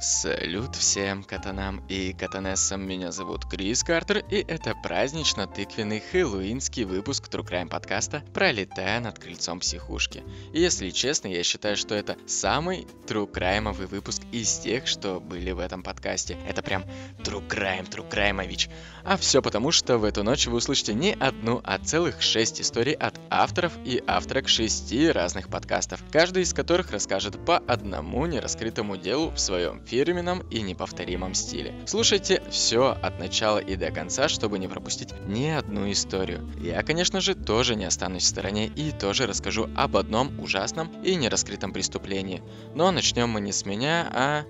Салют 0.00 0.76
всем 0.76 1.24
катанам 1.24 1.84
и 1.88 2.12
катанессам, 2.12 2.86
меня 2.86 3.10
зовут 3.10 3.46
Крис 3.46 3.82
Картер, 3.82 4.18
и 4.30 4.36
это 4.46 4.76
празднично-тыквенный 4.80 6.00
хэллоуинский 6.12 6.84
выпуск 6.84 7.24
True 7.28 7.44
Crime 7.44 7.68
подкаста 7.68 8.22
«Пролетая 8.32 9.00
над 9.00 9.18
крыльцом 9.18 9.58
психушки». 9.58 10.22
И 10.52 10.60
если 10.60 10.90
честно, 10.90 11.26
я 11.26 11.42
считаю, 11.42 11.76
что 11.76 11.96
это 11.96 12.16
самый 12.28 12.86
True 13.08 13.28
Crime 13.28 13.72
выпуск 13.72 14.22
из 14.30 14.58
тех, 14.58 14.86
что 14.86 15.18
были 15.18 15.50
в 15.50 15.58
этом 15.58 15.82
подкасте. 15.82 16.38
Это 16.46 16.62
прям 16.62 16.84
True 17.18 17.44
Crime, 17.48 17.90
True 17.90 18.08
Crimeович. 18.08 18.68
А 19.02 19.16
все 19.16 19.42
потому, 19.42 19.72
что 19.72 19.98
в 19.98 20.04
эту 20.04 20.22
ночь 20.22 20.46
вы 20.46 20.58
услышите 20.58 20.94
не 20.94 21.14
одну, 21.14 21.60
а 21.64 21.76
целых 21.80 22.22
шесть 22.22 22.60
историй 22.60 22.94
от 22.94 23.18
авторов 23.30 23.72
и 23.84 24.00
авторок 24.06 24.48
шести 24.48 25.10
разных 25.10 25.48
подкастов, 25.48 26.04
каждый 26.12 26.44
из 26.44 26.54
которых 26.54 26.92
расскажет 26.92 27.44
по 27.44 27.58
одному 27.58 28.26
нераскрытому 28.26 28.96
делу 28.96 29.30
в 29.30 29.40
своем 29.40 29.87
фирменном 29.88 30.40
и 30.50 30.60
неповторимом 30.60 31.34
стиле. 31.34 31.74
Слушайте 31.86 32.42
все 32.50 32.96
от 33.02 33.18
начала 33.18 33.58
и 33.58 33.76
до 33.76 33.90
конца, 33.90 34.28
чтобы 34.28 34.58
не 34.58 34.68
пропустить 34.68 35.14
ни 35.26 35.46
одну 35.46 35.90
историю. 35.90 36.48
Я, 36.60 36.82
конечно 36.82 37.20
же, 37.20 37.34
тоже 37.34 37.74
не 37.74 37.86
останусь 37.86 38.24
в 38.24 38.26
стороне 38.26 38.66
и 38.66 38.92
тоже 38.92 39.26
расскажу 39.26 39.68
об 39.76 39.96
одном 39.96 40.38
ужасном 40.40 40.88
и 41.02 41.14
нераскрытом 41.14 41.72
преступлении. 41.72 42.42
Но 42.74 42.90
начнем 42.90 43.30
мы 43.30 43.40
не 43.40 43.52
с 43.52 43.64
меня, 43.64 44.10
а... 44.12 44.44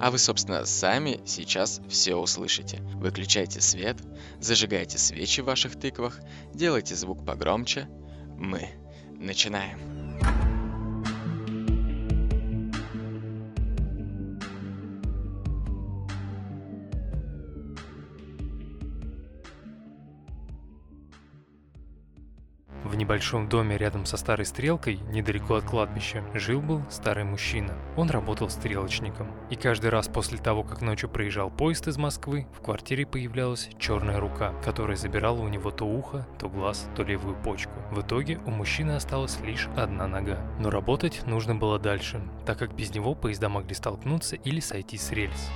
А 0.00 0.10
вы, 0.10 0.18
собственно, 0.18 0.64
сами 0.64 1.20
сейчас 1.24 1.80
все 1.88 2.16
услышите. 2.16 2.78
Выключайте 2.94 3.60
свет, 3.60 3.96
зажигайте 4.40 4.98
свечи 4.98 5.40
в 5.40 5.44
ваших 5.44 5.78
тыквах, 5.78 6.18
делайте 6.52 6.96
звук 6.96 7.24
погромче. 7.24 7.88
Мы 8.36 8.70
начинаем. 9.20 10.53
В 22.94 22.96
небольшом 22.96 23.48
доме 23.48 23.76
рядом 23.76 24.06
со 24.06 24.16
старой 24.16 24.46
стрелкой, 24.46 25.00
недалеко 25.10 25.56
от 25.56 25.64
кладбища, 25.64 26.22
жил-был 26.32 26.80
старый 26.90 27.24
мужчина. 27.24 27.74
Он 27.96 28.08
работал 28.08 28.48
стрелочником. 28.48 29.26
И 29.50 29.56
каждый 29.56 29.90
раз 29.90 30.06
после 30.06 30.38
того, 30.38 30.62
как 30.62 30.80
ночью 30.80 31.08
проезжал 31.08 31.50
поезд 31.50 31.88
из 31.88 31.96
Москвы, 31.96 32.46
в 32.56 32.60
квартире 32.60 33.04
появлялась 33.04 33.68
черная 33.80 34.20
рука, 34.20 34.52
которая 34.62 34.96
забирала 34.96 35.40
у 35.40 35.48
него 35.48 35.72
то 35.72 35.84
ухо, 35.84 36.24
то 36.38 36.48
глаз, 36.48 36.88
то 36.94 37.02
левую 37.02 37.34
почку. 37.34 37.72
В 37.90 38.00
итоге 38.00 38.38
у 38.46 38.52
мужчины 38.52 38.92
осталась 38.92 39.40
лишь 39.40 39.66
одна 39.74 40.06
нога. 40.06 40.38
Но 40.60 40.70
работать 40.70 41.26
нужно 41.26 41.56
было 41.56 41.80
дальше, 41.80 42.22
так 42.46 42.60
как 42.60 42.76
без 42.76 42.94
него 42.94 43.16
поезда 43.16 43.48
могли 43.48 43.74
столкнуться 43.74 44.36
или 44.36 44.60
сойти 44.60 44.98
с 44.98 45.10
рельс. 45.10 45.50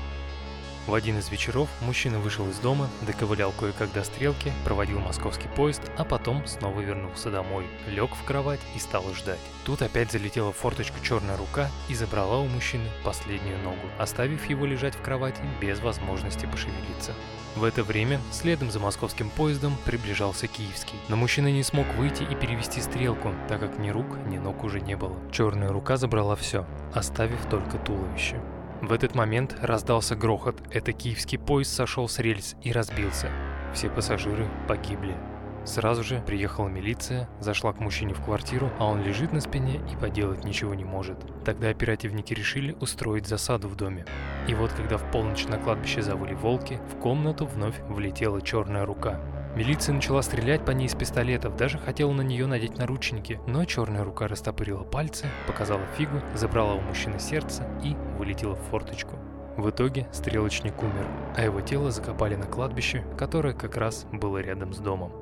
В 0.89 0.95
один 0.95 1.19
из 1.19 1.31
вечеров 1.31 1.69
мужчина 1.83 2.19
вышел 2.19 2.49
из 2.49 2.59
дома, 2.61 2.89
доковылял 3.07 3.53
кое-как 3.53 3.93
до 3.93 4.03
стрелки, 4.05 4.51
проводил 4.65 5.01
московский 5.01 5.49
поезд, 5.49 5.83
а 5.99 6.05
потом 6.07 6.47
снова 6.47 6.81
вернулся 6.81 7.31
домой, 7.31 7.67
лег 7.87 8.15
в 8.15 8.25
кровать 8.25 8.61
и 8.75 8.79
стал 8.79 9.05
ждать. 9.13 9.39
Тут 9.67 9.83
опять 9.83 10.11
залетела 10.11 10.51
в 10.51 10.57
форточку 10.57 10.97
черная 11.05 11.37
рука 11.37 11.69
и 11.91 11.95
забрала 11.95 12.39
у 12.39 12.47
мужчины 12.47 12.89
последнюю 13.05 13.59
ногу, 13.59 13.87
оставив 13.99 14.49
его 14.49 14.65
лежать 14.65 14.95
в 14.95 15.03
кровати 15.03 15.43
без 15.61 15.79
возможности 15.81 16.47
пошевелиться. 16.47 17.13
В 17.55 17.65
это 17.65 17.83
время 17.83 18.19
следом 18.33 18.71
за 18.71 18.81
московским 18.81 19.29
поездом 19.29 19.77
приближался 19.85 20.47
киевский. 20.47 20.99
Но 21.09 21.17
мужчина 21.17 21.49
не 21.49 21.65
смог 21.65 21.87
выйти 21.97 22.23
и 22.23 22.35
перевести 22.35 22.81
стрелку, 22.81 23.35
так 23.47 23.61
как 23.61 23.79
ни 23.79 23.91
рук, 23.91 24.17
ни 24.27 24.39
ног 24.39 24.65
уже 24.65 24.81
не 24.81 24.97
было. 24.97 25.19
Черная 25.33 25.69
рука 25.69 25.99
забрала 25.99 26.35
все, 26.35 26.65
оставив 26.95 27.45
только 27.51 27.77
туловище. 27.77 28.41
В 28.81 28.93
этот 28.93 29.15
момент 29.15 29.57
раздался 29.61 30.15
грохот. 30.15 30.63
Это 30.71 30.93
киевский 30.93 31.39
поезд 31.39 31.73
сошел 31.73 32.09
с 32.09 32.21
рельс 32.21 32.55
и 32.63 32.71
разбился. 32.71 33.29
Все 33.75 33.91
пассажиры 33.91 34.47
погибли. 34.69 35.17
Сразу 35.65 36.03
же 36.03 36.23
приехала 36.25 36.69
милиция, 36.69 37.29
зашла 37.41 37.73
к 37.73 37.81
мужчине 37.81 38.15
в 38.15 38.23
квартиру, 38.25 38.71
а 38.79 38.87
он 38.87 39.03
лежит 39.03 39.33
на 39.33 39.41
спине 39.41 39.83
и 39.93 39.97
поделать 39.97 40.45
ничего 40.45 40.75
не 40.75 40.85
может. 40.85 41.19
Тогда 41.45 41.69
оперативники 41.69 42.33
решили 42.33 42.75
устроить 42.81 43.27
засаду 43.27 43.69
в 43.69 43.77
доме. 43.77 44.07
И 44.47 44.55
вот 44.55 44.73
когда 44.73 44.97
в 44.97 45.11
полночь 45.11 45.47
на 45.47 45.59
кладбище 45.59 46.01
завыли 46.01 46.35
волки, 46.35 46.81
в 46.91 47.01
комнату 47.01 47.47
вновь 47.47 47.79
влетела 47.89 48.41
черная 48.41 48.87
рука. 48.87 49.21
Милиция 49.59 49.93
начала 49.93 50.23
стрелять 50.23 50.65
по 50.65 50.71
ней 50.71 50.87
из 50.87 50.95
пистолетов, 50.95 51.57
даже 51.57 51.79
хотела 51.79 52.13
на 52.13 52.21
нее 52.21 52.47
надеть 52.47 52.79
наручники, 52.79 53.41
но 53.49 53.65
черная 53.65 54.05
рука 54.05 54.29
растопырила 54.29 54.85
пальцы, 54.85 55.27
показала 55.49 55.85
фигу, 55.97 56.23
забрала 56.33 56.75
у 56.75 56.81
мужчины 56.81 57.19
сердце 57.19 57.69
и 57.83 57.97
вылетела 58.17 58.55
в 58.55 58.63
форточку. 58.71 59.19
В 59.57 59.69
итоге 59.69 60.07
стрелочник 60.13 60.81
умер, 60.81 61.09
а 61.37 61.43
его 61.43 61.61
тело 61.61 61.91
закопали 61.91 62.37
на 62.37 62.47
кладбище, 62.47 63.05
которое 63.19 63.53
как 63.53 63.77
раз 63.77 64.07
было 64.13 64.39
рядом 64.39 64.73
с 64.73 64.79
домом. 64.79 65.13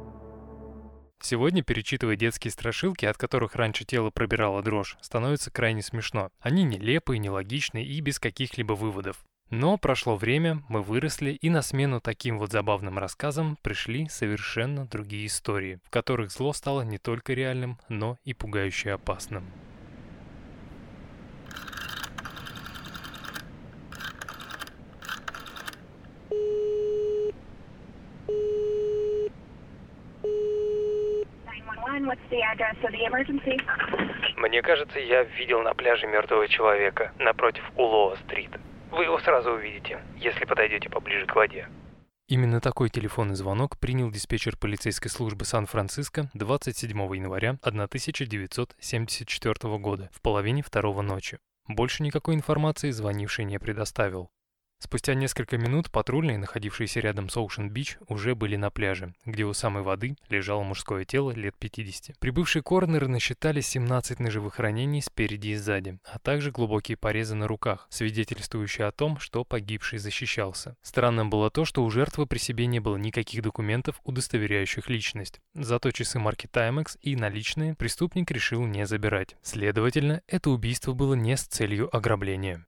Сегодня, 1.23 1.63
перечитывая 1.63 2.17
детские 2.17 2.51
страшилки, 2.51 3.07
от 3.07 3.17
которых 3.17 3.55
раньше 3.55 3.87
тело 3.87 4.11
пробирало 4.11 4.61
дрожь, 4.61 4.99
становится 5.01 5.51
крайне 5.51 5.81
смешно. 5.81 6.29
Они 6.41 6.63
нелепые, 6.63 7.21
нелогичные 7.21 7.87
и 7.87 7.99
без 8.03 8.21
каких-либо 8.21 8.75
выводов. 8.75 9.25
Но 9.51 9.79
прошло 9.79 10.17
время, 10.17 10.63
мы 10.69 10.83
выросли, 10.83 11.31
и 11.31 11.51
на 11.51 11.63
смену 11.63 12.01
таким 12.01 12.39
вот 12.39 12.51
забавным 12.51 12.99
рассказам 12.99 13.57
пришли 13.63 14.09
совершенно 14.09 14.87
другие 14.87 15.27
истории, 15.27 15.79
в 15.85 15.91
которых 15.91 16.33
зло 16.33 16.53
стало 16.53 16.83
не 16.83 16.99
только 16.99 17.33
реальным, 17.33 17.79
но 17.89 18.19
и 18.25 18.35
пугающе 18.35 18.93
опасным. 18.93 19.45
Мне 34.37 34.63
кажется, 34.63 34.99
я 34.99 35.23
видел 35.23 35.63
на 35.63 35.73
пляже 35.75 36.07
мертвого 36.09 36.49
человека 36.49 37.13
напротив 37.19 37.63
Улоа-стрит. 37.77 38.51
Вы 38.91 39.05
его 39.05 39.19
сразу 39.21 39.53
увидите, 39.53 40.03
если 40.17 40.45
подойдете 40.45 40.89
поближе 40.89 41.27
к 41.27 41.35
воде. 41.35 41.69
Именно 42.29 42.61
такой 42.61 42.89
телефонный 42.89 43.37
звонок 43.37 43.79
принял 43.79 44.11
диспетчер 44.11 44.57
полицейской 44.57 45.11
службы 45.11 45.45
Сан-Франциско 45.45 46.29
27 46.35 46.99
января 47.15 47.59
1974 47.63 49.79
года 49.79 50.11
в 50.13 50.21
половине 50.21 50.63
второго 50.63 51.03
ночи. 51.03 51.39
Больше 51.69 52.03
никакой 52.03 52.35
информации 52.35 52.91
звонивший 52.91 53.45
не 53.45 53.59
предоставил. 53.59 54.31
Спустя 54.79 55.15
несколько 55.15 55.57
минут 55.57 55.91
патрульные, 55.91 56.39
находившиеся 56.39 57.01
рядом 57.01 57.29
с 57.29 57.37
Оушен-Бич, 57.37 57.97
уже 58.09 58.35
были 58.35 58.57
на 58.57 58.71
пляже, 58.71 59.15
где 59.25 59.45
у 59.45 59.55
самой 59.55 59.83
воды 59.83 60.17
лежало 60.29 60.63
мужское 60.63 61.05
тело 61.05 61.31
лет 61.31 61.57
50. 61.59 62.19
Прибывшие 62.19 62.63
коронеры 62.63 63.09
насчитали 63.09 63.63
17 63.63 64.21
ножевых 64.21 64.59
ранений 64.59 65.01
спереди 65.01 65.49
и 65.49 65.55
сзади, 65.57 65.99
а 66.05 66.19
также 66.19 66.51
глубокие 66.51 66.97
порезы 66.97 67.35
на 67.35 67.49
руках, 67.49 67.87
свидетельствующие 67.89 68.87
о 68.87 68.93
том, 68.93 69.19
что 69.19 69.45
погибший 69.45 69.99
защищался. 69.99 70.77
Странным 70.83 71.31
было 71.31 71.51
то, 71.51 71.65
что 71.65 71.83
у 71.83 71.91
жертвы 71.91 72.27
при 72.27 72.39
себе 72.39 72.67
не 72.67 72.79
было 72.79 72.97
никаких 72.97 73.43
документов, 73.43 74.01
удостоверяющих 74.05 74.91
личность. 74.91 75.41
Зато 75.55 75.91
часы 75.91 76.19
марки 76.19 76.47
Timex 76.53 76.99
и 77.01 77.17
наличные 77.17 77.75
преступник 77.75 78.31
решил 78.31 78.65
не 78.67 78.87
забирать. 78.87 79.37
Следовательно, 79.43 80.23
это 80.29 80.51
убийство 80.51 80.93
было 80.93 81.15
не 81.15 81.37
с 81.37 81.45
целью 81.47 81.95
ограбления. 81.97 82.67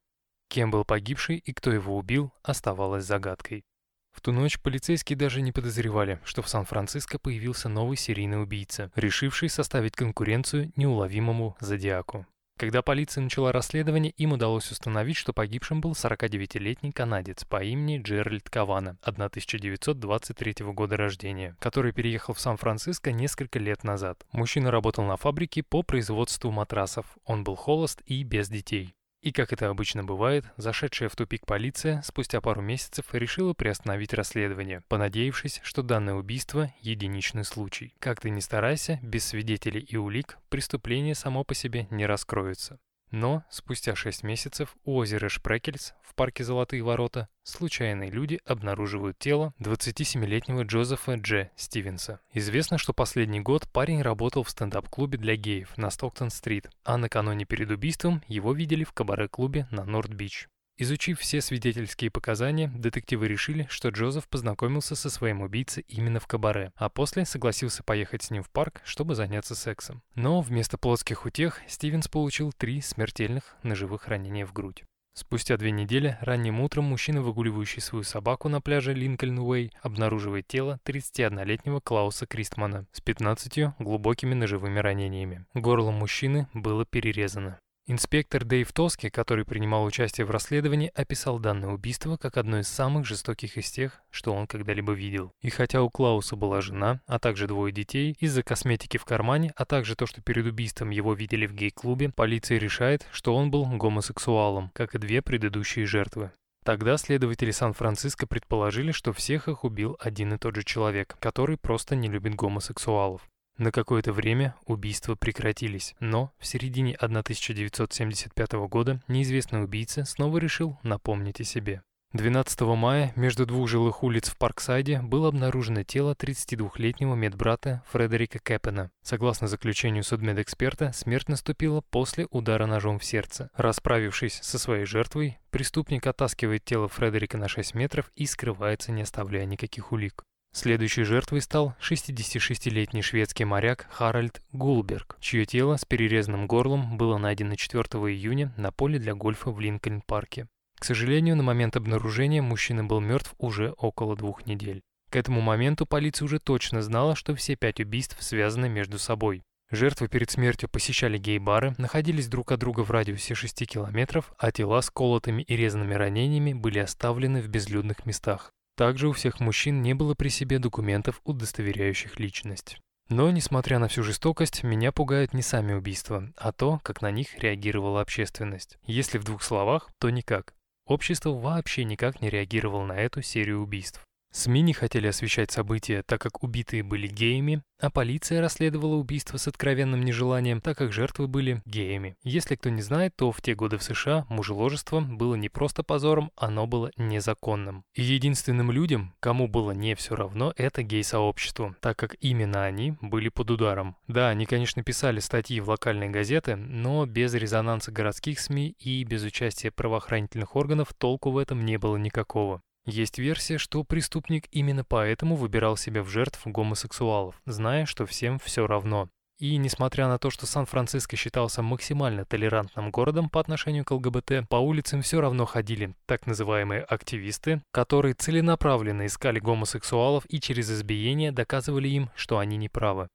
Кем 0.49 0.71
был 0.71 0.83
погибший 0.83 1.37
и 1.37 1.53
кто 1.53 1.71
его 1.71 1.95
убил, 1.95 2.33
оставалось 2.41 3.05
загадкой. 3.05 3.63
В 4.11 4.21
ту 4.21 4.31
ночь 4.31 4.59
полицейские 4.59 5.15
даже 5.15 5.41
не 5.41 5.51
подозревали, 5.51 6.19
что 6.25 6.41
в 6.41 6.49
Сан-Франциско 6.49 7.19
появился 7.19 7.69
новый 7.69 7.97
серийный 7.97 8.41
убийца, 8.41 8.91
решивший 8.95 9.49
составить 9.49 9.95
конкуренцию 9.95 10.73
неуловимому 10.75 11.55
Зодиаку. 11.59 12.25
Когда 12.57 12.81
полиция 12.81 13.21
начала 13.21 13.53
расследование, 13.53 14.11
им 14.17 14.33
удалось 14.33 14.69
установить, 14.69 15.15
что 15.15 15.31
погибшим 15.31 15.79
был 15.79 15.93
49-летний 15.93 16.91
канадец 16.91 17.45
по 17.45 17.63
имени 17.63 18.01
Джеральд 18.01 18.49
Кавана, 18.49 18.97
1923 19.03 20.65
года 20.73 20.97
рождения, 20.97 21.55
который 21.59 21.93
переехал 21.93 22.33
в 22.33 22.39
Сан-Франциско 22.41 23.13
несколько 23.13 23.59
лет 23.59 23.85
назад. 23.85 24.25
Мужчина 24.33 24.71
работал 24.71 25.05
на 25.05 25.15
фабрике 25.15 25.63
по 25.63 25.83
производству 25.83 26.51
матрасов. 26.51 27.05
Он 27.23 27.45
был 27.45 27.55
холост 27.55 28.01
и 28.05 28.23
без 28.23 28.49
детей. 28.49 28.93
И, 29.21 29.33
как 29.33 29.51
это 29.51 29.67
обычно 29.67 30.03
бывает, 30.03 30.45
зашедшая 30.55 31.09
в 31.09 31.15
тупик 31.15 31.45
полиция 31.45 32.01
спустя 32.03 32.39
пару 32.39 32.61
месяцев 32.61 33.05
решила 33.13 33.53
приостановить 33.53 34.13
расследование, 34.13 34.81
понадеявшись, 34.87 35.59
что 35.63 35.83
данное 35.83 36.13
убийство– 36.13 36.73
единичный 36.81 37.43
случай. 37.43 37.93
Как 37.99 38.21
ты 38.21 38.29
ни 38.29 38.39
старайся, 38.39 38.99
без 39.03 39.25
свидетелей 39.25 39.81
и 39.81 39.97
улик 39.97 40.37
преступление 40.47 41.15
само 41.15 41.43
по 41.43 41.53
себе 41.53 41.87
не 41.89 42.05
раскроется. 42.05 42.79
Но 43.11 43.43
спустя 43.49 43.95
6 43.95 44.23
месяцев 44.23 44.75
у 44.83 44.95
озера 44.97 45.29
Шпрекельс 45.29 45.93
в 46.03 46.13
парке 46.13 46.43
Золотые 46.43 46.83
ворота 46.83 47.27
случайные 47.43 48.11
люди 48.11 48.39
обнаруживают 48.45 49.17
тело 49.17 49.53
27-летнего 49.59 50.63
Джозефа 50.63 51.15
Дж. 51.15 51.49
Стивенса. 51.55 52.19
Известно, 52.33 52.77
что 52.77 52.93
последний 52.93 53.39
год 53.39 53.67
парень 53.71 54.01
работал 54.01 54.43
в 54.43 54.49
стендап-клубе 54.49 55.17
для 55.17 55.35
геев 55.35 55.75
на 55.77 55.89
Стоктон-стрит, 55.89 56.69
а 56.83 56.97
накануне 56.97 57.45
перед 57.45 57.71
убийством 57.71 58.21
его 58.27 58.53
видели 58.53 58.83
в 58.83 58.93
кабаре-клубе 58.93 59.67
на 59.71 59.85
Норд-Бич. 59.85 60.47
Изучив 60.81 61.19
все 61.19 61.41
свидетельские 61.41 62.09
показания, 62.09 62.71
детективы 62.73 63.27
решили, 63.27 63.67
что 63.69 63.89
Джозеф 63.89 64.29
познакомился 64.29 64.95
со 64.95 65.09
своим 65.09 65.41
убийцей 65.41 65.83
именно 65.89 66.21
в 66.21 66.27
кабаре, 66.27 66.71
а 66.77 66.87
после 66.87 67.25
согласился 67.25 67.83
поехать 67.83 68.23
с 68.23 68.31
ним 68.31 68.43
в 68.43 68.49
парк, 68.49 68.81
чтобы 68.85 69.13
заняться 69.13 69.55
сексом. 69.55 70.01
Но 70.15 70.39
вместо 70.39 70.77
плотских 70.77 71.25
утех 71.25 71.59
Стивенс 71.67 72.07
получил 72.07 72.53
три 72.53 72.79
смертельных 72.79 73.57
ножевых 73.61 74.07
ранения 74.07 74.45
в 74.45 74.53
грудь. 74.53 74.85
Спустя 75.13 75.57
две 75.57 75.71
недели, 75.71 76.17
ранним 76.21 76.61
утром, 76.61 76.85
мужчина, 76.85 77.21
выгуливающий 77.21 77.81
свою 77.81 78.05
собаку 78.05 78.47
на 78.47 78.61
пляже 78.61 78.93
Линкольн-Уэй, 78.93 79.73
обнаруживает 79.81 80.47
тело 80.47 80.79
31-летнего 80.85 81.81
Клауса 81.81 82.25
Кристмана 82.25 82.85
с 82.93 83.01
15 83.01 83.73
глубокими 83.79 84.33
ножевыми 84.33 84.79
ранениями. 84.79 85.45
Горло 85.53 85.91
мужчины 85.91 86.47
было 86.53 86.85
перерезано. 86.85 87.59
Инспектор 87.91 88.45
Дэйв 88.45 88.71
Тоски, 88.71 89.09
который 89.09 89.45
принимал 89.45 89.83
участие 89.83 90.23
в 90.23 90.29
расследовании, 90.29 90.91
описал 90.93 91.39
данное 91.39 91.69
убийство 91.69 92.17
как 92.17 92.37
одно 92.37 92.59
из 92.59 92.67
самых 92.67 93.07
жестоких 93.07 93.57
из 93.57 93.71
тех, 93.71 94.03
что 94.11 94.31
он 94.31 94.45
когда-либо 94.45 94.93
видел. 94.93 95.33
И 95.41 95.49
хотя 95.49 95.81
у 95.81 95.89
Клауса 95.89 96.35
была 96.35 96.61
жена, 96.61 97.01
а 97.07 97.17
также 97.17 97.47
двое 97.47 97.73
детей, 97.73 98.15
из-за 98.19 98.43
косметики 98.43 98.97
в 98.97 99.05
кармане, 99.05 99.53
а 99.55 99.65
также 99.65 99.95
то, 99.95 100.05
что 100.05 100.21
перед 100.21 100.45
убийством 100.45 100.91
его 100.91 101.15
видели 101.15 101.47
в 101.47 101.55
гей-клубе, 101.55 102.11
полиция 102.15 102.59
решает, 102.59 103.07
что 103.11 103.35
он 103.35 103.49
был 103.49 103.65
гомосексуалом, 103.65 104.69
как 104.75 104.93
и 104.93 104.99
две 104.99 105.23
предыдущие 105.23 105.87
жертвы. 105.87 106.29
Тогда 106.63 106.95
следователи 106.95 107.49
Сан-Франциско 107.49 108.27
предположили, 108.27 108.91
что 108.91 109.13
всех 109.13 109.47
их 109.47 109.63
убил 109.63 109.97
один 109.99 110.35
и 110.35 110.37
тот 110.37 110.55
же 110.55 110.63
человек, 110.63 111.15
который 111.19 111.57
просто 111.57 111.95
не 111.95 112.07
любит 112.07 112.35
гомосексуалов. 112.35 113.27
На 113.59 113.73
какое-то 113.73 114.13
время 114.13 114.55
убийства 114.65 115.15
прекратились, 115.15 115.93
но 115.99 116.31
в 116.39 116.45
середине 116.45 116.95
1975 116.95 118.53
года 118.69 119.01
неизвестный 119.09 119.61
убийца 119.65 120.05
снова 120.05 120.37
решил 120.37 120.79
напомнить 120.81 121.41
о 121.41 121.43
себе. 121.43 121.81
12 122.13 122.61
мая 122.61 123.11
между 123.17 123.45
двух 123.45 123.67
жилых 123.67 124.01
улиц 124.01 124.29
в 124.29 124.37
Парксайде 124.37 125.01
было 125.01 125.27
обнаружено 125.27 125.83
тело 125.83 126.15
32-летнего 126.17 127.15
медбрата 127.15 127.83
Фредерика 127.89 128.39
Кэппена. 128.39 128.91
Согласно 129.03 129.47
заключению 129.47 130.05
судмедэксперта, 130.05 130.93
смерть 130.93 131.27
наступила 131.27 131.81
после 131.81 132.27
удара 132.31 132.65
ножом 132.65 132.97
в 132.97 133.03
сердце. 133.03 133.51
Расправившись 133.55 134.39
со 134.41 134.57
своей 134.57 134.85
жертвой, 134.85 135.37
преступник 135.51 136.07
оттаскивает 136.07 136.63
тело 136.63 136.87
Фредерика 136.87 137.37
на 137.37 137.49
6 137.49 137.75
метров 137.75 138.09
и 138.15 138.25
скрывается, 138.25 138.93
не 138.93 139.01
оставляя 139.01 139.45
никаких 139.45 139.91
улик. 139.91 140.23
Следующей 140.51 141.03
жертвой 141.03 141.41
стал 141.41 141.75
66-летний 141.79 143.01
шведский 143.01 143.45
моряк 143.45 143.87
Харальд 143.91 144.41
Гулберг, 144.51 145.17
чье 145.19 145.45
тело 145.45 145.77
с 145.77 145.85
перерезанным 145.85 146.47
горлом 146.47 146.97
было 146.97 147.17
найдено 147.17 147.55
4 147.55 147.83
июня 147.83 148.51
на 148.57 148.71
поле 148.71 148.97
для 148.97 149.13
гольфа 149.13 149.51
в 149.51 149.59
Линкольн-парке. 149.59 150.47
К 150.79 150.85
сожалению, 150.85 151.35
на 151.35 151.43
момент 151.43 151.75
обнаружения 151.75 152.41
мужчина 152.41 152.83
был 152.83 152.99
мертв 152.99 153.35
уже 153.37 153.73
около 153.77 154.15
двух 154.15 154.45
недель. 154.45 154.81
К 155.11 155.17
этому 155.17 155.41
моменту 155.41 155.85
полиция 155.85 156.25
уже 156.25 156.39
точно 156.39 156.81
знала, 156.81 157.15
что 157.15 157.35
все 157.35 157.55
пять 157.55 157.79
убийств 157.79 158.21
связаны 158.21 158.69
между 158.69 158.97
собой. 158.97 159.43
Жертвы 159.71 160.07
перед 160.07 160.31
смертью 160.31 160.67
посещали 160.67 161.19
гей-бары, 161.19 161.75
находились 161.77 162.27
друг 162.27 162.51
от 162.51 162.59
друга 162.59 162.81
в 162.81 162.89
радиусе 162.89 163.35
6 163.35 163.67
километров, 163.67 164.33
а 164.39 164.51
тела 164.51 164.81
с 164.81 164.89
колотыми 164.89 165.43
и 165.43 165.55
резанными 165.55 165.93
ранениями 165.93 166.53
были 166.53 166.79
оставлены 166.79 167.41
в 167.41 167.49
безлюдных 167.49 168.05
местах. 168.05 168.51
Также 168.79 169.09
у 169.09 169.11
всех 169.11 169.41
мужчин 169.41 169.81
не 169.81 169.93
было 169.93 170.13
при 170.13 170.29
себе 170.29 170.57
документов, 170.57 171.19
удостоверяющих 171.25 172.17
личность. 172.17 172.77
Но, 173.09 173.29
несмотря 173.29 173.77
на 173.77 173.89
всю 173.89 174.03
жестокость, 174.03 174.63
меня 174.63 174.93
пугают 174.93 175.33
не 175.33 175.41
сами 175.41 175.73
убийства, 175.73 176.31
а 176.37 176.53
то, 176.53 176.79
как 176.81 177.01
на 177.01 177.11
них 177.11 177.37
реагировала 177.39 177.99
общественность. 177.99 178.77
Если 178.85 179.17
в 179.17 179.25
двух 179.25 179.43
словах, 179.43 179.89
то 179.99 180.09
никак. 180.09 180.53
Общество 180.85 181.31
вообще 181.31 181.83
никак 181.83 182.21
не 182.21 182.29
реагировало 182.29 182.85
на 182.85 182.93
эту 182.93 183.21
серию 183.21 183.59
убийств. 183.59 184.01
СМИ 184.31 184.61
не 184.61 184.73
хотели 184.73 185.07
освещать 185.07 185.51
события, 185.51 186.03
так 186.03 186.21
как 186.21 186.43
убитые 186.43 186.83
были 186.83 187.07
геями, 187.07 187.63
а 187.79 187.89
полиция 187.89 188.41
расследовала 188.41 188.95
убийство 188.95 189.37
с 189.37 189.47
откровенным 189.47 190.03
нежеланием, 190.03 190.61
так 190.61 190.77
как 190.77 190.91
жертвы 190.91 191.27
были 191.27 191.61
геями. 191.65 192.17
Если 192.23 192.55
кто 192.55 192.69
не 192.69 192.81
знает, 192.81 193.15
то 193.15 193.31
в 193.31 193.41
те 193.41 193.55
годы 193.55 193.77
в 193.77 193.83
США 193.83 194.25
мужеложество 194.29 194.99
было 194.99 195.35
не 195.35 195.49
просто 195.49 195.81
позором, 195.81 196.31
оно 196.35 196.67
было 196.67 196.91
незаконным. 196.97 197.83
И 197.95 198.03
единственным 198.03 198.71
людям, 198.71 199.15
кому 199.19 199.47
было 199.47 199.71
не 199.71 199.95
все 199.95 200.15
равно, 200.15 200.53
это 200.57 200.83
гей-сообщество, 200.83 201.75
так 201.79 201.97
как 201.97 202.15
именно 202.19 202.65
они 202.65 202.97
были 203.01 203.29
под 203.29 203.51
ударом. 203.51 203.95
Да, 204.07 204.29
они, 204.29 204.45
конечно, 204.45 204.83
писали 204.83 205.19
статьи 205.19 205.59
в 205.59 205.69
локальные 205.69 206.09
газеты, 206.09 206.55
но 206.55 207.05
без 207.05 207.33
резонанса 207.33 207.91
городских 207.91 208.39
СМИ 208.39 208.75
и 208.79 209.03
без 209.03 209.23
участия 209.23 209.71
правоохранительных 209.71 210.55
органов 210.55 210.93
толку 210.97 211.31
в 211.31 211.37
этом 211.37 211.65
не 211.65 211.77
было 211.77 211.97
никакого. 211.97 212.61
Есть 212.89 213.19
версия, 213.19 213.59
что 213.59 213.83
преступник 213.83 214.47
именно 214.51 214.83
поэтому 214.83 215.35
выбирал 215.35 215.77
себя 215.77 216.01
в 216.01 216.09
жертв 216.09 216.41
гомосексуалов, 216.45 217.39
зная, 217.45 217.85
что 217.85 218.07
всем 218.07 218.39
все 218.39 218.65
равно. 218.65 219.09
И 219.37 219.57
несмотря 219.57 220.07
на 220.07 220.17
то, 220.17 220.31
что 220.31 220.47
Сан-Франциско 220.47 221.15
считался 221.15 221.61
максимально 221.61 222.25
толерантным 222.25 222.89
городом 222.89 223.29
по 223.29 223.39
отношению 223.39 223.85
к 223.85 223.91
ЛГБТ, 223.91 224.49
по 224.49 224.55
улицам 224.55 225.03
все 225.03 225.21
равно 225.21 225.45
ходили 225.45 225.93
так 226.07 226.25
называемые 226.25 226.81
активисты, 226.81 227.61
которые 227.71 228.15
целенаправленно 228.15 229.05
искали 229.05 229.39
гомосексуалов 229.39 230.25
и 230.27 230.41
через 230.41 230.71
избиение 230.71 231.31
доказывали 231.31 231.87
им, 231.87 232.09
что 232.15 232.39
они 232.39 232.57
не 232.57 232.69
правы. 232.69 233.07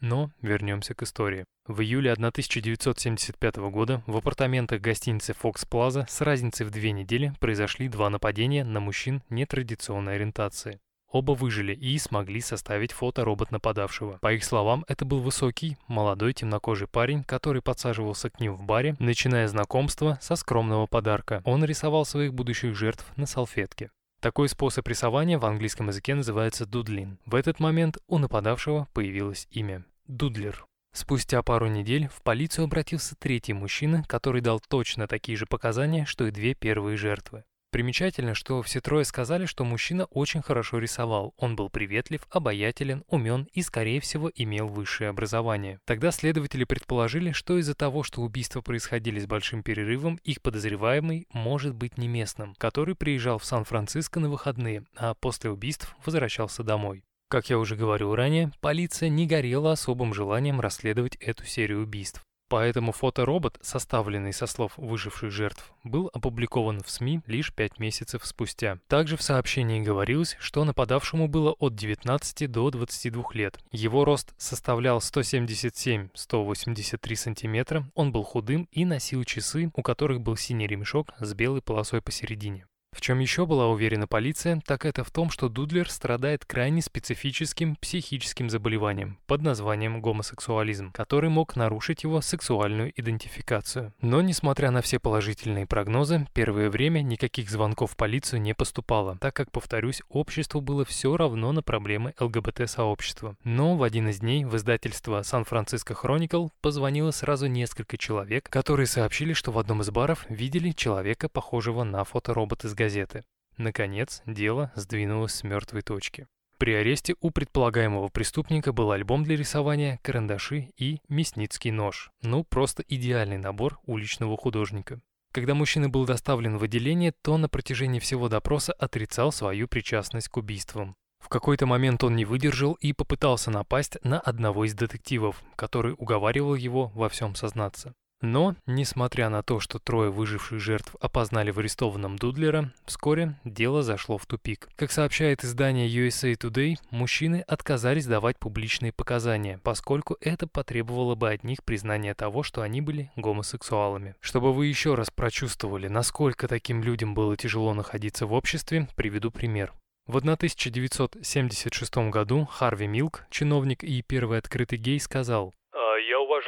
Но 0.00 0.30
вернемся 0.42 0.94
к 0.94 1.02
истории. 1.02 1.44
В 1.66 1.80
июле 1.82 2.12
1975 2.12 3.56
года 3.56 4.02
в 4.06 4.16
апартаментах 4.16 4.80
гостиницы 4.80 5.32
Fox 5.32 5.68
Plaza 5.68 6.06
с 6.08 6.20
разницей 6.20 6.64
в 6.64 6.70
две 6.70 6.92
недели 6.92 7.32
произошли 7.40 7.88
два 7.88 8.08
нападения 8.08 8.64
на 8.64 8.80
мужчин 8.80 9.22
нетрадиционной 9.28 10.14
ориентации. 10.14 10.80
Оба 11.10 11.32
выжили 11.32 11.72
и 11.74 11.96
смогли 11.98 12.40
составить 12.40 12.92
фото 12.92 13.24
робот 13.24 13.50
нападавшего. 13.50 14.18
По 14.20 14.32
их 14.32 14.44
словам, 14.44 14.84
это 14.88 15.06
был 15.06 15.20
высокий, 15.20 15.78
молодой 15.88 16.34
темнокожий 16.34 16.86
парень, 16.86 17.24
который 17.24 17.62
подсаживался 17.62 18.28
к 18.28 18.40
ним 18.40 18.54
в 18.54 18.62
баре, 18.62 18.94
начиная 18.98 19.48
знакомство 19.48 20.18
со 20.20 20.36
скромного 20.36 20.86
подарка. 20.86 21.40
Он 21.44 21.64
рисовал 21.64 22.04
своих 22.04 22.34
будущих 22.34 22.76
жертв 22.76 23.06
на 23.16 23.24
салфетке. 23.24 23.90
Такой 24.20 24.48
способ 24.48 24.86
рисования 24.88 25.38
в 25.38 25.46
английском 25.46 25.88
языке 25.88 26.14
называется 26.14 26.66
дудлин. 26.66 27.18
В 27.24 27.36
этот 27.36 27.60
момент 27.60 27.98
у 28.08 28.18
нападавшего 28.18 28.88
появилось 28.92 29.46
имя– 29.50 29.84
Дудлер. 30.08 30.66
Спустя 30.92 31.42
пару 31.42 31.68
недель 31.68 32.08
в 32.08 32.22
полицию 32.22 32.64
обратился 32.64 33.14
третий 33.16 33.52
мужчина, 33.52 34.02
который 34.08 34.40
дал 34.40 34.58
точно 34.58 35.06
такие 35.06 35.36
же 35.36 35.46
показания, 35.46 36.04
что 36.06 36.26
и 36.26 36.32
две 36.32 36.54
первые 36.54 36.96
жертвы. 36.96 37.44
Примечательно, 37.70 38.34
что 38.34 38.62
все 38.62 38.80
трое 38.80 39.04
сказали, 39.04 39.44
что 39.44 39.62
мужчина 39.64 40.06
очень 40.06 40.40
хорошо 40.40 40.78
рисовал. 40.78 41.34
Он 41.36 41.54
был 41.54 41.68
приветлив, 41.68 42.26
обаятелен, 42.30 43.04
умен 43.08 43.46
и, 43.52 43.60
скорее 43.60 44.00
всего, 44.00 44.30
имел 44.34 44.68
высшее 44.68 45.10
образование. 45.10 45.78
Тогда 45.84 46.10
следователи 46.10 46.64
предположили, 46.64 47.32
что 47.32 47.58
из-за 47.58 47.74
того, 47.74 48.02
что 48.02 48.22
убийства 48.22 48.62
происходили 48.62 49.20
с 49.20 49.26
большим 49.26 49.62
перерывом, 49.62 50.18
их 50.24 50.40
подозреваемый 50.40 51.26
может 51.34 51.74
быть 51.74 51.98
не 51.98 52.08
местным, 52.08 52.54
который 52.56 52.94
приезжал 52.94 53.38
в 53.38 53.44
Сан-Франциско 53.44 54.18
на 54.18 54.30
выходные, 54.30 54.84
а 54.96 55.12
после 55.14 55.50
убийств 55.50 55.94
возвращался 56.06 56.62
домой. 56.62 57.04
Как 57.28 57.50
я 57.50 57.58
уже 57.58 57.76
говорил 57.76 58.14
ранее, 58.14 58.50
полиция 58.62 59.10
не 59.10 59.26
горела 59.26 59.72
особым 59.72 60.14
желанием 60.14 60.62
расследовать 60.62 61.16
эту 61.16 61.44
серию 61.44 61.82
убийств. 61.82 62.22
Поэтому 62.48 62.92
фоторобот, 62.92 63.58
составленный 63.60 64.32
со 64.32 64.46
слов 64.46 64.72
выживших 64.76 65.30
жертв, 65.30 65.72
был 65.84 66.10
опубликован 66.14 66.80
в 66.80 66.90
СМИ 66.90 67.20
лишь 67.26 67.52
5 67.52 67.78
месяцев 67.78 68.24
спустя. 68.24 68.78
Также 68.88 69.16
в 69.16 69.22
сообщении 69.22 69.80
говорилось, 69.80 70.36
что 70.40 70.64
нападавшему 70.64 71.28
было 71.28 71.52
от 71.52 71.74
19 71.74 72.50
до 72.50 72.70
22 72.70 73.24
лет. 73.34 73.58
Его 73.70 74.04
рост 74.04 74.34
составлял 74.38 74.98
177-183 74.98 77.16
сантиметра, 77.16 77.84
он 77.94 78.12
был 78.12 78.22
худым 78.22 78.68
и 78.72 78.84
носил 78.84 79.24
часы, 79.24 79.70
у 79.74 79.82
которых 79.82 80.20
был 80.20 80.36
синий 80.36 80.66
ремешок 80.66 81.12
с 81.18 81.34
белой 81.34 81.60
полосой 81.60 82.00
посередине. 82.00 82.67
В 82.92 83.00
чем 83.00 83.20
еще 83.20 83.46
была 83.46 83.68
уверена 83.68 84.06
полиция, 84.06 84.60
так 84.66 84.84
это 84.84 85.04
в 85.04 85.10
том, 85.10 85.30
что 85.30 85.48
Дудлер 85.48 85.90
страдает 85.90 86.44
крайне 86.44 86.82
специфическим 86.82 87.76
психическим 87.76 88.50
заболеванием 88.50 89.18
под 89.26 89.42
названием 89.42 90.00
гомосексуализм, 90.00 90.90
который 90.92 91.30
мог 91.30 91.54
нарушить 91.54 92.02
его 92.02 92.20
сексуальную 92.20 92.92
идентификацию. 92.96 93.92
Но, 94.00 94.20
несмотря 94.22 94.70
на 94.70 94.82
все 94.82 94.98
положительные 94.98 95.66
прогнозы, 95.66 96.26
первое 96.32 96.70
время 96.70 97.00
никаких 97.00 97.50
звонков 97.50 97.92
в 97.92 97.96
полицию 97.96 98.40
не 98.40 98.54
поступало, 98.54 99.16
так 99.20 99.34
как, 99.34 99.52
повторюсь, 99.52 100.02
обществу 100.08 100.60
было 100.60 100.84
все 100.84 101.16
равно 101.16 101.52
на 101.52 101.62
проблемы 101.62 102.14
ЛГБТ-сообщества. 102.18 103.36
Но 103.44 103.76
в 103.76 103.82
один 103.82 104.08
из 104.08 104.20
дней 104.20 104.44
в 104.44 104.56
издательство 104.56 105.22
Сан-Франциско 105.22 105.94
Хроникл 105.94 106.48
позвонило 106.60 107.10
сразу 107.10 107.46
несколько 107.46 107.96
человек, 107.96 108.48
которые 108.48 108.86
сообщили, 108.86 109.34
что 109.34 109.52
в 109.52 109.58
одном 109.58 109.82
из 109.82 109.90
баров 109.90 110.26
видели 110.28 110.72
человека, 110.72 111.28
похожего 111.28 111.84
на 111.84 112.02
фоторобот 112.04 112.64
из 112.64 112.74
газеты. 112.78 113.24
Наконец, 113.56 114.22
дело 114.24 114.70
сдвинулось 114.76 115.34
с 115.34 115.42
мертвой 115.42 115.82
точки. 115.82 116.28
При 116.58 116.74
аресте 116.74 117.14
у 117.20 117.30
предполагаемого 117.30 118.08
преступника 118.08 118.72
был 118.72 118.92
альбом 118.92 119.24
для 119.24 119.36
рисования, 119.36 119.98
карандаши 120.02 120.70
и 120.76 121.00
мясницкий 121.08 121.70
нож. 121.70 122.10
Ну, 122.22 122.44
просто 122.44 122.84
идеальный 122.88 123.38
набор 123.38 123.78
уличного 123.84 124.36
художника. 124.36 125.00
Когда 125.32 125.54
мужчина 125.54 125.88
был 125.88 126.06
доставлен 126.06 126.56
в 126.56 126.62
отделение, 126.62 127.12
то 127.22 127.36
на 127.36 127.48
протяжении 127.48 128.00
всего 128.00 128.28
допроса 128.28 128.72
отрицал 128.72 129.30
свою 129.30 129.68
причастность 129.68 130.28
к 130.28 130.36
убийствам. 130.36 130.96
В 131.20 131.28
какой-то 131.28 131.66
момент 131.66 132.02
он 132.04 132.16
не 132.16 132.24
выдержал 132.24 132.74
и 132.74 132.92
попытался 132.92 133.50
напасть 133.50 133.98
на 134.04 134.20
одного 134.20 134.64
из 134.64 134.74
детективов, 134.74 135.42
который 135.56 135.94
уговаривал 135.98 136.54
его 136.54 136.88
во 136.94 137.08
всем 137.08 137.34
сознаться. 137.34 137.94
Но, 138.20 138.56
несмотря 138.66 139.28
на 139.28 139.42
то, 139.42 139.60
что 139.60 139.78
трое 139.78 140.10
выживших 140.10 140.58
жертв 140.60 140.96
опознали 141.00 141.52
в 141.52 141.58
арестованном 141.58 142.16
Дудлера, 142.16 142.72
вскоре 142.84 143.38
дело 143.44 143.82
зашло 143.82 144.18
в 144.18 144.26
тупик. 144.26 144.68
Как 144.74 144.90
сообщает 144.90 145.44
издание 145.44 145.88
USA 145.88 146.36
Today, 146.36 146.76
мужчины 146.90 147.44
отказались 147.46 148.06
давать 148.06 148.38
публичные 148.38 148.92
показания, 148.92 149.60
поскольку 149.62 150.16
это 150.20 150.48
потребовало 150.48 151.14
бы 151.14 151.30
от 151.30 151.44
них 151.44 151.62
признания 151.64 152.14
того, 152.14 152.42
что 152.42 152.62
они 152.62 152.80
были 152.80 153.12
гомосексуалами. 153.14 154.16
Чтобы 154.20 154.52
вы 154.52 154.66
еще 154.66 154.94
раз 154.94 155.10
прочувствовали, 155.10 155.86
насколько 155.86 156.48
таким 156.48 156.82
людям 156.82 157.14
было 157.14 157.36
тяжело 157.36 157.72
находиться 157.72 158.26
в 158.26 158.32
обществе, 158.32 158.88
приведу 158.96 159.30
пример. 159.30 159.72
В 160.08 160.16
1976 160.16 161.96
году 162.10 162.46
Харви 162.46 162.86
Милк, 162.86 163.26
чиновник 163.30 163.84
и 163.84 164.02
первый 164.02 164.38
открытый 164.38 164.78
гей, 164.78 164.98
сказал 164.98 165.52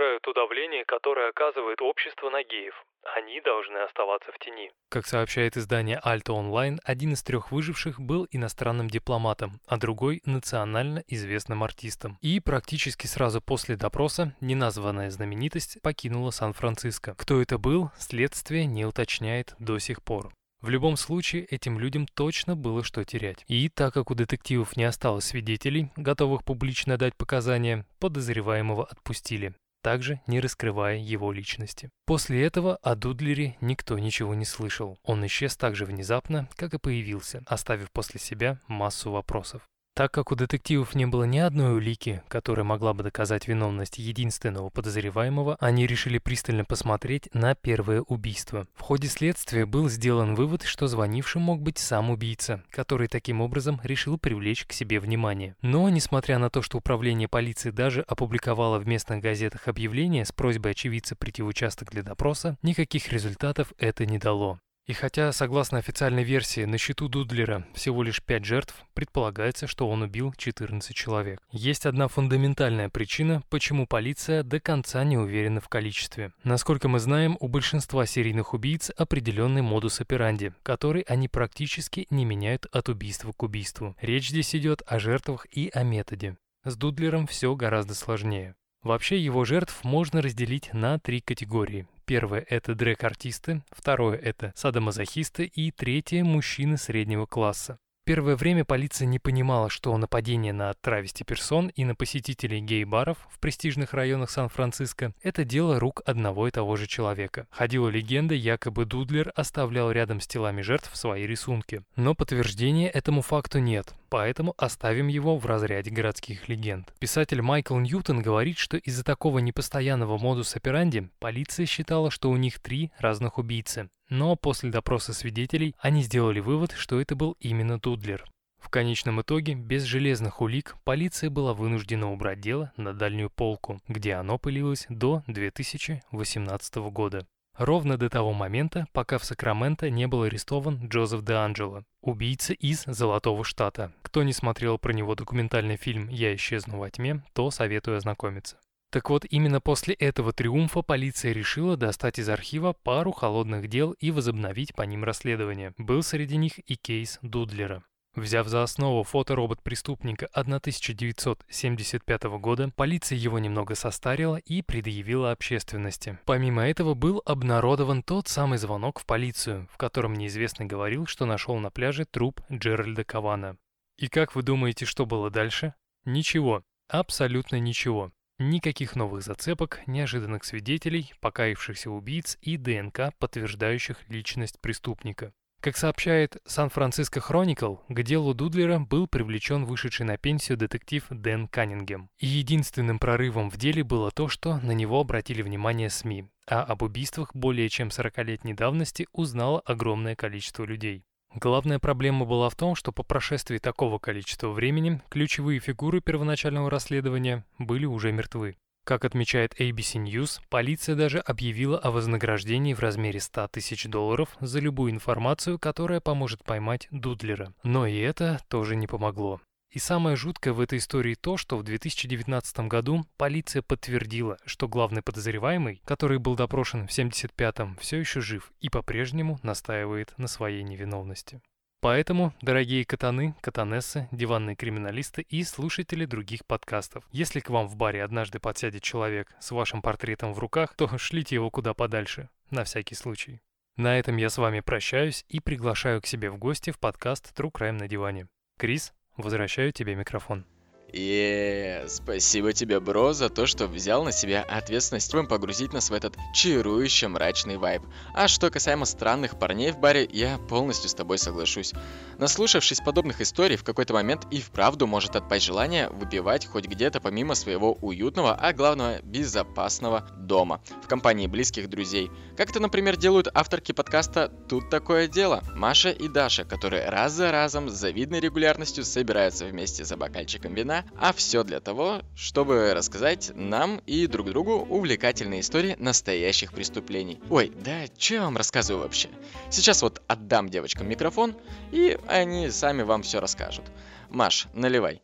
я 0.00 0.06
уважаю 0.06 0.20
то 0.20 0.32
давление, 0.32 0.84
которое 0.84 1.28
оказывает 1.28 1.80
общество 1.82 2.30
на 2.30 2.42
геев. 2.42 2.74
Они 3.16 3.40
должны 3.40 3.78
оставаться 3.78 4.30
в 4.32 4.38
тени. 4.38 4.70
Как 4.88 5.06
сообщает 5.06 5.56
издание 5.56 6.00
Alto 6.04 6.34
Online, 6.36 6.78
один 6.84 7.12
из 7.12 7.22
трех 7.22 7.50
выживших 7.50 8.00
был 8.00 8.26
иностранным 8.30 8.88
дипломатом, 8.88 9.60
а 9.66 9.76
другой– 9.78 10.20
национально 10.24 11.02
известным 11.06 11.62
артистом. 11.62 12.18
И 12.20 12.40
практически 12.40 13.06
сразу 13.06 13.40
после 13.40 13.76
допроса 13.76 14.34
неназванная 14.40 15.10
знаменитость 15.10 15.80
покинула 15.82 16.30
Сан-Франциско. 16.30 17.14
Кто 17.16 17.40
это 17.40 17.58
был, 17.58 17.90
следствие 17.98 18.66
не 18.66 18.84
уточняет 18.84 19.54
до 19.58 19.78
сих 19.78 20.02
пор. 20.02 20.30
В 20.60 20.68
любом 20.68 20.98
случае, 20.98 21.46
этим 21.46 21.78
людям 21.78 22.06
точно 22.06 22.54
было 22.54 22.84
что 22.84 23.02
терять. 23.04 23.44
И 23.48 23.70
так 23.70 23.94
как 23.94 24.10
у 24.10 24.14
детективов 24.14 24.76
не 24.76 24.84
осталось 24.84 25.24
свидетелей, 25.24 25.90
готовых 25.96 26.44
публично 26.44 26.98
дать 26.98 27.16
показания, 27.16 27.86
подозреваемого 27.98 28.84
отпустили, 28.84 29.54
также 29.82 30.20
не 30.26 30.40
раскрывая 30.40 30.96
его 30.96 31.32
личности. 31.32 31.90
После 32.06 32.44
этого 32.44 32.76
о 32.76 32.94
Дудлере 32.94 33.56
никто 33.60 33.98
ничего 33.98 34.34
не 34.34 34.44
слышал. 34.44 34.98
Он 35.02 35.24
исчез 35.26 35.56
так 35.56 35.76
же 35.76 35.84
внезапно, 35.84 36.48
как 36.56 36.74
и 36.74 36.78
появился, 36.78 37.42
оставив 37.46 37.90
после 37.90 38.20
себя 38.20 38.60
массу 38.66 39.10
вопросов. 39.10 39.62
Так 40.00 40.12
как 40.12 40.32
у 40.32 40.34
детективов 40.34 40.94
не 40.94 41.04
было 41.04 41.24
ни 41.24 41.36
одной 41.36 41.76
улики, 41.76 42.22
которая 42.28 42.64
могла 42.64 42.94
бы 42.94 43.02
доказать 43.02 43.46
виновность 43.46 43.98
единственного 43.98 44.70
подозреваемого, 44.70 45.58
они 45.60 45.86
решили 45.86 46.16
пристально 46.16 46.64
посмотреть 46.64 47.28
на 47.34 47.54
первое 47.54 48.00
убийство. 48.00 48.66
В 48.74 48.80
ходе 48.80 49.08
следствия 49.08 49.66
был 49.66 49.90
сделан 49.90 50.36
вывод, 50.36 50.62
что 50.62 50.86
звонившим 50.86 51.42
мог 51.42 51.60
быть 51.60 51.76
сам 51.76 52.08
убийца, 52.08 52.62
который 52.70 53.08
таким 53.08 53.42
образом 53.42 53.78
решил 53.84 54.16
привлечь 54.16 54.64
к 54.64 54.72
себе 54.72 55.00
внимание. 55.00 55.54
Но, 55.60 55.86
несмотря 55.90 56.38
на 56.38 56.48
то, 56.48 56.62
что 56.62 56.78
управление 56.78 57.28
полиции 57.28 57.70
даже 57.70 58.00
опубликовало 58.00 58.78
в 58.78 58.86
местных 58.86 59.20
газетах 59.20 59.68
объявление 59.68 60.24
с 60.24 60.32
просьбой 60.32 60.72
очевидца 60.72 61.14
прийти 61.14 61.42
в 61.42 61.46
участок 61.46 61.90
для 61.90 62.02
допроса, 62.02 62.56
никаких 62.62 63.12
результатов 63.12 63.74
это 63.76 64.06
не 64.06 64.16
дало. 64.16 64.60
И 64.90 64.92
хотя, 64.92 65.30
согласно 65.30 65.78
официальной 65.78 66.24
версии, 66.24 66.64
на 66.64 66.76
счету 66.76 67.06
Дудлера 67.06 67.64
всего 67.74 68.02
лишь 68.02 68.20
5 68.20 68.44
жертв, 68.44 68.74
предполагается, 68.92 69.68
что 69.68 69.88
он 69.88 70.02
убил 70.02 70.34
14 70.36 70.96
человек. 70.96 71.40
Есть 71.52 71.86
одна 71.86 72.08
фундаментальная 72.08 72.88
причина, 72.88 73.40
почему 73.50 73.86
полиция 73.86 74.42
до 74.42 74.58
конца 74.58 75.04
не 75.04 75.16
уверена 75.16 75.60
в 75.60 75.68
количестве. 75.68 76.32
Насколько 76.42 76.88
мы 76.88 76.98
знаем, 76.98 77.36
у 77.38 77.46
большинства 77.46 78.04
серийных 78.04 78.52
убийц 78.52 78.90
определенный 78.96 79.62
модус 79.62 80.00
операнди, 80.00 80.54
который 80.64 81.02
они 81.02 81.28
практически 81.28 82.08
не 82.10 82.24
меняют 82.24 82.66
от 82.72 82.88
убийства 82.88 83.30
к 83.30 83.44
убийству. 83.44 83.94
Речь 84.00 84.30
здесь 84.30 84.56
идет 84.56 84.82
о 84.88 84.98
жертвах 84.98 85.46
и 85.52 85.70
о 85.72 85.84
методе. 85.84 86.36
С 86.64 86.74
Дудлером 86.74 87.28
все 87.28 87.54
гораздо 87.54 87.94
сложнее. 87.94 88.56
Вообще 88.82 89.20
его 89.20 89.44
жертв 89.44 89.84
можно 89.84 90.20
разделить 90.20 90.72
на 90.72 90.98
три 90.98 91.20
категории. 91.20 91.86
Первое– 92.10 92.44
это 92.48 92.74
дрэк-артисты, 92.74 93.62
второе– 93.70 94.16
это 94.18 94.52
садомазохисты 94.56 95.44
и 95.44 95.70
третье– 95.70 96.24
мужчины 96.24 96.76
среднего 96.76 97.24
класса. 97.24 97.78
Первое 98.04 98.34
время 98.34 98.64
полиция 98.64 99.06
не 99.06 99.20
понимала, 99.20 99.70
что 99.70 99.96
нападение 99.96 100.52
на 100.52 100.74
травести 100.74 101.22
персон 101.22 101.68
и 101.68 101.84
на 101.84 101.94
посетителей 101.94 102.60
гей-баров 102.60 103.16
в 103.30 103.38
престижных 103.38 103.94
районах 103.94 104.30
Сан-Франциско– 104.30 105.12
это 105.22 105.44
дело 105.44 105.78
рук 105.78 106.02
одного 106.04 106.48
и 106.48 106.50
того 106.50 106.74
же 106.74 106.88
человека. 106.88 107.46
Ходила 107.48 107.88
легенда, 107.88 108.34
якобы 108.34 108.86
Дудлер 108.86 109.30
оставлял 109.36 109.92
рядом 109.92 110.20
с 110.20 110.26
телами 110.26 110.62
жертв 110.62 110.90
свои 110.96 111.28
рисунки. 111.28 111.84
Но 111.94 112.16
подтверждения 112.16 112.88
этому 112.88 113.22
факту 113.22 113.60
нет 113.60 113.94
поэтому 114.10 114.54
оставим 114.58 115.06
его 115.06 115.38
в 115.38 115.46
разряде 115.46 115.90
городских 115.90 116.48
легенд. 116.48 116.92
Писатель 116.98 117.40
Майкл 117.40 117.78
Ньютон 117.78 118.20
говорит, 118.20 118.58
что 118.58 118.76
из-за 118.76 119.04
такого 119.04 119.38
непостоянного 119.38 120.18
модус 120.18 120.54
операнди 120.56 121.08
полиция 121.20 121.64
считала, 121.64 122.10
что 122.10 122.28
у 122.28 122.36
них 122.36 122.58
три 122.58 122.90
разных 122.98 123.38
убийцы. 123.38 123.88
Но 124.10 124.36
после 124.36 124.70
допроса 124.70 125.14
свидетелей 125.14 125.74
они 125.78 126.02
сделали 126.02 126.40
вывод, 126.40 126.72
что 126.72 127.00
это 127.00 127.14
был 127.14 127.36
именно 127.40 127.78
Дудлер. 127.78 128.24
В 128.58 128.68
конечном 128.68 129.22
итоге, 129.22 129.54
без 129.54 129.84
железных 129.84 130.40
улик, 130.40 130.76
полиция 130.84 131.30
была 131.30 131.54
вынуждена 131.54 132.12
убрать 132.12 132.40
дело 132.40 132.72
на 132.76 132.92
дальнюю 132.92 133.30
полку, 133.30 133.80
где 133.88 134.14
оно 134.14 134.38
пылилось 134.38 134.86
до 134.88 135.22
2018 135.28 136.76
года. 136.90 137.26
Ровно 137.60 137.98
до 137.98 138.08
того 138.08 138.32
момента, 138.32 138.86
пока 138.94 139.18
в 139.18 139.24
Сакраменто 139.26 139.90
не 139.90 140.06
был 140.06 140.22
арестован 140.22 140.88
Джозеф 140.88 141.22
Де 141.22 141.34
Анджело, 141.34 141.84
убийца 142.00 142.54
из 142.54 142.84
Золотого 142.86 143.44
Штата. 143.44 143.92
Кто 144.00 144.22
не 144.22 144.32
смотрел 144.32 144.78
про 144.78 144.94
него 144.94 145.14
документальный 145.14 145.76
фильм 145.76 146.08
«Я 146.08 146.34
исчезну 146.34 146.78
во 146.78 146.88
тьме», 146.88 147.22
то 147.34 147.50
советую 147.50 147.98
ознакомиться. 147.98 148.56
Так 148.90 149.10
вот, 149.10 149.26
именно 149.28 149.60
после 149.60 149.92
этого 149.92 150.32
триумфа 150.32 150.80
полиция 150.80 151.32
решила 151.32 151.76
достать 151.76 152.18
из 152.18 152.30
архива 152.30 152.72
пару 152.72 153.12
холодных 153.12 153.68
дел 153.68 153.90
и 153.92 154.10
возобновить 154.10 154.74
по 154.74 154.80
ним 154.80 155.04
расследование. 155.04 155.74
Был 155.76 156.02
среди 156.02 156.38
них 156.38 156.60
и 156.60 156.76
кейс 156.76 157.18
Дудлера. 157.20 157.84
Взяв 158.16 158.48
за 158.48 158.64
основу 158.64 159.04
фоторобот 159.04 159.62
преступника 159.62 160.26
1975 160.32 162.22
года, 162.40 162.72
полиция 162.74 163.16
его 163.16 163.38
немного 163.38 163.76
состарила 163.76 164.36
и 164.36 164.62
предъявила 164.62 165.30
общественности. 165.30 166.18
Помимо 166.24 166.66
этого 166.68 166.94
был 166.94 167.22
обнародован 167.24 168.02
тот 168.02 168.26
самый 168.26 168.58
звонок 168.58 168.98
в 168.98 169.06
полицию, 169.06 169.68
в 169.72 169.76
котором 169.76 170.14
неизвестный 170.14 170.66
говорил, 170.66 171.06
что 171.06 171.24
нашел 171.24 171.56
на 171.58 171.70
пляже 171.70 172.04
труп 172.04 172.40
Джеральда 172.50 173.04
Кавана. 173.04 173.56
И 173.96 174.08
как 174.08 174.34
вы 174.34 174.42
думаете, 174.42 174.86
что 174.86 175.06
было 175.06 175.30
дальше? 175.30 175.74
Ничего. 176.04 176.64
Абсолютно 176.88 177.60
ничего. 177.60 178.10
Никаких 178.40 178.96
новых 178.96 179.22
зацепок, 179.22 179.86
неожиданных 179.86 180.44
свидетелей, 180.44 181.12
покаявшихся 181.20 181.90
убийц 181.90 182.38
и 182.40 182.56
ДНК, 182.56 183.14
подтверждающих 183.18 184.08
личность 184.08 184.58
преступника. 184.60 185.32
Как 185.60 185.76
сообщает 185.76 186.38
Сан-Франциско 186.46 187.20
Хроникл, 187.20 187.76
к 187.88 188.02
делу 188.02 188.32
Дудлера 188.32 188.78
был 188.78 189.06
привлечен 189.06 189.66
вышедший 189.66 190.06
на 190.06 190.16
пенсию 190.16 190.56
детектив 190.56 191.04
Дэн 191.10 191.48
Каннингем. 191.48 192.08
И 192.18 192.26
единственным 192.26 192.98
прорывом 192.98 193.50
в 193.50 193.58
деле 193.58 193.84
было 193.84 194.10
то, 194.10 194.28
что 194.28 194.56
на 194.60 194.72
него 194.72 194.98
обратили 194.98 195.42
внимание 195.42 195.90
СМИ, 195.90 196.30
а 196.46 196.62
об 196.62 196.82
убийствах 196.82 197.34
более 197.34 197.68
чем 197.68 197.88
40-летней 197.88 198.54
давности 198.54 199.06
узнало 199.12 199.60
огромное 199.66 200.16
количество 200.16 200.64
людей. 200.64 201.04
Главная 201.34 201.78
проблема 201.78 202.24
была 202.24 202.48
в 202.48 202.56
том, 202.56 202.74
что 202.74 202.90
по 202.90 203.02
прошествии 203.02 203.58
такого 203.58 203.98
количества 203.98 204.48
времени 204.48 205.02
ключевые 205.10 205.60
фигуры 205.60 206.00
первоначального 206.00 206.70
расследования 206.70 207.44
были 207.58 207.84
уже 207.84 208.12
мертвы. 208.12 208.56
Как 208.90 209.04
отмечает 209.04 209.54
ABC 209.60 210.02
News, 210.02 210.40
полиция 210.48 210.96
даже 210.96 211.20
объявила 211.20 211.78
о 211.78 211.92
вознаграждении 211.92 212.74
в 212.74 212.80
размере 212.80 213.20
100 213.20 213.46
тысяч 213.46 213.84
долларов 213.84 214.36
за 214.40 214.58
любую 214.58 214.90
информацию, 214.90 215.60
которая 215.60 216.00
поможет 216.00 216.42
поймать 216.42 216.88
Дудлера. 216.90 217.54
Но 217.62 217.86
и 217.86 217.96
это 217.98 218.40
тоже 218.48 218.74
не 218.74 218.88
помогло. 218.88 219.40
И 219.70 219.78
самое 219.78 220.16
жуткое 220.16 220.52
в 220.52 220.60
этой 220.60 220.78
истории 220.78 221.14
то, 221.14 221.36
что 221.36 221.56
в 221.56 221.62
2019 221.62 222.66
году 222.66 223.06
полиция 223.16 223.62
подтвердила, 223.62 224.38
что 224.44 224.66
главный 224.66 225.02
подозреваемый, 225.02 225.80
который 225.84 226.18
был 226.18 226.34
допрошен 226.34 226.88
в 226.88 226.90
75-м, 226.90 227.76
все 227.76 227.98
еще 227.98 228.20
жив 228.20 228.50
и 228.60 228.70
по-прежнему 228.70 229.38
настаивает 229.44 230.12
на 230.18 230.26
своей 230.26 230.64
невиновности. 230.64 231.40
Поэтому, 231.80 232.34
дорогие 232.42 232.84
катаны, 232.84 233.34
катанессы, 233.40 234.06
диванные 234.12 234.54
криминалисты 234.54 235.22
и 235.22 235.42
слушатели 235.44 236.04
других 236.04 236.44
подкастов, 236.44 237.04
если 237.10 237.40
к 237.40 237.48
вам 237.48 237.68
в 237.68 237.76
баре 237.76 238.04
однажды 238.04 238.38
подсядет 238.38 238.82
человек 238.82 239.34
с 239.40 239.50
вашим 239.50 239.80
портретом 239.80 240.34
в 240.34 240.38
руках, 240.38 240.74
то 240.74 240.98
шлите 240.98 241.36
его 241.36 241.50
куда 241.50 241.72
подальше, 241.72 242.28
на 242.50 242.64
всякий 242.64 242.94
случай. 242.94 243.40
На 243.76 243.98
этом 243.98 244.18
я 244.18 244.28
с 244.28 244.36
вами 244.36 244.60
прощаюсь 244.60 245.24
и 245.30 245.40
приглашаю 245.40 246.02
к 246.02 246.06
себе 246.06 246.30
в 246.30 246.36
гости 246.36 246.70
в 246.70 246.78
подкаст 246.78 247.32
True 247.34 247.50
Crime 247.50 247.78
на 247.78 247.88
диване. 247.88 248.26
Крис, 248.58 248.92
возвращаю 249.16 249.72
тебе 249.72 249.94
микрофон. 249.94 250.44
И 250.92 251.84
спасибо 251.88 252.52
тебе, 252.52 252.80
бро, 252.80 253.12
за 253.12 253.28
то, 253.28 253.46
что 253.46 253.66
взял 253.66 254.02
на 254.02 254.12
себя 254.12 254.42
ответственность 254.42 255.10
погрузить 255.28 255.72
нас 255.72 255.90
в 255.90 255.92
этот 255.92 256.16
чарующий 256.32 257.08
мрачный 257.08 257.56
вайб. 257.56 257.82
А 258.14 258.28
что 258.28 258.50
касаемо 258.50 258.84
странных 258.84 259.38
парней 259.38 259.72
в 259.72 259.78
баре, 259.78 260.08
я 260.12 260.38
полностью 260.38 260.88
с 260.88 260.94
тобой 260.94 261.18
соглашусь. 261.18 261.72
Наслушавшись 262.18 262.80
подобных 262.80 263.20
историй, 263.20 263.56
в 263.56 263.64
какой-то 263.64 263.92
момент 263.92 264.26
и 264.30 264.40
вправду 264.40 264.86
может 264.86 265.16
отпасть 265.16 265.44
желание 265.44 265.88
выпивать 265.88 266.46
хоть 266.46 266.66
где-то 266.66 267.00
помимо 267.00 267.34
своего 267.34 267.72
уютного, 267.74 268.34
а 268.34 268.52
главное 268.52 269.00
безопасного 269.02 270.08
дома, 270.16 270.62
в 270.82 270.86
компании 270.86 271.26
близких 271.26 271.68
друзей. 271.68 272.10
Как 272.36 272.50
это, 272.50 272.60
например, 272.60 272.96
делают 272.96 273.28
авторки 273.32 273.72
подкаста 273.72 274.28
«Тут 274.48 274.70
такое 274.70 275.08
дело» 275.08 275.42
Маша 275.54 275.90
и 275.90 276.08
Даша, 276.08 276.44
которые 276.44 276.88
раз 276.88 277.12
за 277.12 277.32
разом 277.32 277.68
с 277.68 277.72
завидной 277.74 278.20
регулярностью 278.20 278.84
собираются 278.84 279.46
вместе 279.46 279.84
за 279.84 279.96
бокальчиком 279.96 280.54
вина 280.54 280.79
а 280.98 281.12
все 281.12 281.44
для 281.44 281.60
того, 281.60 282.02
чтобы 282.14 282.74
рассказать 282.74 283.32
нам 283.34 283.80
и 283.86 284.06
друг 284.06 284.28
другу 284.28 284.54
увлекательные 284.68 285.40
истории 285.40 285.76
настоящих 285.78 286.52
преступлений. 286.52 287.20
Ой, 287.30 287.52
да 287.62 287.86
что 287.98 288.14
я 288.14 288.22
вам 288.22 288.36
рассказываю 288.36 288.82
вообще? 288.82 289.08
Сейчас 289.50 289.82
вот 289.82 290.02
отдам 290.06 290.48
девочкам 290.48 290.88
микрофон, 290.88 291.36
и 291.72 291.98
они 292.06 292.50
сами 292.50 292.82
вам 292.82 293.02
все 293.02 293.20
расскажут. 293.20 293.64
Маш, 294.10 294.46
наливай. 294.54 295.02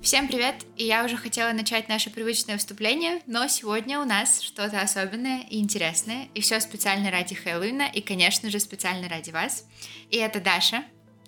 Всем 0.00 0.28
привет! 0.28 0.54
И 0.76 0.84
я 0.84 1.04
уже 1.04 1.16
хотела 1.16 1.52
начать 1.52 1.88
наше 1.88 2.08
привычное 2.08 2.56
вступление, 2.56 3.20
но 3.26 3.48
сегодня 3.48 4.00
у 4.00 4.04
нас 4.04 4.40
что-то 4.40 4.80
особенное 4.80 5.42
и 5.50 5.58
интересное, 5.58 6.28
и 6.34 6.40
все 6.40 6.60
специально 6.60 7.10
ради 7.10 7.34
Хэллоуина, 7.34 7.90
и, 7.92 8.00
конечно 8.00 8.48
же, 8.48 8.60
специально 8.60 9.08
ради 9.08 9.30
вас. 9.30 9.66
И 10.10 10.16
это 10.16 10.40
Даша. 10.40 10.84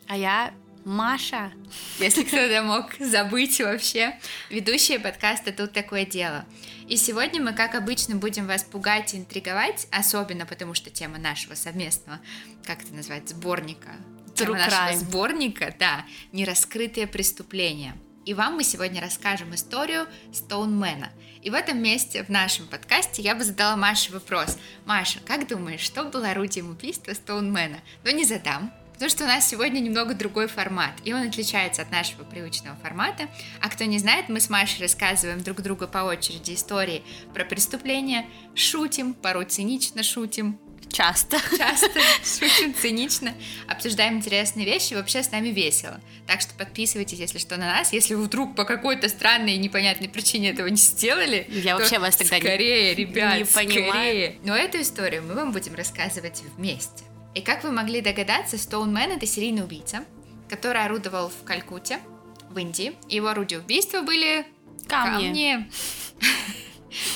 А 0.06 0.16
я 0.16 0.54
Маша. 0.84 1.52
Если 1.98 2.22
кто-то 2.24 2.62
мог 2.62 2.94
забыть 3.00 3.60
вообще. 3.60 4.16
Ведущая 4.50 5.00
подкаста 5.00 5.52
«Тут 5.52 5.72
такое 5.72 6.06
дело». 6.06 6.46
И 6.88 6.96
сегодня 6.96 7.42
мы, 7.42 7.52
как 7.52 7.74
обычно, 7.74 8.16
будем 8.16 8.46
вас 8.46 8.62
пугать 8.62 9.14
и 9.14 9.18
интриговать, 9.18 9.88
особенно 9.90 10.46
потому 10.46 10.74
что 10.74 10.90
тема 10.90 11.18
нашего 11.18 11.54
совместного, 11.54 12.20
как 12.64 12.82
это 12.84 12.94
назвать, 12.94 13.28
сборника. 13.28 13.90
Тема 14.36 14.58
нашего 14.58 14.96
сборника, 14.96 15.74
да, 15.78 16.06
нераскрытые 16.32 17.08
преступления– 17.08 17.96
и 18.24 18.34
вам 18.34 18.56
мы 18.56 18.64
сегодня 18.64 19.00
расскажем 19.00 19.54
историю 19.54 20.06
Стоунмена. 20.32 21.10
И 21.42 21.50
в 21.50 21.54
этом 21.54 21.82
месте, 21.82 22.22
в 22.22 22.28
нашем 22.28 22.66
подкасте, 22.66 23.22
я 23.22 23.34
бы 23.34 23.44
задала 23.44 23.76
Маше 23.76 24.12
вопрос. 24.12 24.58
Маша, 24.84 25.20
как 25.24 25.48
думаешь, 25.48 25.80
что 25.80 26.04
было 26.04 26.30
орудием 26.30 26.70
убийства 26.70 27.14
Стоунмена? 27.14 27.78
Но 28.04 28.10
не 28.10 28.24
задам, 28.24 28.72
потому 28.92 29.08
что 29.08 29.24
у 29.24 29.26
нас 29.26 29.48
сегодня 29.48 29.80
немного 29.80 30.14
другой 30.14 30.46
формат, 30.48 30.92
и 31.04 31.14
он 31.14 31.28
отличается 31.28 31.80
от 31.80 31.90
нашего 31.90 32.24
привычного 32.24 32.76
формата. 32.76 33.28
А 33.62 33.70
кто 33.70 33.84
не 33.84 33.98
знает, 33.98 34.28
мы 34.28 34.40
с 34.40 34.50
Машей 34.50 34.82
рассказываем 34.82 35.42
друг 35.42 35.62
другу 35.62 35.88
по 35.88 35.98
очереди 35.98 36.52
истории 36.52 37.02
про 37.32 37.46
преступления, 37.46 38.26
шутим, 38.54 39.14
порой 39.14 39.46
цинично 39.46 40.02
шутим, 40.02 40.60
Часто. 40.92 41.38
Часто, 41.56 42.00
шутим 42.24 42.74
цинично, 42.74 43.32
обсуждаем 43.68 44.16
интересные 44.16 44.66
вещи, 44.66 44.94
вообще 44.94 45.22
с 45.22 45.30
нами 45.30 45.48
весело. 45.48 46.00
Так 46.26 46.40
что 46.40 46.52
подписывайтесь, 46.54 47.18
если 47.18 47.38
что, 47.38 47.56
на 47.56 47.66
нас. 47.66 47.92
Если 47.92 48.14
вы 48.14 48.24
вдруг 48.24 48.56
по 48.56 48.64
какой-то 48.64 49.08
странной 49.08 49.54
и 49.54 49.58
непонятной 49.58 50.08
причине 50.08 50.50
этого 50.50 50.66
не 50.66 50.76
сделали, 50.76 51.46
я 51.48 51.76
вообще 51.76 51.98
вас 51.98 52.16
тогда 52.16 52.38
скорее, 52.38 52.94
не, 52.94 52.94
ребят, 52.94 53.38
не 53.38 53.44
скорее. 53.44 53.68
понимаю. 53.68 54.36
Но 54.44 54.56
эту 54.56 54.80
историю 54.80 55.22
мы 55.22 55.34
вам 55.34 55.52
будем 55.52 55.74
рассказывать 55.74 56.42
вместе. 56.56 57.04
И 57.34 57.40
как 57.40 57.62
вы 57.62 57.70
могли 57.70 58.00
догадаться, 58.00 58.58
Стоунмен— 58.58 59.12
это 59.16 59.26
серийный 59.26 59.62
убийца, 59.62 60.04
который 60.48 60.84
орудовал 60.84 61.28
в 61.28 61.44
Калькутте, 61.44 62.00
в 62.48 62.58
Индии. 62.58 62.94
Его 63.08 63.28
орудия 63.28 63.58
убийства 63.58 64.02
были 64.02 64.44
камни. 64.88 65.26
камни. 65.26 65.70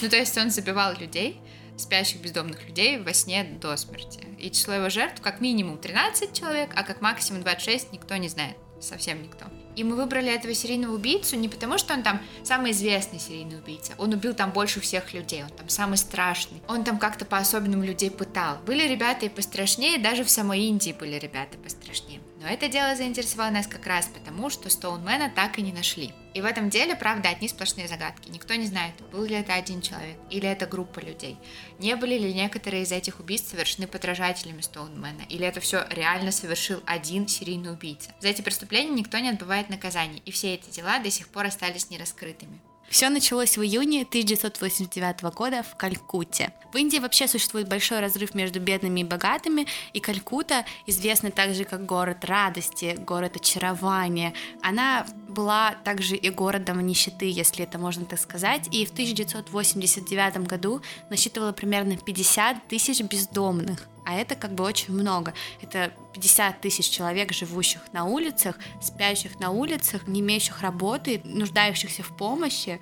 Ну, 0.00 0.08
то 0.08 0.16
есть 0.16 0.38
он 0.38 0.50
забивал 0.50 0.96
людей, 0.96 1.40
спящих 1.76 2.20
бездомных 2.20 2.66
людей 2.66 2.98
во 2.98 3.12
сне 3.12 3.44
до 3.44 3.76
смерти. 3.76 4.26
И 4.38 4.50
число 4.50 4.74
его 4.74 4.88
жертв 4.88 5.20
как 5.20 5.40
минимум 5.40 5.78
13 5.78 6.32
человек, 6.32 6.70
а 6.74 6.82
как 6.82 7.00
максимум 7.00 7.42
26 7.42 7.92
никто 7.92 8.16
не 8.16 8.28
знает. 8.28 8.56
Совсем 8.80 9.22
никто. 9.22 9.46
И 9.76 9.82
мы 9.82 9.96
выбрали 9.96 10.32
этого 10.32 10.54
серийного 10.54 10.94
убийцу 10.94 11.36
не 11.36 11.48
потому, 11.48 11.78
что 11.78 11.94
он 11.94 12.02
там 12.02 12.20
самый 12.42 12.72
известный 12.72 13.18
серийный 13.18 13.58
убийца. 13.58 13.94
Он 13.98 14.12
убил 14.12 14.34
там 14.34 14.52
больше 14.52 14.80
всех 14.80 15.12
людей. 15.14 15.42
Он 15.42 15.50
там 15.50 15.68
самый 15.68 15.96
страшный. 15.96 16.62
Он 16.68 16.84
там 16.84 16.98
как-то 16.98 17.24
по-особенному 17.24 17.82
людей 17.82 18.10
пытал. 18.10 18.58
Были 18.66 18.86
ребята 18.86 19.26
и 19.26 19.28
пострашнее, 19.28 19.98
даже 19.98 20.22
в 20.22 20.30
самой 20.30 20.62
Индии 20.62 20.92
были 20.92 21.18
ребята 21.18 21.58
пострашнее. 21.58 22.20
Но 22.44 22.50
это 22.50 22.68
дело 22.68 22.94
заинтересовало 22.94 23.48
нас 23.48 23.66
как 23.66 23.86
раз 23.86 24.06
потому, 24.12 24.50
что 24.50 24.68
Стоунмена 24.68 25.32
так 25.34 25.58
и 25.58 25.62
не 25.62 25.72
нашли. 25.72 26.12
И 26.34 26.42
в 26.42 26.44
этом 26.44 26.68
деле, 26.68 26.94
правда, 26.94 27.30
одни 27.30 27.48
сплошные 27.48 27.88
загадки. 27.88 28.28
Никто 28.28 28.52
не 28.54 28.66
знает, 28.66 28.92
был 29.10 29.24
ли 29.24 29.34
это 29.34 29.54
один 29.54 29.80
человек 29.80 30.18
или 30.28 30.46
это 30.46 30.66
группа 30.66 31.00
людей. 31.00 31.38
Не 31.78 31.96
были 31.96 32.18
ли 32.18 32.34
некоторые 32.34 32.82
из 32.82 32.92
этих 32.92 33.18
убийств 33.18 33.48
совершены 33.48 33.86
подражателями 33.86 34.60
Стоунмена, 34.60 35.22
или 35.30 35.46
это 35.46 35.60
все 35.60 35.86
реально 35.88 36.32
совершил 36.32 36.82
один 36.84 37.28
серийный 37.28 37.72
убийца. 37.72 38.10
За 38.20 38.28
эти 38.28 38.42
преступления 38.42 38.90
никто 38.90 39.18
не 39.20 39.30
отбывает 39.30 39.70
наказаний, 39.70 40.20
и 40.26 40.30
все 40.30 40.52
эти 40.52 40.68
дела 40.68 40.98
до 40.98 41.10
сих 41.10 41.28
пор 41.28 41.46
остались 41.46 41.88
нераскрытыми. 41.88 42.60
Все 42.88 43.08
началось 43.08 43.56
в 43.56 43.62
июне 43.62 44.02
1989 44.02 45.22
года 45.34 45.62
в 45.62 45.74
Калькутте. 45.76 46.52
В 46.72 46.76
Индии 46.76 46.98
вообще 46.98 47.26
существует 47.26 47.68
большой 47.68 48.00
разрыв 48.00 48.34
между 48.34 48.60
бедными 48.60 49.00
и 49.00 49.04
богатыми, 49.04 49.66
и 49.92 50.00
Калькутта 50.00 50.64
известна 50.86 51.30
также 51.30 51.64
как 51.64 51.86
город 51.86 52.24
радости, 52.24 52.96
город 52.98 53.36
очарования. 53.36 54.32
Она 54.62 55.06
была 55.28 55.74
также 55.84 56.16
и 56.16 56.30
городом 56.30 56.80
нищеты, 56.86 57.30
если 57.30 57.64
это 57.64 57.78
можно 57.78 58.04
так 58.04 58.18
сказать, 58.18 58.68
и 58.70 58.86
в 58.86 58.92
1989 58.92 60.46
году 60.46 60.82
насчитывала 61.10 61.52
примерно 61.52 61.96
50 61.96 62.68
тысяч 62.68 63.00
бездомных 63.00 63.88
а 64.04 64.14
это 64.14 64.34
как 64.34 64.54
бы 64.54 64.64
очень 64.64 64.94
много. 64.94 65.34
Это 65.60 65.92
50 66.12 66.60
тысяч 66.60 66.88
человек, 66.88 67.32
живущих 67.32 67.80
на 67.92 68.04
улицах, 68.04 68.56
спящих 68.80 69.40
на 69.40 69.50
улицах, 69.50 70.06
не 70.06 70.20
имеющих 70.20 70.60
работы, 70.60 71.20
нуждающихся 71.24 72.02
в 72.02 72.16
помощи. 72.16 72.80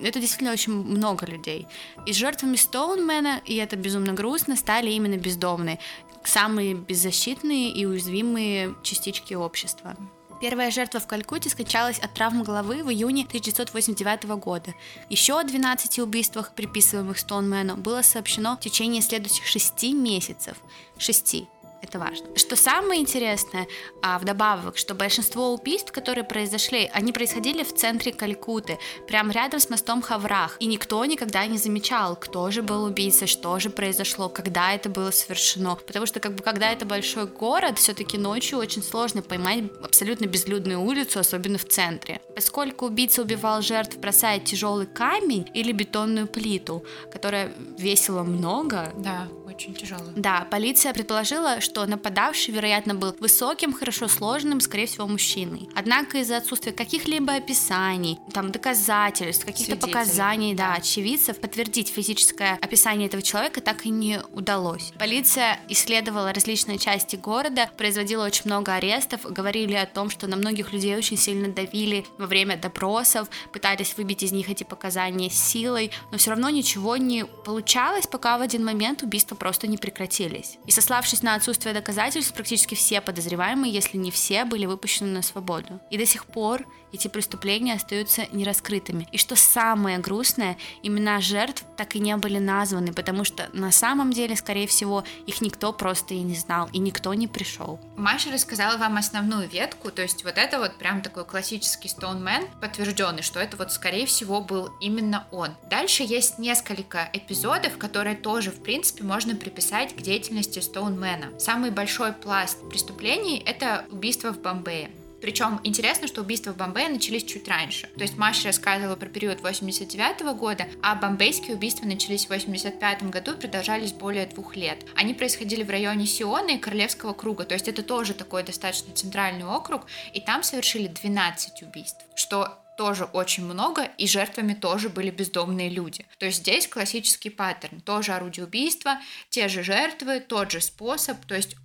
Это 0.00 0.20
действительно 0.20 0.52
очень 0.52 0.72
много 0.72 1.26
людей. 1.26 1.66
И 2.06 2.12
жертвами 2.12 2.56
Стоунмена, 2.56 3.40
и 3.44 3.56
это 3.56 3.76
безумно 3.76 4.12
грустно, 4.12 4.56
стали 4.56 4.90
именно 4.90 5.16
бездомные, 5.16 5.78
самые 6.24 6.74
беззащитные 6.74 7.70
и 7.70 7.84
уязвимые 7.84 8.74
частички 8.82 9.34
общества. 9.34 9.96
Первая 10.40 10.70
жертва 10.70 11.00
в 11.00 11.06
Калькутте 11.06 11.50
скончалась 11.50 11.98
от 11.98 12.14
травм 12.14 12.42
головы 12.42 12.82
в 12.82 12.90
июне 12.90 13.24
1989 13.24 14.24
года. 14.42 14.74
Еще 15.10 15.38
о 15.38 15.44
12 15.44 15.98
убийствах, 15.98 16.54
приписываемых 16.54 17.18
Стоунмену, 17.18 17.76
было 17.76 18.00
сообщено 18.00 18.56
в 18.56 18.60
течение 18.60 19.02
следующих 19.02 19.44
шести 19.44 19.92
месяцев. 19.92 20.56
Шести. 20.96 21.46
Это 21.82 21.98
важно. 21.98 22.26
Что 22.36 22.56
самое 22.56 23.00
интересное, 23.00 23.66
а, 24.02 24.18
вдобавок, 24.18 24.76
что 24.76 24.94
большинство 24.94 25.54
убийств, 25.54 25.92
которые 25.92 26.24
произошли, 26.24 26.90
они 26.92 27.12
происходили 27.12 27.62
в 27.62 27.74
центре 27.74 28.12
Калькуты, 28.12 28.78
прямо 29.06 29.32
рядом 29.32 29.60
с 29.60 29.70
мостом 29.70 30.02
Хаврах. 30.02 30.56
И 30.60 30.66
никто 30.66 31.04
никогда 31.04 31.46
не 31.46 31.58
замечал, 31.58 32.16
кто 32.16 32.50
же 32.50 32.62
был 32.62 32.84
убийцей, 32.84 33.26
что 33.26 33.58
же 33.58 33.70
произошло, 33.70 34.28
когда 34.28 34.74
это 34.74 34.88
было 34.88 35.10
совершено. 35.10 35.76
Потому 35.86 36.06
что, 36.06 36.20
как 36.20 36.34
бы, 36.34 36.42
когда 36.42 36.70
это 36.70 36.84
большой 36.84 37.26
город, 37.26 37.78
все-таки 37.78 38.18
ночью 38.18 38.58
очень 38.58 38.82
сложно 38.82 39.22
поймать 39.22 39.64
абсолютно 39.82 40.26
безлюдную 40.26 40.80
улицу, 40.80 41.20
особенно 41.20 41.58
в 41.58 41.64
центре. 41.64 42.20
Поскольку 42.34 42.86
убийца 42.86 43.22
убивал 43.22 43.62
жертв, 43.62 43.96
бросая 43.96 44.38
тяжелый 44.38 44.86
камень 44.86 45.50
или 45.54 45.72
бетонную 45.72 46.26
плиту, 46.26 46.84
которая 47.10 47.52
весила 47.78 48.22
много. 48.22 48.92
Да, 48.96 49.28
очень 49.50 49.74
тяжелая. 49.74 50.12
Да, 50.16 50.46
полиция 50.50 50.92
предположила, 50.92 51.60
что 51.60 51.84
нападавший, 51.86 52.54
вероятно, 52.54 52.94
был 52.94 53.14
высоким, 53.20 53.72
хорошо 53.72 54.08
сложенным, 54.08 54.60
скорее 54.60 54.86
всего, 54.86 55.06
мужчиной. 55.06 55.68
Однако 55.74 56.18
из-за 56.18 56.36
отсутствия 56.36 56.72
каких-либо 56.72 57.34
описаний, 57.34 58.18
там, 58.32 58.52
доказательств, 58.52 59.44
каких-то 59.44 59.76
показаний, 59.76 60.54
да, 60.54 60.74
очевидцев, 60.74 61.40
подтвердить 61.40 61.88
физическое 61.88 62.58
описание 62.60 63.08
этого 63.08 63.22
человека 63.22 63.60
так 63.60 63.86
и 63.86 63.90
не 63.90 64.20
удалось. 64.32 64.92
Полиция 64.98 65.58
исследовала 65.68 66.32
различные 66.32 66.78
части 66.78 67.16
города, 67.16 67.70
производила 67.76 68.24
очень 68.24 68.42
много 68.46 68.74
арестов, 68.74 69.22
говорили 69.22 69.74
о 69.74 69.86
том, 69.86 70.10
что 70.10 70.26
на 70.26 70.36
многих 70.36 70.72
людей 70.72 70.96
очень 70.96 71.16
сильно 71.16 71.48
давили 71.48 72.06
во 72.18 72.26
время 72.26 72.56
допросов, 72.56 73.28
пытались 73.52 73.96
выбить 73.96 74.22
из 74.22 74.32
них 74.32 74.48
эти 74.48 74.64
показания 74.64 75.30
силой, 75.30 75.90
но 76.12 76.18
все 76.18 76.30
равно 76.30 76.50
ничего 76.50 76.96
не 76.96 77.24
получалось, 77.24 78.06
пока 78.06 78.38
в 78.38 78.42
один 78.42 78.64
момент 78.64 79.02
убийство 79.02 79.34
просто 79.40 79.66
не 79.66 79.78
прекратились. 79.78 80.58
И 80.66 80.70
сославшись 80.70 81.22
на 81.22 81.34
отсутствие 81.34 81.74
доказательств, 81.74 82.34
практически 82.34 82.76
все 82.76 83.00
подозреваемые, 83.00 83.72
если 83.72 83.96
не 83.96 84.12
все, 84.12 84.44
были 84.44 84.66
выпущены 84.66 85.10
на 85.10 85.22
свободу. 85.22 85.80
И 85.90 85.98
до 85.98 86.06
сих 86.06 86.26
пор 86.26 86.66
эти 86.92 87.08
преступления 87.08 87.74
остаются 87.74 88.26
нераскрытыми. 88.32 89.08
И 89.12 89.18
что 89.18 89.36
самое 89.36 89.98
грустное, 89.98 90.56
имена 90.82 91.20
жертв 91.20 91.64
так 91.76 91.96
и 91.96 92.00
не 92.00 92.16
были 92.16 92.38
названы, 92.38 92.92
потому 92.92 93.24
что 93.24 93.48
на 93.52 93.72
самом 93.72 94.12
деле, 94.12 94.36
скорее 94.36 94.66
всего, 94.66 95.04
их 95.26 95.40
никто 95.40 95.72
просто 95.72 96.14
и 96.14 96.20
не 96.20 96.34
знал, 96.34 96.68
и 96.72 96.78
никто 96.78 97.14
не 97.14 97.26
пришел. 97.26 97.80
Маша 97.96 98.30
рассказала 98.30 98.76
вам 98.76 98.96
основную 98.96 99.48
ветку, 99.48 99.90
то 99.90 100.02
есть 100.02 100.24
вот 100.24 100.36
это 100.36 100.58
вот 100.58 100.76
прям 100.76 101.02
такой 101.02 101.24
классический 101.24 101.88
Стоунмен, 101.88 102.46
подтвержденный, 102.60 103.22
что 103.22 103.40
это 103.40 103.56
вот 103.56 103.72
скорее 103.72 104.06
всего 104.06 104.40
был 104.40 104.70
именно 104.80 105.26
он. 105.30 105.50
Дальше 105.68 106.02
есть 106.02 106.38
несколько 106.38 107.08
эпизодов, 107.12 107.78
которые 107.78 108.16
тоже, 108.16 108.50
в 108.50 108.62
принципе, 108.62 109.04
можно 109.04 109.34
приписать 109.34 109.94
к 109.94 110.00
деятельности 110.00 110.58
Стоунмена. 110.58 111.38
Самый 111.38 111.70
большой 111.70 112.12
пласт 112.12 112.58
преступлений— 112.68 113.42
это 113.46 113.84
убийство 113.90 114.32
в 114.32 114.40
Бомбее. 114.40 114.90
Причем 115.20 115.60
интересно, 115.64 116.08
что 116.08 116.22
убийства 116.22 116.52
в 116.52 116.56
Бомбее 116.56 116.88
начались 116.88 117.24
чуть 117.24 117.48
раньше. 117.48 117.88
То 117.96 118.02
есть 118.02 118.16
Маша 118.16 118.48
рассказывала 118.48 118.96
про 118.96 119.06
период 119.06 119.40
89 119.40 120.22
года, 120.36 120.66
а 120.82 120.94
бомбейские 120.94 121.56
убийства 121.56 121.86
начались 121.86 122.26
в 122.26 122.30
85 122.30 123.04
году 123.10 123.32
и 123.32 123.40
продолжались 123.40 123.92
более 123.92 124.26
двух 124.26 124.56
лет. 124.56 124.84
Они 124.94 125.14
происходили 125.14 125.62
в 125.62 125.70
районе 125.70 126.06
Сиона 126.06 126.52
и 126.52 126.58
Королевского 126.58 127.12
круга, 127.12 127.44
то 127.44 127.54
есть 127.54 127.68
это 127.68 127.82
тоже 127.82 128.14
такой 128.14 128.42
достаточно 128.42 128.94
центральный 128.94 129.44
округ, 129.44 129.86
и 130.12 130.20
там 130.20 130.42
совершили 130.42 130.86
12 130.86 131.62
убийств, 131.62 132.04
что 132.14 132.58
тоже 132.80 133.04
очень 133.04 133.44
много, 133.44 133.90
и 133.98 134.06
жертвами 134.06 134.54
тоже 134.54 134.88
были 134.88 135.10
бездомные 135.10 135.68
люди. 135.68 136.06
То 136.18 136.24
есть 136.24 136.38
здесь 136.38 136.66
классический 136.66 137.28
паттерн. 137.28 137.82
Тоже 137.82 138.12
орудие 138.12 138.46
убийства, 138.46 138.98
те 139.28 139.48
же 139.48 139.62
жертвы, 139.62 140.18
тот 140.20 140.50
же 140.50 140.62
способ. 140.62 141.22
То 141.26 141.34
есть 141.34 141.56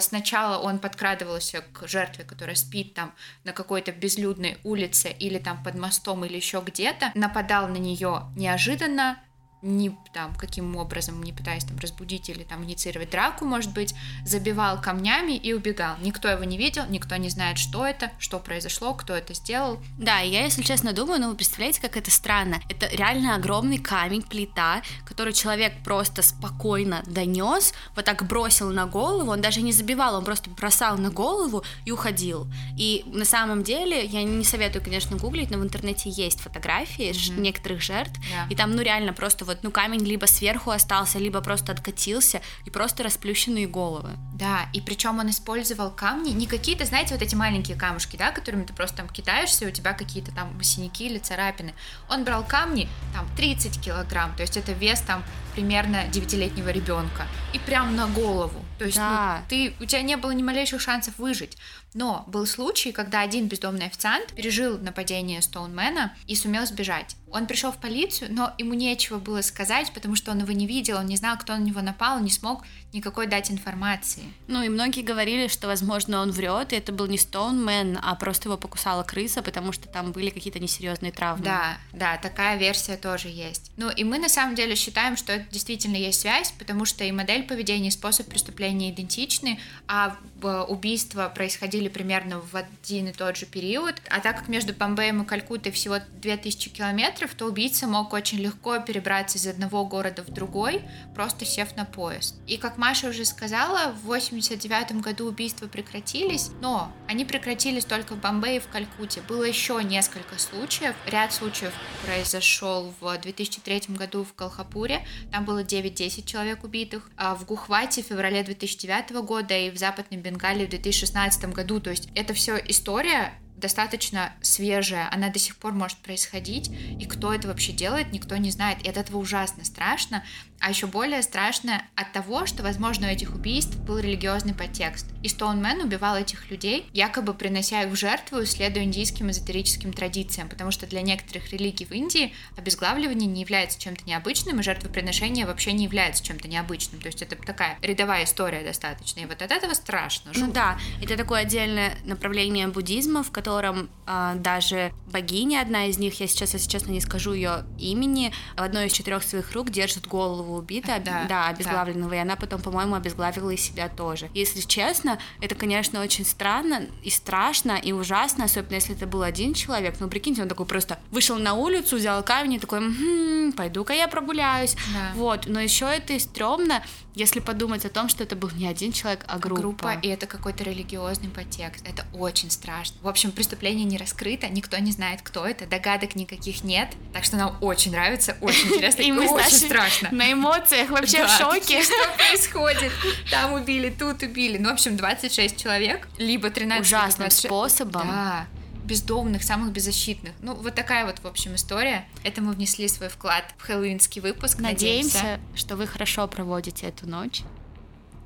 сначала 0.00 0.58
он 0.58 0.78
подкрадывался 0.78 1.62
к 1.72 1.86
жертве, 1.86 2.24
которая 2.24 2.56
спит 2.56 2.94
там 2.94 3.14
на 3.44 3.52
какой-то 3.52 3.92
безлюдной 3.92 4.58
улице 4.64 5.10
или 5.10 5.38
там 5.38 5.62
под 5.62 5.76
мостом 5.76 6.24
или 6.24 6.36
еще 6.36 6.62
где-то, 6.64 7.12
нападал 7.14 7.68
на 7.68 7.76
нее 7.76 8.22
неожиданно, 8.36 9.18
не 9.62 9.96
там 10.12 10.34
каким 10.34 10.76
образом, 10.76 11.22
не 11.22 11.32
пытаясь 11.32 11.64
там 11.64 11.78
разбудить 11.78 12.28
или 12.28 12.42
там 12.42 12.64
инициировать 12.64 13.10
драку, 13.10 13.44
может 13.44 13.72
быть, 13.72 13.94
забивал 14.24 14.80
камнями 14.80 15.36
и 15.36 15.52
убегал. 15.52 15.96
Никто 16.00 16.28
его 16.28 16.44
не 16.44 16.56
видел, 16.56 16.84
никто 16.88 17.16
не 17.16 17.28
знает, 17.28 17.58
что 17.58 17.86
это, 17.86 18.10
что 18.18 18.38
произошло, 18.38 18.94
кто 18.94 19.14
это 19.14 19.34
сделал. 19.34 19.78
Да, 19.98 20.20
я, 20.20 20.44
если 20.44 20.62
честно, 20.62 20.92
думаю, 20.92 21.20
ну 21.20 21.30
вы 21.30 21.36
представляете, 21.36 21.80
как 21.80 21.96
это 21.96 22.10
странно. 22.10 22.60
Это 22.68 22.86
реально 22.88 23.36
огромный 23.36 23.78
камень, 23.78 24.22
плита, 24.22 24.82
который 25.04 25.32
человек 25.32 25.74
просто 25.84 26.22
спокойно 26.22 27.02
донес, 27.06 27.74
вот 27.94 28.04
так 28.04 28.26
бросил 28.26 28.70
на 28.70 28.86
голову, 28.86 29.30
он 29.30 29.40
даже 29.40 29.60
не 29.60 29.72
забивал, 29.72 30.16
он 30.16 30.24
просто 30.24 30.50
бросал 30.50 30.96
на 30.98 31.10
голову 31.10 31.62
и 31.84 31.92
уходил. 31.92 32.46
И 32.76 33.04
на 33.06 33.24
самом 33.24 33.62
деле, 33.62 34.04
я 34.04 34.22
не 34.22 34.44
советую, 34.44 34.82
конечно, 34.82 35.16
гуглить, 35.16 35.50
но 35.50 35.58
в 35.58 35.62
интернете 35.62 36.08
есть 36.10 36.40
фотографии 36.40 37.10
mm-hmm. 37.10 37.40
некоторых 37.40 37.82
жертв, 37.82 38.18
yeah. 38.20 38.46
и 38.50 38.56
там, 38.56 38.74
ну, 38.74 38.82
реально 38.82 39.12
просто 39.12 39.44
вот, 39.50 39.62
ну, 39.62 39.70
камень 39.70 40.04
либо 40.04 40.26
сверху 40.26 40.70
остался, 40.70 41.18
либо 41.18 41.40
просто 41.40 41.72
откатился, 41.72 42.40
и 42.64 42.70
просто 42.70 43.02
расплющенные 43.02 43.66
головы. 43.66 44.10
Да, 44.32 44.68
и 44.72 44.80
причем 44.80 45.18
он 45.18 45.30
использовал 45.30 45.90
камни, 45.90 46.30
не 46.30 46.46
какие-то, 46.46 46.84
знаете, 46.84 47.14
вот 47.14 47.22
эти 47.22 47.34
маленькие 47.34 47.76
камушки, 47.76 48.16
да, 48.16 48.30
которыми 48.30 48.64
ты 48.64 48.72
просто 48.72 48.98
там 48.98 49.08
кидаешься, 49.08 49.64
и 49.64 49.68
у 49.68 49.72
тебя 49.72 49.92
какие-то 49.92 50.32
там 50.32 50.60
синяки 50.62 51.06
или 51.06 51.18
царапины. 51.18 51.74
Он 52.08 52.24
брал 52.24 52.44
камни, 52.44 52.88
там, 53.12 53.26
30 53.36 53.80
килограмм, 53.80 54.34
то 54.36 54.42
есть 54.42 54.56
это 54.56 54.72
вес 54.72 55.00
там 55.00 55.24
примерно 55.54 56.06
9-летнего 56.06 56.68
ребенка, 56.68 57.26
и 57.52 57.58
прям 57.58 57.96
на 57.96 58.06
голову. 58.06 58.64
То 58.78 58.84
есть 58.84 58.96
да. 58.96 59.40
ну, 59.40 59.46
ты, 59.48 59.74
у 59.80 59.84
тебя 59.84 60.02
не 60.02 60.16
было 60.16 60.30
ни 60.30 60.42
малейших 60.42 60.80
шансов 60.80 61.18
выжить. 61.18 61.58
Но 61.94 62.24
был 62.26 62.46
случай, 62.46 62.92
когда 62.92 63.20
один 63.20 63.48
бездомный 63.48 63.86
официант 63.86 64.32
пережил 64.34 64.78
нападение 64.78 65.42
Стоунмена 65.42 66.14
и 66.26 66.36
сумел 66.36 66.66
сбежать. 66.66 67.16
Он 67.32 67.46
пришел 67.46 67.70
в 67.72 67.78
полицию, 67.78 68.32
но 68.32 68.52
ему 68.58 68.74
нечего 68.74 69.18
было 69.18 69.40
сказать, 69.40 69.92
потому 69.92 70.16
что 70.16 70.32
он 70.32 70.40
его 70.40 70.52
не 70.52 70.66
видел, 70.66 70.98
он 70.98 71.06
не 71.06 71.16
знал, 71.16 71.38
кто 71.38 71.54
на 71.56 71.60
него 71.60 71.80
напал, 71.80 72.20
не 72.20 72.30
смог 72.30 72.64
никакой 72.92 73.26
дать 73.26 73.50
информации. 73.50 74.24
Ну 74.48 74.62
и 74.62 74.68
многие 74.68 75.02
говорили, 75.02 75.46
что, 75.46 75.68
возможно, 75.68 76.20
он 76.20 76.32
врет, 76.32 76.72
и 76.72 76.76
это 76.76 76.92
был 76.92 77.06
не 77.06 77.18
Стоунмен, 77.18 77.98
а 78.02 78.14
просто 78.16 78.48
его 78.48 78.56
покусала 78.56 79.04
крыса, 79.04 79.42
потому 79.42 79.72
что 79.72 79.88
там 79.88 80.12
были 80.12 80.30
какие-то 80.30 80.58
несерьезные 80.58 81.12
травмы. 81.12 81.44
Да, 81.44 81.78
да, 81.92 82.16
такая 82.16 82.56
версия 82.58 82.96
тоже 82.96 83.28
есть. 83.28 83.70
Ну 83.76 83.90
и 83.90 84.02
мы 84.02 84.18
на 84.18 84.28
самом 84.28 84.56
деле 84.56 84.74
считаем, 84.74 85.16
что 85.16 85.32
это 85.32 85.48
действительно 85.50 85.96
есть 85.96 86.20
связь, 86.20 86.52
потому 86.58 86.84
что 86.84 87.04
и 87.04 87.12
модель 87.12 87.44
поведения, 87.44 87.88
и 87.88 87.92
способ 87.92 88.26
преступления 88.26 88.90
идентичны, 88.90 89.60
а 89.86 90.16
убийства 90.46 91.30
происходили 91.34 91.88
примерно 91.88 92.40
в 92.40 92.54
один 92.54 93.08
и 93.08 93.12
тот 93.12 93.36
же 93.36 93.46
период. 93.46 93.96
А 94.08 94.20
так 94.20 94.38
как 94.38 94.48
между 94.48 94.72
Бомбеем 94.72 95.22
и 95.22 95.26
Калькуттой 95.26 95.72
всего 95.72 95.98
2000 96.20 96.70
километров, 96.70 97.34
то 97.34 97.46
убийца 97.46 97.86
мог 97.86 98.12
очень 98.12 98.38
легко 98.38 98.78
перебраться 98.78 99.38
из 99.38 99.46
одного 99.46 99.84
города 99.84 100.22
в 100.22 100.30
другой, 100.30 100.82
просто 101.14 101.44
сев 101.44 101.76
на 101.76 101.84
поезд. 101.84 102.36
И 102.46 102.56
как 102.56 102.78
Маша 102.78 103.08
уже 103.08 103.24
сказала, 103.24 103.92
в 103.92 104.06
89 104.06 105.00
году 105.02 105.26
убийства 105.26 105.66
прекратились, 105.66 106.50
но 106.60 106.92
они 107.06 107.24
прекратились 107.24 107.84
только 107.84 108.14
в 108.14 108.20
Бомбее 108.20 108.56
и 108.56 108.60
в 108.60 108.68
Калькутте. 108.68 109.22
Было 109.22 109.44
еще 109.44 109.80
несколько 109.82 110.38
случаев. 110.38 110.94
Ряд 111.06 111.32
случаев 111.32 111.72
произошел 112.04 112.94
в 113.00 113.18
2003 113.18 113.94
году 113.96 114.24
в 114.24 114.34
Колхапуре. 114.34 115.06
Там 115.32 115.44
было 115.44 115.62
9-10 115.62 116.24
человек 116.24 116.64
убитых. 116.64 117.10
А 117.16 117.34
в 117.34 117.44
Гухвате 117.44 118.02
в 118.02 118.06
феврале 118.06 118.42
2009 118.42 119.10
года 119.22 119.56
и 119.56 119.70
в 119.70 119.78
Западной 119.78 120.18
Бенгалии 120.30 120.66
в 120.66 120.70
2016 120.70 121.44
году. 121.46 121.80
То 121.80 121.90
есть 121.90 122.08
это 122.14 122.34
все 122.34 122.56
история 122.56 123.32
достаточно 123.56 124.32
свежая, 124.40 125.08
она 125.12 125.28
до 125.28 125.38
сих 125.38 125.56
пор 125.56 125.72
может 125.72 125.98
происходить, 125.98 126.70
и 126.98 127.04
кто 127.04 127.32
это 127.32 127.48
вообще 127.48 127.72
делает, 127.72 128.10
никто 128.12 128.36
не 128.36 128.50
знает, 128.50 128.82
и 128.82 128.88
от 128.88 128.96
этого 128.96 129.18
ужасно 129.18 129.64
страшно, 129.64 130.24
а 130.60 130.68
еще 130.68 130.86
более 130.86 131.22
страшно 131.22 131.82
от 131.96 132.12
того, 132.12 132.46
что, 132.46 132.62
возможно, 132.62 133.06
у 133.06 133.10
этих 133.10 133.34
убийств 133.34 133.76
был 133.78 133.98
религиозный 133.98 134.54
подтекст. 134.54 135.06
И 135.22 135.28
Стоунмен 135.28 135.80
убивал 135.80 136.16
этих 136.16 136.50
людей, 136.50 136.86
якобы 136.92 137.34
принося 137.34 137.82
их 137.82 137.90
в 137.90 137.96
жертву, 137.96 138.44
следуя 138.44 138.84
индийским 138.84 139.30
эзотерическим 139.30 139.92
традициям, 139.92 140.48
потому 140.48 140.70
что 140.70 140.86
для 140.86 141.00
некоторых 141.02 141.50
религий 141.50 141.86
в 141.86 141.92
Индии 141.92 142.34
обезглавливание 142.56 143.28
не 143.28 143.40
является 143.40 143.80
чем-то 143.80 144.04
необычным, 144.04 144.60
и 144.60 144.62
жертвоприношение 144.62 145.46
вообще 145.46 145.72
не 145.72 145.84
является 145.84 146.22
чем-то 146.24 146.46
необычным. 146.46 147.00
То 147.00 147.06
есть 147.06 147.22
это 147.22 147.36
такая 147.36 147.78
рядовая 147.82 148.24
история 148.24 148.62
достаточно. 148.62 149.20
И 149.20 149.26
вот 149.26 149.40
от 149.40 149.50
этого 149.50 149.72
страшно. 149.74 150.34
Жутко. 150.34 150.46
Ну 150.46 150.52
да, 150.52 150.78
это 151.02 151.16
такое 151.16 151.40
отдельное 151.40 151.96
направление 152.04 152.68
буддизма, 152.68 153.22
в 153.22 153.30
котором 153.30 153.88
э, 154.06 154.34
даже 154.36 154.92
богиня, 155.06 155.60
одна 155.62 155.86
из 155.86 155.98
них, 155.98 156.20
я 156.20 156.26
сейчас, 156.26 156.52
если 156.52 156.68
честно, 156.68 156.92
не 156.92 157.00
скажу 157.00 157.32
ее 157.32 157.64
имени, 157.78 158.32
в 158.56 158.62
одной 158.62 158.86
из 158.86 158.92
четырех 158.92 159.22
своих 159.22 159.52
рук 159.52 159.70
держит 159.70 160.06
голову 160.06 160.49
первого 160.50 160.58
убита, 160.58 161.00
да, 161.04 161.26
да 161.28 161.48
обезглавленного, 161.48 162.10
да. 162.10 162.16
и 162.16 162.18
она 162.20 162.36
потом, 162.36 162.60
по-моему, 162.60 162.94
обезглавила 162.94 163.50
и 163.50 163.56
себя 163.56 163.88
тоже. 163.88 164.28
Если 164.34 164.60
честно, 164.60 165.18
это, 165.40 165.54
конечно, 165.54 166.00
очень 166.00 166.24
странно 166.24 166.86
и 167.02 167.10
страшно, 167.10 167.72
и 167.72 167.92
ужасно, 167.92 168.44
особенно 168.44 168.74
если 168.74 168.94
это 168.94 169.06
был 169.06 169.22
один 169.22 169.54
человек. 169.54 169.96
Ну, 170.00 170.08
прикиньте, 170.08 170.42
он 170.42 170.48
такой 170.48 170.66
просто 170.66 170.98
вышел 171.10 171.36
на 171.38 171.54
улицу, 171.54 171.96
взял 171.96 172.22
камень 172.22 172.54
и 172.54 172.58
такой, 172.58 172.78
м-м, 172.78 173.52
пойду-ка 173.52 173.92
я 173.92 174.08
прогуляюсь. 174.08 174.74
Да. 174.92 175.12
Вот, 175.14 175.46
но 175.46 175.60
еще 175.60 175.86
это 175.86 176.12
и 176.14 176.18
стрёмно, 176.18 176.82
если 177.14 177.40
подумать 177.40 177.84
о 177.84 177.90
том, 177.90 178.08
что 178.08 178.22
это 178.22 178.36
был 178.36 178.50
не 178.50 178.66
один 178.66 178.92
человек, 178.92 179.24
а 179.26 179.38
группа. 179.38 179.60
Группа, 179.60 179.98
и 180.02 180.08
это 180.08 180.26
какой-то 180.26 180.64
религиозный 180.64 181.28
подтекст. 181.28 181.86
Это 181.86 182.06
очень 182.14 182.50
страшно. 182.50 182.96
В 183.02 183.08
общем, 183.08 183.32
преступление 183.32 183.84
не 183.84 183.98
раскрыто, 183.98 184.48
никто 184.48 184.78
не 184.78 184.92
знает, 184.92 185.20
кто 185.22 185.44
это, 185.44 185.66
догадок 185.66 186.14
никаких 186.14 186.64
нет. 186.64 186.88
Так 187.12 187.24
что 187.24 187.36
нам 187.36 187.56
очень 187.60 187.92
нравится, 187.92 188.36
очень 188.40 188.68
интересно 188.74 189.02
и 189.02 189.12
очень 189.12 189.56
страшно. 189.56 190.08
На 190.12 190.30
эмоциях 190.40 190.90
вообще 190.90 191.26
в 191.26 191.30
шоке. 191.30 191.82
Что 191.82 191.94
происходит? 192.16 192.92
Там 193.30 193.52
убили, 193.52 193.90
тут 193.90 194.22
убили. 194.22 194.58
Ну, 194.58 194.70
в 194.70 194.72
общем, 194.72 194.96
26 194.96 195.56
человек, 195.56 196.08
либо 196.18 196.50
13 196.50 196.86
Ужасным 196.86 197.30
способом. 197.30 198.08
Да 198.08 198.46
бездомных, 198.82 199.44
самых 199.44 199.70
беззащитных. 199.72 200.32
Ну, 200.42 200.54
вот 200.54 200.74
такая 200.74 201.06
вот, 201.06 201.20
в 201.20 201.26
общем, 201.26 201.54
история. 201.54 202.08
Это 202.24 202.42
мы 202.42 202.52
внесли 202.52 202.88
свой 202.88 203.08
вклад 203.08 203.44
в 203.56 203.62
хэллоуинский 203.62 204.20
выпуск. 204.20 204.58
Надеемся, 204.58 205.16
Надеемся, 205.18 205.40
что 205.54 205.76
вы 205.76 205.86
хорошо 205.86 206.26
проводите 206.26 206.86
эту 206.86 207.08
ночь. 207.08 207.42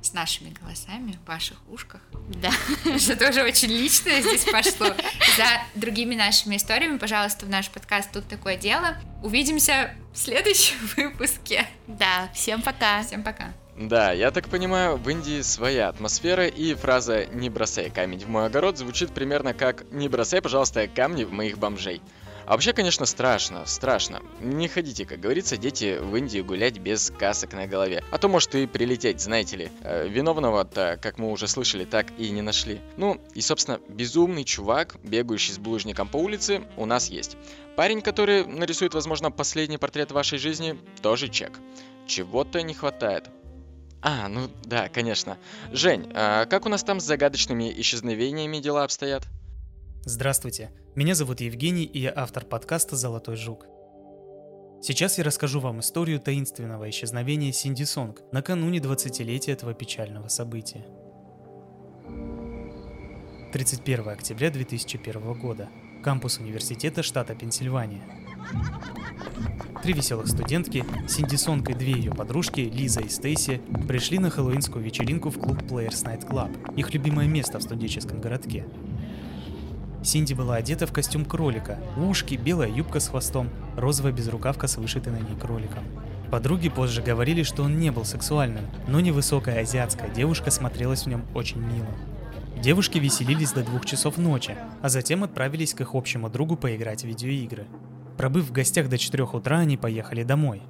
С 0.05 0.13
нашими 0.13 0.51
голосами 0.61 1.17
в 1.23 1.27
ваших 1.27 1.57
ушках. 1.67 1.99
Да. 2.27 2.51
Что 2.99 3.17
тоже 3.17 3.41
очень 3.41 3.69
личное 3.69 4.21
здесь 4.21 4.43
пошло. 4.43 4.85
За 5.35 5.47
другими 5.73 6.13
нашими 6.13 6.57
историями, 6.57 6.99
пожалуйста, 6.99 7.47
в 7.47 7.49
наш 7.49 7.71
подкаст 7.71 8.11
«Тут 8.11 8.27
такое 8.27 8.55
дело». 8.55 8.97
Увидимся 9.23 9.95
в 10.13 10.19
следующем 10.19 10.75
выпуске. 10.95 11.65
Да, 11.87 12.29
всем 12.35 12.61
пока. 12.61 13.01
Всем 13.01 13.23
пока. 13.23 13.45
Да, 13.79 14.11
я 14.11 14.29
так 14.29 14.47
понимаю, 14.47 14.97
в 14.97 15.09
Индии 15.09 15.41
своя 15.41 15.89
атмосфера, 15.89 16.45
и 16.45 16.75
фраза 16.75 17.25
«не 17.25 17.49
бросай 17.49 17.89
камень 17.89 18.19
в 18.19 18.29
мой 18.29 18.45
огород» 18.45 18.77
звучит 18.77 19.11
примерно 19.11 19.55
как 19.55 19.91
«не 19.91 20.07
бросай, 20.07 20.39
пожалуйста, 20.39 20.87
камни 20.87 21.23
в 21.23 21.31
моих 21.31 21.57
бомжей». 21.57 21.99
А 22.45 22.51
вообще, 22.51 22.73
конечно, 22.73 23.05
страшно, 23.05 23.65
страшно. 23.65 24.21
Не 24.39 24.67
ходите, 24.67 25.05
как 25.05 25.19
говорится, 25.19 25.57
дети 25.57 25.97
в 25.99 26.15
Индию 26.15 26.45
гулять 26.45 26.77
без 26.77 27.09
касок 27.09 27.53
на 27.53 27.65
голове. 27.65 28.03
А 28.11 28.17
то 28.19 28.27
может 28.27 28.53
и 28.53 28.67
прилететь, 28.67 29.19
знаете 29.19 29.57
ли. 29.57 29.71
Э, 29.81 30.07
виновного-то, 30.07 30.99
как 31.01 31.17
мы 31.17 31.31
уже 31.31 31.47
слышали, 31.47 31.85
так 31.85 32.07
и 32.19 32.29
не 32.29 32.43
нашли. 32.43 32.81
Ну, 32.97 33.19
и, 33.33 33.41
собственно, 33.41 33.79
безумный 33.89 34.43
чувак, 34.43 34.95
бегающий 35.03 35.53
с 35.53 35.57
булыжником 35.57 36.07
по 36.07 36.17
улице, 36.17 36.61
у 36.77 36.85
нас 36.85 37.09
есть. 37.09 37.35
Парень, 37.75 38.01
который 38.01 38.45
нарисует, 38.45 38.93
возможно, 38.93 39.31
последний 39.31 39.77
портрет 39.77 40.11
вашей 40.11 40.37
жизни, 40.37 40.77
тоже 41.01 41.29
чек. 41.29 41.59
Чего-то 42.05 42.61
не 42.61 42.75
хватает. 42.75 43.27
А, 44.01 44.27
ну 44.27 44.51
да, 44.63 44.87
конечно. 44.89 45.39
Жень, 45.71 46.11
а 46.13 46.45
как 46.45 46.67
у 46.67 46.69
нас 46.69 46.83
там 46.83 46.99
с 46.99 47.03
загадочными 47.03 47.73
исчезновениями 47.81 48.59
дела 48.59 48.83
обстоят? 48.83 49.23
Здравствуйте, 50.07 50.69
меня 50.93 51.15
зовут 51.15 51.41
Евгений, 51.41 51.83
и 51.83 51.97
я 51.97 52.13
автор 52.15 52.45
подкаста 52.45 52.95
«Золотой 52.95 53.35
жук». 53.35 53.65
Сейчас 54.79 55.17
я 55.17 55.23
расскажу 55.23 55.59
вам 55.59 55.79
историю 55.79 56.19
таинственного 56.19 56.87
исчезновения 56.91 57.51
Синди 57.51 57.85
Сонг 57.85 58.21
накануне 58.31 58.77
20-летия 58.77 59.53
этого 59.53 59.73
печального 59.73 60.27
события. 60.27 60.85
31 63.51 64.09
октября 64.09 64.51
2001 64.51 65.33
года. 65.39 65.69
Кампус 66.03 66.37
университета 66.37 67.01
штата 67.01 67.33
Пенсильвания. 67.33 68.03
Три 69.81 69.93
веселых 69.93 70.27
студентки, 70.27 70.85
Синди 71.07 71.35
Сонг 71.35 71.71
и 71.71 71.73
две 71.73 71.93
ее 71.93 72.11
подружки, 72.11 72.59
Лиза 72.59 73.01
и 73.01 73.09
Стейси, 73.09 73.59
пришли 73.87 74.19
на 74.19 74.29
хэллоуинскую 74.29 74.85
вечеринку 74.85 75.31
в 75.31 75.39
клуб 75.39 75.63
Players 75.63 76.05
Night 76.05 76.29
Club, 76.29 76.75
их 76.75 76.93
любимое 76.93 77.27
место 77.27 77.57
в 77.57 77.63
студенческом 77.63 78.21
городке. 78.21 78.67
Синди 80.05 80.33
была 80.33 80.55
одета 80.55 80.85
в 80.85 80.93
костюм 80.93 81.25
кролика, 81.25 81.79
ушки, 81.97 82.35
белая 82.35 82.69
юбка 82.69 82.99
с 82.99 83.07
хвостом, 83.07 83.49
розовая 83.75 84.13
безрукавка 84.13 84.67
с 84.67 84.77
вышитой 84.77 85.11
на 85.11 85.17
ней 85.17 85.35
кроликом. 85.39 85.83
Подруги 86.29 86.69
позже 86.69 87.01
говорили, 87.01 87.41
что 87.41 87.63
он 87.63 87.79
не 87.79 87.91
был 87.91 88.05
сексуальным, 88.05 88.65
но 88.87 88.99
невысокая 88.99 89.61
азиатская 89.61 90.09
девушка 90.09 90.51
смотрелась 90.51 91.03
в 91.03 91.07
нем 91.07 91.25
очень 91.33 91.59
мило. 91.59 91.87
Девушки 92.61 92.99
веселились 92.99 93.51
до 93.51 93.63
двух 93.63 93.85
часов 93.85 94.17
ночи, 94.17 94.55
а 94.81 94.89
затем 94.89 95.23
отправились 95.23 95.73
к 95.73 95.81
их 95.81 95.95
общему 95.95 96.29
другу 96.29 96.55
поиграть 96.55 97.01
в 97.01 97.07
видеоигры. 97.07 97.65
Пробыв 98.17 98.45
в 98.45 98.51
гостях 98.51 98.89
до 98.89 98.97
4 98.97 99.23
утра, 99.23 99.59
они 99.59 99.75
поехали 99.75 100.23
домой. 100.23 100.61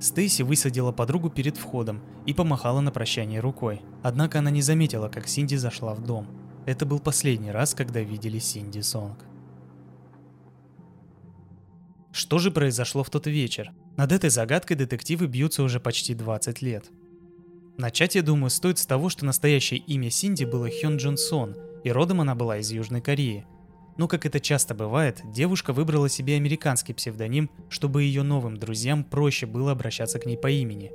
Стейси 0.00 0.42
высадила 0.42 0.92
подругу 0.92 1.30
перед 1.30 1.56
входом 1.56 2.00
и 2.26 2.32
помахала 2.32 2.80
на 2.80 2.90
прощание 2.90 3.40
рукой. 3.40 3.82
Однако 4.02 4.40
она 4.40 4.50
не 4.50 4.62
заметила, 4.62 5.08
как 5.08 5.28
Синди 5.28 5.56
зашла 5.56 5.94
в 5.94 6.02
дом. 6.02 6.26
Это 6.64 6.86
был 6.86 7.00
последний 7.00 7.50
раз, 7.50 7.74
когда 7.74 8.00
видели 8.00 8.38
Синди 8.38 8.80
Сонг. 8.80 9.18
Что 12.12 12.38
же 12.38 12.50
произошло 12.50 13.02
в 13.02 13.10
тот 13.10 13.26
вечер? 13.26 13.72
Над 13.96 14.12
этой 14.12 14.30
загадкой 14.30 14.76
детективы 14.76 15.26
бьются 15.26 15.62
уже 15.62 15.80
почти 15.80 16.14
20 16.14 16.62
лет. 16.62 16.90
Начать, 17.78 18.14
я 18.14 18.22
думаю, 18.22 18.50
стоит 18.50 18.78
с 18.78 18.86
того, 18.86 19.08
что 19.08 19.24
настоящее 19.24 19.80
имя 19.80 20.10
Синди 20.10 20.44
было 20.44 20.68
Хён 20.70 20.98
Джун 20.98 21.16
Сон, 21.16 21.56
и 21.82 21.90
родом 21.90 22.20
она 22.20 22.34
была 22.34 22.58
из 22.58 22.70
Южной 22.70 23.00
Кореи. 23.00 23.46
Но, 23.96 24.08
как 24.08 24.24
это 24.24 24.40
часто 24.40 24.74
бывает, 24.74 25.20
девушка 25.24 25.72
выбрала 25.72 26.08
себе 26.08 26.36
американский 26.36 26.94
псевдоним, 26.94 27.50
чтобы 27.68 28.02
ее 28.02 28.22
новым 28.22 28.56
друзьям 28.56 29.04
проще 29.04 29.46
было 29.46 29.72
обращаться 29.72 30.18
к 30.18 30.26
ней 30.26 30.36
по 30.36 30.50
имени. 30.50 30.92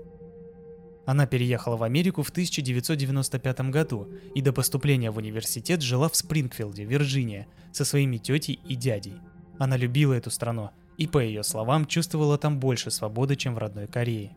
Она 1.08 1.26
переехала 1.26 1.78
в 1.78 1.84
Америку 1.84 2.22
в 2.22 2.30
1995 2.32 3.62
году 3.72 4.10
и 4.36 4.42
до 4.42 4.52
поступления 4.52 5.10
в 5.10 5.16
университет 5.16 5.82
жила 5.82 6.10
в 6.10 6.18
Спрингфилде, 6.18 6.84
Вирджиния, 6.84 7.48
со 7.72 7.86
своими 7.86 8.18
тетей 8.18 8.60
и 8.68 8.76
дядей. 8.76 9.16
Она 9.58 9.78
любила 9.78 10.14
эту 10.14 10.30
страну 10.32 10.72
и, 10.98 11.08
по 11.08 11.20
ее 11.20 11.44
словам, 11.44 11.86
чувствовала 11.86 12.38
там 12.38 12.60
больше 12.60 12.92
свободы, 12.92 13.38
чем 13.38 13.56
в 13.56 13.58
родной 13.58 13.88
Корее. 13.88 14.36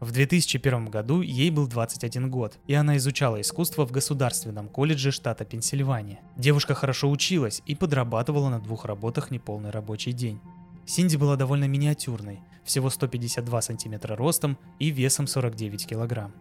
В 0.00 0.10
2001 0.12 0.86
году 0.86 1.20
ей 1.20 1.50
был 1.50 1.68
21 1.68 2.30
год, 2.30 2.58
и 2.66 2.72
она 2.72 2.96
изучала 2.96 3.38
искусство 3.42 3.86
в 3.86 3.92
Государственном 3.92 4.70
колледже 4.70 5.10
штата 5.12 5.44
Пенсильвания. 5.44 6.20
Девушка 6.38 6.72
хорошо 6.72 7.10
училась 7.10 7.60
и 7.66 7.74
подрабатывала 7.74 8.48
на 8.48 8.60
двух 8.60 8.86
работах 8.86 9.30
неполный 9.30 9.70
рабочий 9.70 10.12
день. 10.12 10.40
Синди 10.88 11.16
была 11.16 11.36
довольно 11.36 11.68
миниатюрной, 11.68 12.40
всего 12.64 12.90
152 12.90 13.62
сантиметра 13.62 14.16
ростом 14.16 14.58
и 14.78 14.90
весом 14.90 15.26
49 15.26 15.86
килограмм. 15.86 16.32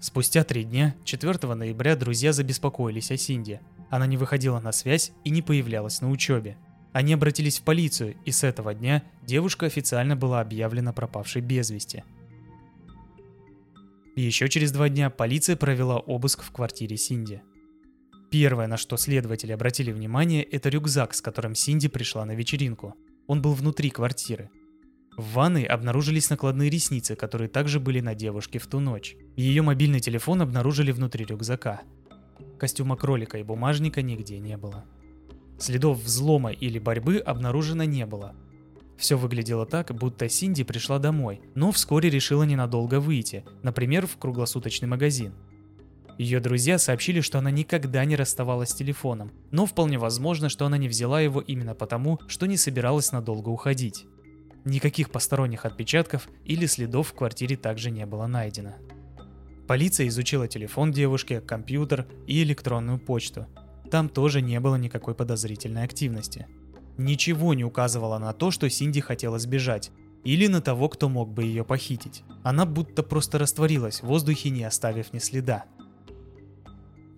Спустя 0.00 0.44
три 0.44 0.64
дня, 0.64 0.94
4 1.04 1.54
ноября, 1.54 1.96
друзья 1.96 2.32
забеспокоились 2.32 3.10
о 3.10 3.16
Синди. 3.16 3.60
Она 3.90 4.06
не 4.06 4.16
выходила 4.16 4.60
на 4.60 4.72
связь 4.72 5.12
и 5.24 5.30
не 5.30 5.42
появлялась 5.42 6.00
на 6.00 6.10
учебе. 6.10 6.56
Они 6.92 7.14
обратились 7.14 7.58
в 7.58 7.62
полицию, 7.62 8.16
и 8.24 8.30
с 8.30 8.44
этого 8.44 8.74
дня 8.74 9.02
девушка 9.22 9.66
официально 9.66 10.14
была 10.14 10.40
объявлена 10.40 10.92
пропавшей 10.92 11.40
без 11.42 11.70
вести– 11.70 12.04
еще 14.14 14.50
через 14.50 14.72
два 14.72 14.90
дня 14.90 15.08
полиция 15.08 15.56
провела 15.56 15.98
обыск 15.98 16.42
в 16.42 16.52
квартире 16.52 16.98
Синди. 16.98 17.40
Первое, 18.30 18.66
на 18.66 18.76
что 18.76 18.98
следователи 18.98 19.52
обратили 19.52 19.90
внимание, 19.90 20.42
это 20.42 20.68
рюкзак, 20.68 21.14
с 21.14 21.22
которым 21.22 21.54
Синди 21.54 21.88
пришла 21.88 22.26
на 22.26 22.32
вечеринку. 22.32 22.94
Он 23.26 23.42
был 23.42 23.54
внутри 23.54 23.90
квартиры. 23.90 24.50
В 25.16 25.34
ванной 25.34 25.64
обнаружились 25.64 26.30
накладные 26.30 26.70
ресницы, 26.70 27.16
которые 27.16 27.48
также 27.48 27.80
были 27.80 28.00
на 28.00 28.14
девушке 28.14 28.58
в 28.58 28.66
ту 28.66 28.80
ночь. 28.80 29.16
Ее 29.36 29.62
мобильный 29.62 30.00
телефон 30.00 30.42
обнаружили 30.42 30.90
внутри 30.90 31.24
рюкзака. 31.24 31.82
Костюма 32.58 32.96
кролика 32.96 33.38
и 33.38 33.42
бумажника 33.42 34.02
нигде 34.02 34.38
не 34.38 34.56
было. 34.56 34.84
Следов 35.58 36.02
взлома 36.02 36.50
или 36.50 36.78
борьбы 36.78 37.18
обнаружено 37.18 37.84
не 37.84 38.06
было, 38.06 38.34
все 39.02 39.18
выглядело 39.18 39.66
так, 39.66 39.92
будто 39.92 40.28
Синди 40.28 40.62
пришла 40.62 41.00
домой, 41.00 41.40
но 41.56 41.72
вскоре 41.72 42.08
решила 42.08 42.44
ненадолго 42.44 43.00
выйти, 43.00 43.44
например, 43.64 44.06
в 44.06 44.16
круглосуточный 44.16 44.86
магазин. 44.86 45.32
Ее 46.22 46.38
друзья 46.38 46.78
сообщили, 46.78 47.20
что 47.20 47.38
она 47.38 47.50
никогда 47.50 48.04
не 48.04 48.14
расставалась 48.14 48.70
с 48.70 48.74
телефоном, 48.74 49.32
но 49.50 49.66
вполне 49.66 49.98
возможно, 49.98 50.48
что 50.48 50.64
она 50.64 50.78
не 50.78 50.86
взяла 50.86 51.20
его 51.20 51.40
именно 51.40 51.74
потому, 51.74 52.20
что 52.28 52.46
не 52.46 52.56
собиралась 52.56 53.10
надолго 53.10 53.48
уходить. 53.48 54.06
Никаких 54.64 55.10
посторонних 55.10 55.64
отпечатков 55.64 56.28
или 56.44 56.66
следов 56.66 57.08
в 57.08 57.14
квартире 57.14 57.56
также 57.56 57.90
не 57.90 58.06
было 58.06 58.28
найдено. 58.28 58.74
Полиция 59.66 60.06
изучила 60.06 60.46
телефон 60.46 60.92
девушки, 60.92 61.42
компьютер 61.44 62.06
и 62.28 62.40
электронную 62.44 63.00
почту. 63.00 63.48
Там 63.90 64.08
тоже 64.08 64.42
не 64.42 64.60
было 64.60 64.76
никакой 64.76 65.16
подозрительной 65.16 65.82
активности– 65.82 66.46
Ничего 66.98 67.54
не 67.54 67.64
указывало 67.64 68.18
на 68.18 68.32
то, 68.32 68.50
что 68.50 68.68
Синди 68.68 69.00
хотела 69.00 69.38
сбежать, 69.38 69.90
или 70.24 70.46
на 70.46 70.60
того, 70.60 70.88
кто 70.88 71.08
мог 71.08 71.32
бы 71.32 71.44
ее 71.44 71.64
похитить. 71.64 72.22
Она 72.44 72.66
будто 72.66 73.02
просто 73.02 73.38
растворилась 73.38 74.02
в 74.02 74.06
воздухе, 74.06 74.50
не 74.50 74.62
оставив 74.64 75.12
ни 75.12 75.18
следа. 75.18 75.64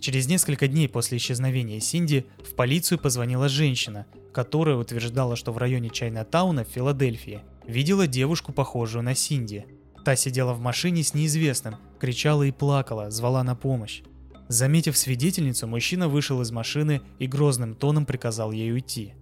Через 0.04 0.28
несколько 0.28 0.68
дней 0.68 0.86
после 0.86 1.16
исчезновения 1.16 1.80
Синди 1.80 2.26
в 2.46 2.54
полицию 2.54 2.98
позвонила 2.98 3.48
женщина, 3.48 4.04
которая 4.34 4.76
утверждала, 4.76 5.34
что 5.34 5.50
в 5.50 5.56
районе 5.56 5.88
Чайна-тауна 5.88 6.66
в 6.66 6.68
Филадельфии 6.68 7.40
видела 7.66 8.06
девушку, 8.06 8.52
похожую 8.52 9.02
на 9.02 9.14
Синди. 9.14 9.64
Та 10.04 10.14
сидела 10.14 10.52
в 10.52 10.60
машине 10.60 11.02
с 11.02 11.14
неизвестным, 11.14 11.76
кричала 11.98 12.42
и 12.42 12.50
плакала, 12.50 13.10
звала 13.10 13.42
на 13.42 13.56
помощь. 13.56 14.02
Заметив 14.48 14.98
свидетельницу, 14.98 15.66
мужчина 15.66 16.06
вышел 16.06 16.42
из 16.42 16.50
машины 16.50 17.00
и 17.18 17.26
грозным 17.26 17.74
тоном 17.74 18.04
приказал 18.04 18.52
ей 18.52 18.74
уйти. 18.74 19.14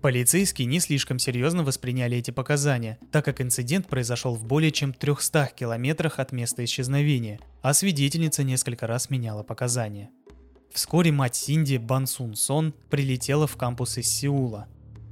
Полицейские 0.00 0.66
не 0.66 0.78
слишком 0.78 1.18
серьезно 1.18 1.64
восприняли 1.64 2.16
эти 2.16 2.30
показания, 2.30 3.00
так 3.10 3.24
как 3.24 3.40
инцидент 3.40 3.88
произошел 3.88 4.34
в 4.36 4.44
более 4.44 4.70
чем 4.70 4.92
300 4.92 5.50
километрах 5.56 6.20
от 6.20 6.30
места 6.30 6.64
исчезновения, 6.64 7.40
а 7.62 7.74
свидетельница 7.74 8.44
несколько 8.44 8.86
раз 8.86 9.10
меняла 9.10 9.42
показания. 9.42 10.10
Вскоре 10.72 11.10
мать 11.10 11.34
Синди 11.34 11.78
Бан 11.78 12.06
Сун 12.06 12.36
Сон 12.36 12.74
прилетела 12.90 13.48
в 13.48 13.56
кампус 13.56 13.98
из 13.98 14.08
Сеула. 14.08 14.68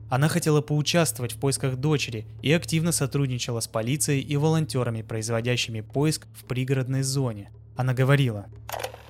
Она 0.09 0.29
хотела 0.29 0.61
поучаствовать 0.61 1.33
в 1.33 1.41
поисках 1.41 1.75
дочери 1.77 2.25
и 2.41 2.53
активно 2.53 2.93
сотрудничала 2.93 3.59
с 3.59 3.67
полицией 3.67 4.21
и 4.21 4.37
волонтерами, 4.37 5.03
производящими 5.03 5.81
поиск 5.81 6.29
в 6.33 6.45
пригородной 6.45 7.03
зоне. 7.03 7.51
Она 7.77 7.93
говорила. 7.93 8.47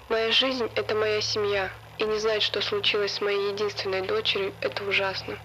«Моя 0.08 0.32
жизнь– 0.32 0.64
это 0.74 0.94
моя 0.94 1.20
семья, 1.20 1.70
и 1.98 2.04
не 2.04 2.18
знать, 2.18 2.42
что 2.42 2.62
случилось 2.62 3.12
с 3.12 3.20
моей 3.20 3.52
единственной 3.52 4.06
дочерью– 4.06 4.54
это 4.62 4.82
ужасно. 4.84 5.36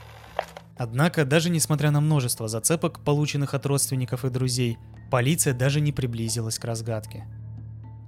Однако, 0.84 1.26
даже 1.26 1.52
несмотря 1.52 1.91
на 1.91 2.02
множество 2.02 2.48
зацепок, 2.48 3.04
полученных 3.04 3.54
от 3.54 3.67
родственников 3.67 4.26
и 4.26 4.32
друзей, 4.32 4.80
полиция 5.12 5.54
даже 5.54 5.80
не 5.80 5.91
приблизилась 5.91 6.58
к 6.58 6.65
разгадке. 6.65 7.28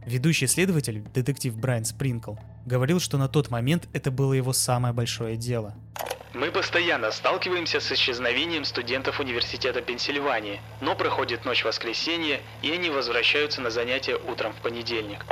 Ведущий 0.08 0.48
следователь, 0.48 1.04
детектив 1.14 1.56
Брайан 1.56 1.86
Спринкл, 1.86 2.34
говорил, 2.66 3.00
что 3.00 3.20
на 3.20 3.28
тот 3.28 3.52
момент 3.52 3.88
это 3.94 4.10
было 4.10 4.34
его 4.34 4.54
самое 4.54 4.92
большое 4.92 5.38
дело. 5.38 5.76
Мы 6.34 6.50
постоянно 6.50 7.12
сталкиваемся 7.12 7.80
с 7.80 7.92
исчезновением 7.92 8.66
студентов 8.66 9.20
университета 9.20 9.84
Пенсильвании, 9.84 10.60
но 10.82 10.96
проходит 10.96 11.46
ночь 11.46 11.64
воскресенья, 11.64 12.40
и 12.64 12.72
они 12.72 12.90
возвращаются 12.90 13.62
на 13.62 13.70
занятия 13.70 14.16
утром 14.16 14.52
в 14.52 14.64
понедельник. 14.64 15.24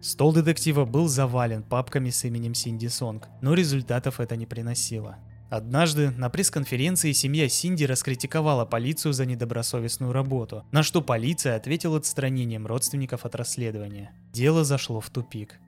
Стол 0.00 0.32
детектива 0.32 0.86
был 0.86 1.06
завален 1.06 1.64
папками 1.64 2.08
с 2.08 2.24
именем 2.24 2.54
Синди 2.54 2.86
Сонг, 2.86 3.28
но 3.42 3.52
результатов 3.52 4.20
это 4.20 4.36
не 4.36 4.46
приносило. 4.46 5.18
Однажды 5.50 6.10
на 6.10 6.28
пресс-конференции 6.28 7.12
семья 7.12 7.48
Синди 7.48 7.84
раскритиковала 7.84 8.66
полицию 8.66 9.14
за 9.14 9.24
недобросовестную 9.24 10.12
работу, 10.12 10.66
на 10.72 10.82
что 10.82 11.00
полиция 11.00 11.56
ответила 11.56 11.96
отстранением 11.96 12.66
родственников 12.66 13.24
от 13.24 13.34
расследования. 13.34 14.12
Дело 14.32 14.62
зашло 14.62 15.00
в 15.00 15.08
тупик. 15.08 15.58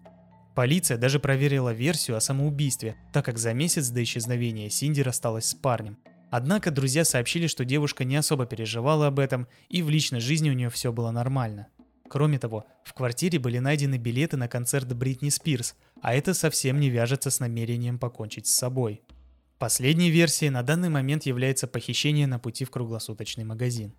Полиция 0.54 0.98
даже 0.98 1.18
проверила 1.18 1.72
версию 1.72 2.18
о 2.18 2.20
самоубийстве, 2.20 2.96
так 3.14 3.24
как 3.24 3.38
за 3.38 3.54
месяц 3.54 3.88
до 3.88 4.02
исчезновения 4.02 4.68
Синди 4.68 5.00
рассталась 5.00 5.46
с 5.46 5.54
парнем. 5.54 5.96
Однако 6.30 6.70
друзья 6.70 7.04
сообщили, 7.04 7.46
что 7.46 7.64
девушка 7.64 8.04
не 8.04 8.16
особо 8.16 8.44
переживала 8.44 9.06
об 9.06 9.18
этом, 9.18 9.48
и 9.70 9.82
в 9.82 9.88
личной 9.88 10.20
жизни 10.20 10.50
у 10.50 10.54
нее 10.54 10.68
все 10.68 10.92
было 10.92 11.10
нормально. 11.10 11.68
Кроме 12.10 12.38
того, 12.38 12.66
в 12.84 12.92
квартире 12.92 13.38
были 13.38 13.58
найдены 13.58 13.96
билеты 13.96 14.36
на 14.36 14.48
концерт 14.48 14.92
Бритни 14.94 15.30
Спирс, 15.30 15.74
а 16.02 16.14
это 16.14 16.34
совсем 16.34 16.80
не 16.80 16.90
вяжется 16.90 17.30
с 17.30 17.40
намерением 17.40 17.98
покончить 17.98 18.46
с 18.46 18.54
собой. 18.54 19.02
Последней 19.61 20.09
версией 20.09 20.49
на 20.51 20.62
данный 20.62 20.88
момент 20.88 21.27
является 21.27 21.66
похищение 21.66 22.27
на 22.27 22.38
пути 22.38 22.64
в 22.64 22.70
круглосуточный 22.70 23.44
магазин. 23.44 23.92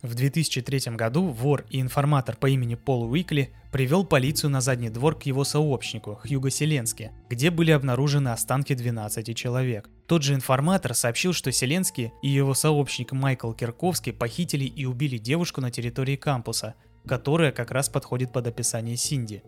В 0.00 0.14
2003 0.14 0.96
году 0.96 1.28
вор 1.28 1.66
и 1.68 1.78
информатор 1.78 2.34
по 2.34 2.48
имени 2.48 2.76
Пол 2.76 3.04
Уикли 3.12 3.52
привел 3.70 4.06
полицию 4.06 4.48
на 4.48 4.62
задний 4.62 4.88
двор 4.88 5.18
к 5.18 5.24
его 5.24 5.44
сообщнику, 5.44 6.18
Хьюго 6.22 6.48
Селенски, 6.48 7.12
где 7.28 7.50
были 7.50 7.72
обнаружены 7.72 8.30
останки 8.30 8.74
12 8.74 9.36
человек. 9.36 9.90
Тот 10.06 10.22
же 10.22 10.32
информатор 10.32 10.94
сообщил, 10.94 11.34
что 11.34 11.52
Селенский 11.52 12.10
и 12.22 12.30
его 12.30 12.54
сообщник 12.54 13.12
Майкл 13.12 13.52
Кирковский 13.52 14.14
похитили 14.14 14.64
и 14.64 14.86
убили 14.86 15.18
девушку 15.18 15.60
на 15.60 15.70
территории 15.70 16.16
кампуса, 16.16 16.74
которая 17.06 17.52
как 17.52 17.70
раз 17.70 17.90
подходит 17.90 18.32
под 18.32 18.46
описание 18.46 18.96
Синди. 18.96 19.42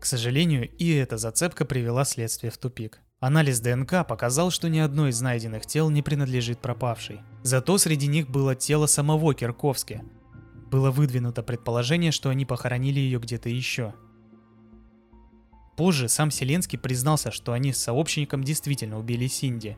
К 0.00 0.06
сожалению, 0.06 0.66
и 0.78 0.94
эта 0.94 1.18
зацепка 1.18 1.66
привела 1.66 2.06
следствие 2.06 2.50
в 2.50 2.56
тупик. 2.56 3.02
Анализ 3.20 3.60
ДНК 3.60 4.06
показал, 4.08 4.50
что 4.50 4.70
ни 4.70 4.78
одно 4.78 5.06
из 5.06 5.20
найденных 5.20 5.66
тел 5.66 5.90
не 5.90 6.00
принадлежит 6.00 6.58
пропавшей. 6.58 7.20
Зато 7.42 7.76
среди 7.76 8.06
них 8.06 8.30
было 8.30 8.54
тело 8.54 8.86
самого 8.86 9.34
Кирковски. 9.34 10.02
Было 10.70 10.90
выдвинуто 10.90 11.42
предположение, 11.42 12.12
что 12.12 12.30
они 12.30 12.46
похоронили 12.46 12.98
ее 12.98 13.18
где-то 13.18 13.50
еще. 13.50 13.92
Позже 15.76 16.08
сам 16.08 16.30
Селенский 16.30 16.78
признался, 16.78 17.30
что 17.30 17.52
они 17.52 17.74
с 17.74 17.82
сообщником 17.82 18.42
действительно 18.42 18.98
убили 18.98 19.26
Синди. 19.26 19.76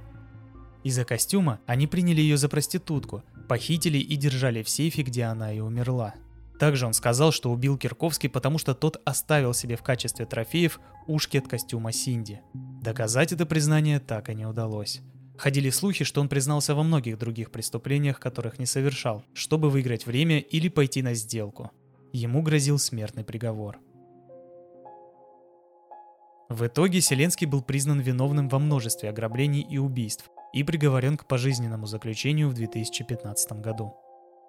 Из-за 0.84 1.04
костюма 1.04 1.58
они 1.66 1.88
приняли 1.88 2.20
ее 2.20 2.36
за 2.36 2.48
проститутку, 2.48 3.24
похитили 3.48 3.98
и 3.98 4.14
держали 4.14 4.62
в 4.62 4.68
сейфе, 4.68 5.02
где 5.02 5.24
она 5.24 5.52
и 5.52 5.58
умерла. 5.58 6.14
Также 6.60 6.86
он 6.86 6.92
сказал, 6.92 7.32
что 7.32 7.50
убил 7.50 7.76
Кирковский, 7.76 8.28
потому 8.28 8.58
что 8.58 8.74
тот 8.74 9.00
оставил 9.04 9.52
себе 9.52 9.74
в 9.74 9.82
качестве 9.82 10.26
трофеев 10.26 10.78
ушки 11.08 11.38
от 11.38 11.48
костюма 11.48 11.90
Синди. 11.90 12.40
Доказать 12.82 13.32
это 13.32 13.46
признание 13.46 14.00
так 14.00 14.28
и 14.28 14.34
не 14.34 14.44
удалось. 14.44 15.02
Ходили 15.38 15.70
слухи, 15.70 16.04
что 16.04 16.20
он 16.20 16.28
признался 16.28 16.74
во 16.74 16.82
многих 16.82 17.16
других 17.16 17.52
преступлениях, 17.52 18.18
которых 18.18 18.58
не 18.58 18.66
совершал, 18.66 19.22
чтобы 19.34 19.70
выиграть 19.70 20.04
время 20.04 20.40
или 20.40 20.68
пойти 20.68 21.00
на 21.00 21.14
сделку. 21.14 21.70
Ему 22.12 22.42
грозил 22.42 22.80
смертный 22.80 23.22
приговор. 23.22 23.78
В 26.48 26.66
итоге 26.66 27.00
Селенский 27.00 27.46
был 27.46 27.62
признан 27.62 28.00
виновным 28.00 28.48
во 28.48 28.58
множестве 28.58 29.10
ограблений 29.10 29.62
и 29.62 29.78
убийств 29.78 30.28
и 30.52 30.64
приговорен 30.64 31.16
к 31.16 31.28
пожизненному 31.28 31.86
заключению 31.86 32.48
в 32.48 32.54
2015 32.54 33.52
году. 33.60 33.94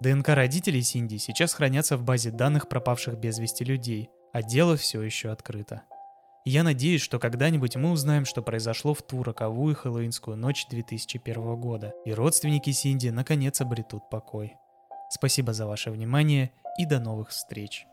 ДНК 0.01 0.29
родителей 0.29 0.81
Синди 0.81 1.17
сейчас 1.17 1.53
хранятся 1.53 1.97
в 1.97 2.03
базе 2.03 2.31
данных 2.31 2.67
пропавших 2.67 3.15
без 3.15 3.37
вести 3.37 3.63
людей, 3.63 4.09
а 4.33 4.41
дело 4.41 4.75
все 4.75 5.03
еще 5.03 5.29
открыто. 5.29 5.83
Я 6.45 6.63
надеюсь, 6.63 7.01
что 7.01 7.19
когда-нибудь 7.19 7.77
мы 7.77 7.91
узнаем, 7.91 8.25
что 8.25 8.41
произошло 8.41 8.93
в 8.93 9.01
ту 9.01 9.23
роковую 9.23 9.75
хэллоуинскую 9.75 10.35
ночь 10.35 10.67
2001 10.67 11.55
года, 11.55 11.93
и 12.03 12.13
родственники 12.13 12.69
Синди 12.71 13.07
наконец 13.07 13.61
обретут 13.61 14.09
покой. 14.09 14.57
Спасибо 15.09 15.53
за 15.53 15.65
ваше 15.65 15.89
внимание 15.89 16.51
и 16.77 16.85
до 16.85 16.99
новых 16.99 17.29
встреч. 17.29 17.85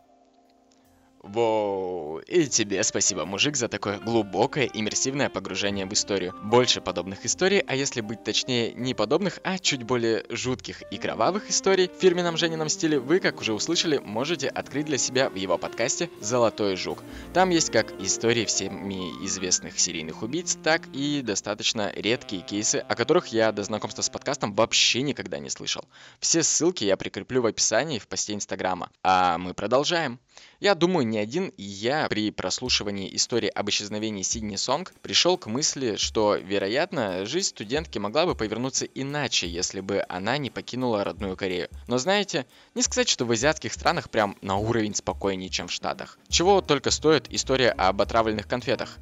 Воу, 1.23 2.19
и 2.27 2.47
тебе 2.47 2.83
спасибо, 2.83 3.25
мужик, 3.25 3.55
за 3.55 3.67
такое 3.67 3.99
глубокое 3.99 4.67
иммерсивное 4.73 5.29
погружение 5.29 5.85
в 5.85 5.93
историю. 5.93 6.33
Больше 6.43 6.81
подобных 6.81 7.25
историй, 7.25 7.59
а 7.59 7.75
если 7.75 8.01
быть 8.01 8.23
точнее, 8.23 8.73
не 8.73 8.95
подобных, 8.95 9.39
а 9.43 9.59
чуть 9.59 9.83
более 9.83 10.25
жутких 10.29 10.81
и 10.91 10.97
кровавых 10.97 11.49
историй 11.49 11.89
в 11.89 12.01
фирменном 12.01 12.37
Женином 12.37 12.69
стиле 12.69 12.99
вы, 12.99 13.19
как 13.19 13.39
уже 13.39 13.53
услышали, 13.53 13.99
можете 13.99 14.47
открыть 14.47 14.87
для 14.87 14.97
себя 14.97 15.29
в 15.29 15.35
его 15.35 15.59
подкасте 15.59 16.09
«Золотой 16.19 16.75
жук». 16.75 17.03
Там 17.35 17.51
есть 17.51 17.71
как 17.71 17.91
истории 18.01 18.45
всеми 18.45 19.25
известных 19.25 19.79
серийных 19.79 20.23
убийц, 20.23 20.57
так 20.63 20.87
и 20.91 21.21
достаточно 21.21 21.91
редкие 21.95 22.41
кейсы, 22.41 22.77
о 22.77 22.95
которых 22.95 23.27
я 23.27 23.51
до 23.51 23.63
знакомства 23.63 24.01
с 24.01 24.09
подкастом 24.09 24.53
вообще 24.53 25.03
никогда 25.03 25.37
не 25.37 25.51
слышал. 25.51 25.85
Все 26.19 26.41
ссылки 26.41 26.83
я 26.83 26.97
прикреплю 26.97 27.43
в 27.43 27.45
описании 27.45 27.99
в 27.99 28.07
посте 28.07 28.33
Инстаграма. 28.33 28.89
А 29.03 29.37
мы 29.37 29.53
продолжаем. 29.53 30.19
Я 30.59 30.75
думаю, 30.75 31.07
не 31.07 31.17
один 31.17 31.51
я 31.57 32.07
при 32.07 32.29
прослушивании 32.31 33.15
истории 33.15 33.49
об 33.49 33.69
исчезновении 33.69 34.21
Сидни 34.21 34.55
Сонг 34.55 34.93
пришел 35.01 35.37
к 35.37 35.47
мысли, 35.47 35.95
что, 35.95 36.35
вероятно, 36.35 37.25
жизнь 37.25 37.49
студентки 37.49 37.97
могла 37.97 38.25
бы 38.25 38.35
повернуться 38.35 38.85
иначе, 38.85 39.47
если 39.47 39.81
бы 39.81 40.05
она 40.07 40.37
не 40.37 40.49
покинула 40.51 41.03
родную 41.03 41.35
Корею. 41.35 41.69
Но 41.87 41.97
знаете, 41.97 42.45
не 42.75 42.83
сказать, 42.83 43.09
что 43.09 43.25
в 43.25 43.31
азиатских 43.31 43.73
странах 43.73 44.09
прям 44.09 44.37
на 44.41 44.57
уровень 44.57 44.93
спокойнее, 44.93 45.49
чем 45.49 45.67
в 45.67 45.71
Штатах. 45.71 46.19
Чего 46.29 46.61
только 46.61 46.91
стоит 46.91 47.25
история 47.33 47.71
об 47.71 48.01
отравленных 48.01 48.47
конфетах. 48.47 48.97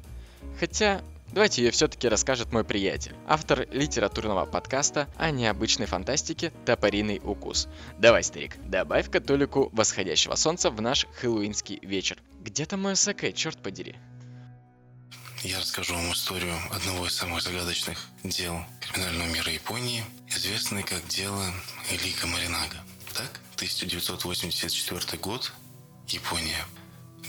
Хотя, 0.58 1.02
Давайте 1.32 1.62
ее 1.62 1.70
все-таки 1.70 2.08
расскажет 2.08 2.52
мой 2.52 2.64
приятель, 2.64 3.14
автор 3.28 3.68
литературного 3.70 4.46
подкаста 4.46 5.08
о 5.16 5.30
необычной 5.30 5.86
фантастике 5.86 6.52
«Топориный 6.66 7.20
укус». 7.22 7.68
Давай, 7.98 8.24
старик, 8.24 8.56
добавь 8.64 9.08
католику 9.08 9.70
восходящего 9.72 10.34
солнца 10.34 10.70
в 10.70 10.80
наш 10.80 11.06
хэллоуинский 11.20 11.78
вечер. 11.82 12.18
Где 12.40 12.66
там 12.66 12.82
мое 12.82 12.96
саке, 12.96 13.32
черт 13.32 13.62
подери? 13.62 13.94
Я 15.44 15.60
расскажу 15.60 15.94
вам 15.94 16.12
историю 16.12 16.54
одного 16.72 17.06
из 17.06 17.14
самых 17.14 17.42
загадочных 17.42 18.08
дел 18.24 18.64
криминального 18.80 19.28
мира 19.28 19.52
Японии, 19.52 20.04
известный 20.26 20.82
как 20.82 21.06
дело 21.06 21.44
Элика 21.92 22.26
Маринага. 22.26 22.76
Так, 23.14 23.40
1984 23.54 25.18
год, 25.18 25.52
Япония. 26.08 26.66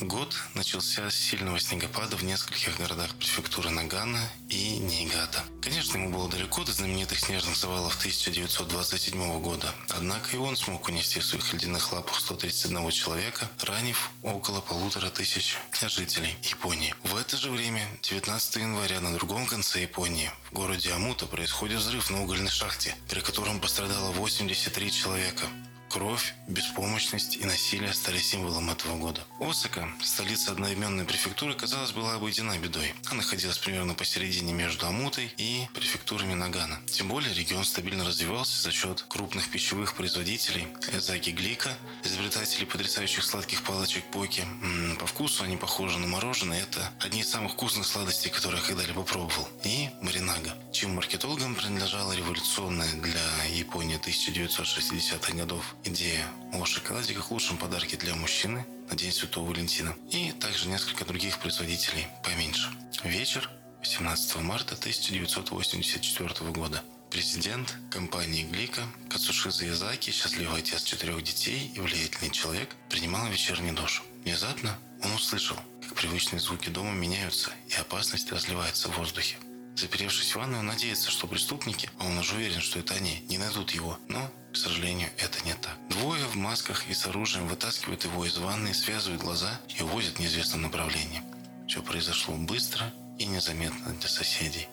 Год 0.02 0.36
начался 0.56 1.12
с 1.12 1.16
сильного 1.16 1.60
снегопада 1.60 2.18
в 2.18 2.24
нескольких 2.24 2.76
городах 2.80 3.14
префектуры 3.14 3.70
Нагана 3.70 4.20
и 4.50 4.80
Нейгата. 4.80 5.44
Конечно, 5.62 5.98
ему 5.98 6.10
было 6.10 6.28
далеко 6.28 6.64
до 6.64 6.72
знаменитых 6.72 7.20
снежных 7.20 7.56
завалов 7.56 7.96
1927 8.00 9.40
года, 9.42 9.72
однако 9.90 10.36
и 10.36 10.40
он 10.40 10.58
смог 10.58 10.88
унести 10.88 11.20
в 11.20 11.26
своих 11.26 11.54
ледяных 11.54 11.94
лапах 11.94 12.20
131 12.20 12.90
человека, 12.90 13.48
ранив 13.62 14.10
около 14.24 14.60
полутора 14.60 15.12
тысяч 15.12 15.58
жителей 15.80 16.36
Японии. 16.42 16.96
В 17.04 17.16
это 17.16 17.38
же 17.38 17.52
время, 17.52 17.88
19 18.02 18.56
января 18.56 19.02
на 19.02 19.14
другом 19.14 19.46
конце 19.46 19.84
Японии, 19.84 20.32
в 20.50 20.54
городе 20.54 20.94
Амута, 20.94 21.28
происходит 21.28 21.78
взрыв 21.78 22.10
на 22.10 22.24
угольной 22.24 22.50
шахте, 22.50 22.96
при 23.08 23.20
котором 23.20 23.60
пострадало 23.60 24.12
83 24.14 24.92
человека. 24.92 25.46
Кровь, 25.92 26.36
беспомощность 26.48 27.36
и 27.36 27.44
насилие 27.44 27.94
стали 27.94 28.18
символом 28.18 28.70
этого 28.70 28.96
года. 28.98 29.20
Осака, 29.42 29.90
столица 30.02 30.54
одноименной 30.54 31.04
префектуры, 31.04 31.54
казалось, 31.54 31.92
была 31.92 32.14
обойдена 32.14 32.58
бедой. 32.58 32.94
Она 33.08 33.18
находилась 33.18 33.58
примерно 33.58 33.94
посередине 33.94 34.54
между 34.54 34.88
Амутой 34.88 35.34
и 35.36 35.68
префектурами 35.74 36.34
Нагана. 36.34 36.80
Тем 36.86 37.10
более 37.10 37.34
регион 37.34 37.66
стабильно 37.66 38.06
развивался 38.06 38.62
за 38.62 38.72
счет 38.72 39.04
крупных 39.10 39.50
пищевых 39.50 39.94
производителей 39.96 40.66
Эзаки 40.94 41.32
Глика, 41.32 41.76
изобретателей 42.06 42.68
потрясающих 42.68 43.26
сладких 43.26 43.62
палочек 43.64 44.06
Поки. 44.14 44.42
М-м, 44.42 44.96
по 44.96 45.08
вкусу 45.08 45.44
они 45.44 45.58
похожи 45.58 46.00
на 46.00 46.08
мороженое. 46.08 46.62
Это 46.64 46.90
одни 47.02 47.20
из 47.20 47.30
самых 47.30 47.52
вкусных 47.52 47.86
сладостей, 47.86 48.32
которые 48.32 48.62
я 48.62 48.68
когда-либо 48.68 49.04
пробовал. 49.04 49.46
И 49.66 49.90
Маринага, 50.02 50.56
чьим 50.72 50.96
маркетологам 50.96 51.54
принадлежала 51.54 52.14
революционная 52.14 52.94
для 52.94 53.44
Японии 53.54 54.00
1960-х 54.00 55.34
годов 55.34 55.76
идея 55.84 56.28
о 56.54 56.66
шоколаде 56.66 57.14
как 57.14 57.32
лучшем 57.32 57.58
подарке 57.58 57.98
для 57.98 58.16
мужчины 58.16 58.66
на 58.90 58.96
День 58.96 59.12
Святого 59.12 59.50
Валентина. 59.50 59.96
И 60.12 60.32
также 60.34 60.68
несколько 60.68 61.06
других 61.06 61.40
производителей 61.40 62.08
поменьше. 62.24 62.70
Вечер 63.04 63.50
18 63.80 64.36
марта 64.38 64.76
1984 64.76 66.52
года. 66.52 66.84
Президент 67.10 67.76
компании 67.90 68.44
Глика 68.44 68.82
Кацушиза 69.10 69.66
Язаки, 69.66 70.12
счастливый 70.12 70.60
отец 70.60 70.84
четырех 70.84 71.22
детей 71.24 71.72
и 71.76 71.80
влиятельный 71.80 72.32
человек, 72.32 72.70
принимал 72.90 73.28
вечерний 73.28 73.72
душ. 73.72 74.04
Внезапно 74.24 74.78
он 75.04 75.12
услышал, 75.14 75.58
как 75.82 75.96
привычные 75.96 76.40
звуки 76.40 76.70
дома 76.70 76.92
меняются 76.92 77.52
и 77.68 77.74
опасность 77.74 78.32
разливается 78.32 78.88
в 78.90 78.98
воздухе. 78.98 79.36
Заперевшись 79.76 80.32
в 80.32 80.36
ванной, 80.36 80.60
он 80.60 80.68
надеется, 80.68 81.10
что 81.12 81.28
преступники, 81.28 81.90
а 82.00 82.06
он 82.06 82.18
уже 82.18 82.36
уверен, 82.36 82.62
что 82.62 82.80
это 82.80 82.94
они, 82.94 83.24
не 83.30 83.38
найдут 83.38 83.72
его. 83.72 83.98
Но, 84.08 84.30
к 84.52 84.58
сожалению, 84.58 85.10
это 85.18 85.44
не 85.46 85.54
так. 85.54 85.78
Двое 85.90 86.26
в 86.26 86.36
масках 86.36 86.88
и 86.88 86.94
с 86.94 87.06
оружием 87.06 87.48
вытаскивают 87.48 88.04
его 88.04 88.26
из 88.26 88.38
ванны, 88.38 88.74
связывают 88.74 89.22
глаза 89.22 89.60
и 89.78 89.82
увозят 89.82 90.16
в 90.16 90.20
неизвестном 90.20 90.64
направлении. 90.64 91.24
Все 91.68 91.82
произошло 91.82 92.36
быстро 92.36 92.92
и 93.18 93.26
незаметно 93.26 93.94
для 93.94 94.10
соседей. 94.10 94.68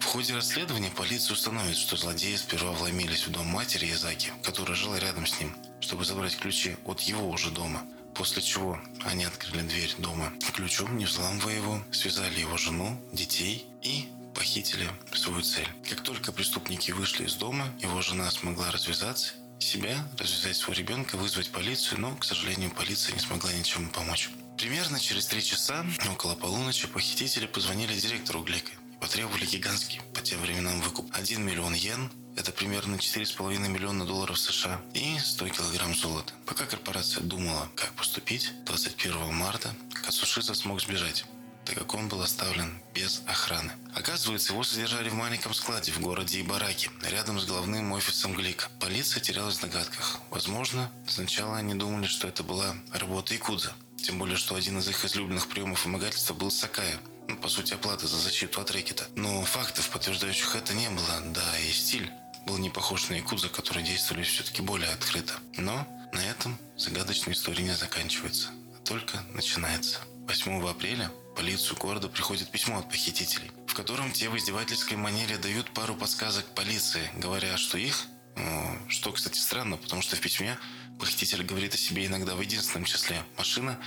В 0.00 0.04
ходе 0.04 0.34
расследования 0.34 0.90
полиция 0.90 1.32
установит, 1.32 1.76
что 1.76 1.96
злодеи 1.96 2.36
сперва 2.36 2.72
вломились 2.72 3.26
в 3.26 3.30
дом 3.30 3.46
матери 3.46 3.90
Изаки, 3.90 4.32
которая 4.42 4.76
жила 4.76 4.98
рядом 4.98 5.26
с 5.26 5.38
ним, 5.40 5.56
чтобы 5.80 6.04
забрать 6.04 6.36
ключи 6.36 6.76
от 6.84 7.00
его 7.00 7.28
уже 7.30 7.50
дома. 7.50 7.82
После 8.14 8.42
чего 8.42 8.78
они 9.04 9.24
открыли 9.24 9.62
дверь 9.62 9.94
дома 9.98 10.32
ключом, 10.54 10.98
не 10.98 11.06
взламывая 11.06 11.54
его, 11.54 11.82
связали 11.92 12.40
его 12.40 12.58
жену, 12.58 13.00
детей 13.12 13.64
и 13.80 14.08
похитили 14.34 14.88
свою 15.14 15.42
цель. 15.42 15.68
Как 15.88 16.00
только 16.02 16.32
преступники 16.32 16.90
вышли 16.90 17.26
из 17.26 17.34
дома, 17.34 17.68
его 17.80 18.00
жена 18.02 18.30
смогла 18.30 18.70
развязаться, 18.70 19.34
себя, 19.58 19.96
развязать 20.18 20.56
своего 20.56 20.80
ребенка, 20.80 21.16
вызвать 21.16 21.50
полицию, 21.50 22.00
но, 22.00 22.16
к 22.16 22.24
сожалению, 22.24 22.70
полиция 22.70 23.14
не 23.14 23.20
смогла 23.20 23.52
ничем 23.52 23.88
помочь. 23.90 24.30
Примерно 24.58 25.00
через 25.00 25.26
три 25.26 25.42
часа, 25.42 25.84
около 26.10 26.34
полуночи, 26.34 26.86
похитители 26.86 27.46
позвонили 27.46 27.98
директору 27.98 28.42
Глика 28.42 28.72
и 28.72 29.00
потребовали 29.00 29.46
гигантский 29.46 30.00
по 30.14 30.20
тем 30.20 30.40
временам 30.40 30.80
выкуп 30.80 31.10
1 31.12 31.42
миллион 31.42 31.74
йен, 31.74 32.10
это 32.36 32.52
примерно 32.52 32.96
4,5 32.96 33.68
миллиона 33.68 34.06
долларов 34.06 34.38
США 34.38 34.80
и 34.94 35.18
100 35.18 35.48
килограмм 35.48 35.94
золота. 35.94 36.32
Пока 36.46 36.64
корпорация 36.64 37.22
думала, 37.22 37.68
как 37.74 37.92
поступить, 37.92 38.52
21 38.64 39.34
марта 39.34 39.74
Кацушиса 40.04 40.54
смог 40.54 40.80
сбежать 40.80 41.24
так 41.64 41.76
как 41.76 41.94
он 41.94 42.08
был 42.08 42.22
оставлен 42.22 42.80
без 42.94 43.22
охраны. 43.26 43.72
Оказывается, 43.94 44.52
его 44.52 44.62
содержали 44.62 45.08
в 45.08 45.14
маленьком 45.14 45.54
складе 45.54 45.92
в 45.92 46.00
городе 46.00 46.40
Ибараки, 46.40 46.90
рядом 47.02 47.40
с 47.40 47.44
главным 47.44 47.92
офисом 47.92 48.34
Глика. 48.34 48.68
Полиция 48.80 49.20
терялась 49.20 49.56
в 49.56 49.60
догадках. 49.60 50.18
Возможно, 50.30 50.90
сначала 51.06 51.56
они 51.56 51.74
думали, 51.74 52.06
что 52.06 52.28
это 52.28 52.42
была 52.42 52.74
работа 52.92 53.34
Якудза. 53.34 53.72
Тем 53.96 54.18
более, 54.18 54.36
что 54.36 54.56
один 54.56 54.78
из 54.78 54.88
их 54.88 55.04
излюбленных 55.04 55.48
приемов 55.48 55.84
вымогательства 55.84 56.34
был 56.34 56.50
Сакая. 56.50 56.98
Ну, 57.28 57.36
по 57.36 57.48
сути, 57.48 57.74
оплата 57.74 58.06
за 58.06 58.18
защиту 58.18 58.60
от 58.60 58.70
рэкета. 58.70 59.06
Но 59.14 59.42
фактов, 59.44 59.88
подтверждающих 59.90 60.56
это, 60.56 60.74
не 60.74 60.90
было. 60.90 61.20
Да, 61.26 61.58
и 61.60 61.70
стиль 61.70 62.10
был 62.46 62.58
не 62.58 62.70
похож 62.70 63.08
на 63.08 63.14
Якудза, 63.14 63.48
которые 63.48 63.86
действовали 63.86 64.24
все-таки 64.24 64.62
более 64.62 64.90
открыто. 64.90 65.34
Но 65.56 65.86
на 66.12 66.20
этом 66.20 66.58
загадочная 66.76 67.34
история 67.34 67.62
не 67.62 67.74
заканчивается, 67.74 68.48
а 68.76 68.84
только 68.84 69.22
начинается. 69.34 70.00
8 70.26 70.68
апреля 70.68 71.10
полицию 71.34 71.78
города 71.78 72.08
приходит 72.08 72.50
письмо 72.50 72.78
от 72.78 72.88
похитителей, 72.88 73.50
в 73.66 73.74
котором 73.74 74.12
те 74.12 74.28
в 74.28 74.36
издевательской 74.36 74.96
манере 74.96 75.38
дают 75.38 75.70
пару 75.72 75.94
подсказок 75.94 76.44
полиции, 76.54 77.10
говоря, 77.16 77.56
что 77.56 77.78
их, 77.78 78.06
ну, 78.36 78.78
что, 78.88 79.12
кстати, 79.12 79.38
странно, 79.38 79.76
потому 79.76 80.02
что 80.02 80.16
в 80.16 80.20
письме 80.20 80.58
похититель 80.98 81.42
говорит 81.42 81.74
о 81.74 81.78
себе 81.78 82.06
иногда 82.06 82.34
в 82.34 82.40
единственном 82.40 82.84
числе. 82.84 83.22
Машина 83.36 83.78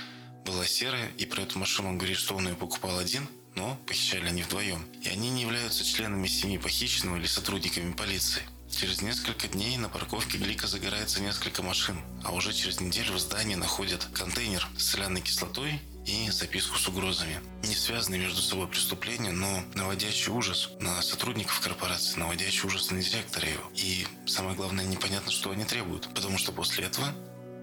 была 0.44 0.66
серая, 0.66 1.08
и 1.18 1.26
про 1.26 1.42
эту 1.42 1.58
машину 1.58 1.88
он 1.88 1.98
говорит, 1.98 2.18
что 2.18 2.36
он 2.36 2.48
ее 2.48 2.54
покупал 2.54 2.98
один, 2.98 3.28
но 3.54 3.76
похищали 3.86 4.26
они 4.26 4.42
вдвоем. 4.42 4.84
И 5.02 5.08
они 5.08 5.30
не 5.30 5.42
являются 5.42 5.84
членами 5.84 6.26
семьи 6.26 6.58
похищенного 6.58 7.16
или 7.16 7.26
сотрудниками 7.26 7.92
полиции. 7.92 8.42
Через 8.70 9.00
несколько 9.00 9.48
дней 9.48 9.76
на 9.78 9.88
парковке 9.88 10.38
Глика 10.38 10.66
загорается 10.66 11.22
несколько 11.22 11.62
машин, 11.62 11.98
а 12.24 12.32
уже 12.32 12.52
через 12.52 12.80
неделю 12.80 13.14
в 13.14 13.18
здании 13.18 13.54
находят 13.54 14.04
контейнер 14.12 14.66
с 14.76 14.90
соляной 14.90 15.22
кислотой 15.22 15.80
и 16.06 16.30
записку 16.30 16.78
с 16.78 16.88
угрозами. 16.88 17.40
Не 17.62 17.74
связанные 17.74 18.20
между 18.20 18.40
собой 18.40 18.68
преступления, 18.68 19.32
но 19.32 19.64
наводящий 19.74 20.32
ужас 20.32 20.70
на 20.80 21.02
сотрудников 21.02 21.60
корпорации, 21.60 22.18
наводящий 22.18 22.66
ужас 22.66 22.90
на 22.90 23.02
директора 23.02 23.48
его. 23.48 23.64
И 23.74 24.06
самое 24.26 24.56
главное, 24.56 24.84
непонятно, 24.84 25.30
что 25.30 25.50
они 25.50 25.64
требуют, 25.64 26.08
потому 26.14 26.38
что 26.38 26.52
после 26.52 26.84
этого 26.84 27.12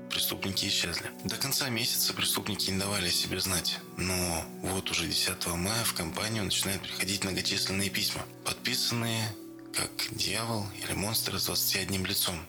преступники 0.09 0.67
исчезли. 0.67 1.09
До 1.23 1.37
конца 1.37 1.69
месяца 1.69 2.13
преступники 2.13 2.69
не 2.69 2.77
давали 2.77 3.07
о 3.07 3.11
себе 3.11 3.39
знать, 3.39 3.79
но 3.97 4.45
вот 4.61 4.91
уже 4.91 5.07
10 5.07 5.47
мая 5.47 5.83
в 5.83 5.93
компанию 5.93 6.43
начинают 6.43 6.83
приходить 6.83 7.23
многочисленные 7.23 7.89
письма, 7.89 8.21
подписанные 8.45 9.33
как 9.73 9.89
«Дьявол» 10.11 10.67
или 10.83 10.93
«Монстр 10.93 11.39
с 11.39 11.45
21 11.45 12.05
лицом», 12.05 12.39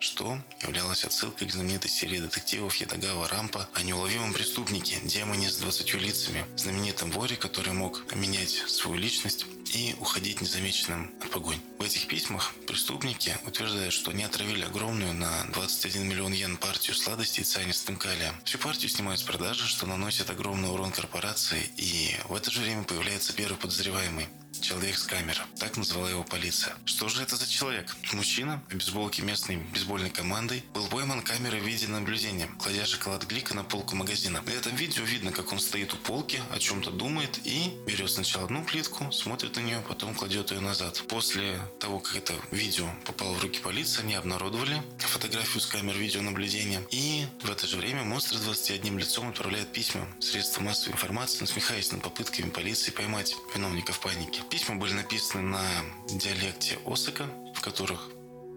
что 0.00 0.38
являлось 0.62 1.04
отсылкой 1.04 1.46
к 1.46 1.52
знаменитой 1.52 1.90
серии 1.90 2.18
детективов 2.18 2.74
Ядагава 2.76 3.28
Рампа 3.28 3.68
о 3.74 3.82
неуловимом 3.82 4.32
преступнике, 4.32 4.98
демоне 5.04 5.50
с 5.50 5.58
20 5.58 5.94
лицами, 5.94 6.44
знаменитом 6.56 7.10
воре, 7.10 7.36
который 7.36 7.72
мог 7.74 8.02
менять 8.14 8.64
свою 8.66 8.96
личность 8.96 9.46
и 9.72 9.94
уходить 10.00 10.40
незамеченным 10.40 11.12
от 11.22 11.30
погонь. 11.30 11.60
В 11.78 11.82
этих 11.82 12.08
письмах 12.08 12.52
преступники 12.66 13.36
утверждают, 13.46 13.92
что 13.92 14.10
они 14.10 14.24
отравили 14.24 14.64
огромную 14.64 15.14
на 15.14 15.44
21 15.52 16.08
миллион 16.08 16.32
йен 16.32 16.56
партию 16.56 16.96
сладостей 16.96 17.44
цианистым 17.44 17.96
калием. 17.96 18.34
Всю 18.44 18.58
партию 18.58 18.88
снимают 18.90 19.20
с 19.20 19.22
продажи, 19.22 19.68
что 19.68 19.86
наносит 19.86 20.30
огромный 20.30 20.70
урон 20.70 20.90
корпорации, 20.90 21.70
и 21.76 22.16
в 22.28 22.34
это 22.34 22.50
же 22.50 22.62
время 22.62 22.82
появляется 22.84 23.32
первый 23.32 23.56
подозреваемый 23.56 24.28
человек 24.60 24.96
с 24.98 25.04
камеры. 25.04 25.40
Так 25.58 25.76
назвала 25.76 26.10
его 26.10 26.24
полиция. 26.24 26.74
Что 26.84 27.08
же 27.08 27.22
это 27.22 27.36
за 27.36 27.48
человек? 27.48 27.94
Мужчина 28.12 28.62
в 28.70 28.74
бейсболке 28.74 29.22
местной 29.22 29.56
бейсбольной 29.56 30.10
командой 30.10 30.64
был 30.74 30.86
пойман 30.88 31.22
камерой 31.22 31.60
видеонаблюдения, 31.60 32.48
кладя 32.58 32.86
шоколад 32.86 33.24
Глика 33.26 33.54
на 33.54 33.64
полку 33.64 33.96
магазина. 33.96 34.42
На 34.46 34.50
этом 34.50 34.74
видео 34.76 35.04
видно, 35.04 35.32
как 35.32 35.52
он 35.52 35.60
стоит 35.60 35.92
у 35.94 35.96
полки, 35.96 36.40
о 36.52 36.58
чем-то 36.58 36.90
думает 36.90 37.40
и 37.44 37.72
берет 37.86 38.10
сначала 38.10 38.44
одну 38.44 38.64
плитку, 38.64 39.10
смотрит 39.12 39.56
на 39.56 39.60
нее, 39.60 39.82
потом 39.88 40.14
кладет 40.14 40.50
ее 40.50 40.60
назад. 40.60 41.02
После 41.08 41.58
того, 41.78 42.00
как 42.00 42.16
это 42.16 42.34
видео 42.50 42.88
попало 43.04 43.34
в 43.34 43.42
руки 43.42 43.60
полиции, 43.60 44.00
они 44.00 44.14
обнародовали 44.14 44.82
фотографию 44.98 45.60
с 45.60 45.66
камер 45.66 45.96
видеонаблюдения. 45.96 46.82
И 46.90 47.26
в 47.42 47.50
это 47.50 47.66
же 47.66 47.76
время 47.76 48.04
монстр 48.04 48.36
с 48.36 48.40
21 48.40 48.98
лицом 48.98 49.28
отправляет 49.28 49.72
письма 49.72 50.06
в 50.18 50.22
средства 50.24 50.62
массовой 50.62 50.94
информации, 50.94 51.40
насмехаясь 51.40 51.92
над 51.92 52.02
попытками 52.02 52.50
полиции 52.50 52.90
поймать 52.90 53.34
виновников 53.54 54.00
паники. 54.00 54.42
Письма 54.50 54.76
были 54.76 54.94
написаны 54.94 55.42
на 55.42 55.62
диалекте 56.08 56.78
Осака, 56.84 57.26
в 57.54 57.60
которых 57.60 58.10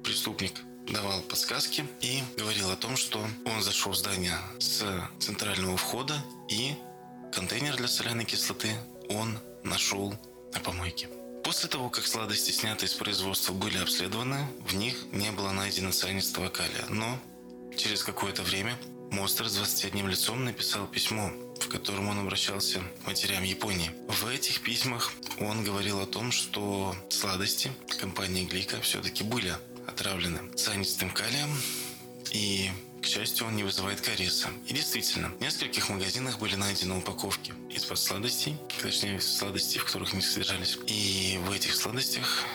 преступник 0.04 0.54
давал 0.88 1.22
подсказки 1.22 1.86
и 2.02 2.24
говорил 2.36 2.72
о 2.72 2.76
том, 2.76 2.98
что 2.98 3.26
он 3.46 3.62
зашел 3.62 3.92
в 3.92 3.96
здание 3.96 4.38
с 4.60 4.84
центрального 5.20 5.78
входа 5.78 6.16
и 6.50 6.76
контейнер 7.32 7.78
для 7.78 7.88
соляной 7.88 8.26
кислоты 8.26 8.76
он 9.10 9.40
нашел 9.64 10.14
на 10.54 10.60
помойке. 10.60 11.10
После 11.44 11.70
того, 11.70 11.90
как 11.90 12.08
сладости, 12.08 12.52
снятые 12.52 12.88
из 12.88 12.94
производства, 12.94 13.54
были 13.54 13.78
обследованы, 13.78 14.48
в 14.66 14.76
них 14.76 14.96
не 15.12 15.32
было 15.32 15.52
найдено 15.52 15.92
цианистого 15.92 16.50
калия. 16.50 16.86
Но 16.90 17.20
через 17.78 18.04
какое-то 18.04 18.44
время 18.44 18.78
монстр 19.12 19.48
с 19.48 19.56
21 19.56 20.08
лицом 20.08 20.46
написал 20.46 20.88
письмо, 20.88 21.32
в 21.60 21.68
котором 21.68 22.10
он 22.10 22.20
обращался 22.20 22.82
к 23.04 23.08
матерям 23.08 23.44
Японии. 23.44 23.92
В 24.08 24.28
этих 24.28 24.62
письмах 24.62 25.12
он 25.40 25.64
говорил 25.64 26.00
о 26.00 26.06
том, 26.06 26.32
что 26.32 26.96
сладости 27.10 27.72
компании 28.00 28.46
Глика 28.46 28.80
все-таки 28.82 29.24
были 29.24 29.56
отравлены 29.88 30.52
цианистым 30.56 31.10
калием, 31.12 31.50
и 32.32 32.70
к 33.04 33.06
счастью, 33.06 33.48
он 33.48 33.58
не 33.58 33.64
вызывает 33.64 34.00
кариеса. 34.00 34.48
И 34.66 34.74
действительно, 34.74 35.28
в 35.28 35.42
нескольких 35.42 35.90
магазинах 35.90 36.40
были 36.40 36.56
найдены 36.56 36.98
упаковки 36.98 37.54
из-под 37.70 38.00
сладостей, 38.00 38.56
точнее, 38.82 39.20
сладостей, 39.20 39.80
в 39.80 39.86
которых 39.86 40.14
они 40.14 40.22
содержались. 40.22 40.80
И 40.88 41.38
в 41.46 41.52
этих 41.52 41.76
сладостях 41.76 42.46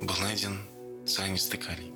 был 0.00 0.16
найден 0.18 0.60
цианистый 1.08 1.58
калий. 1.58 1.92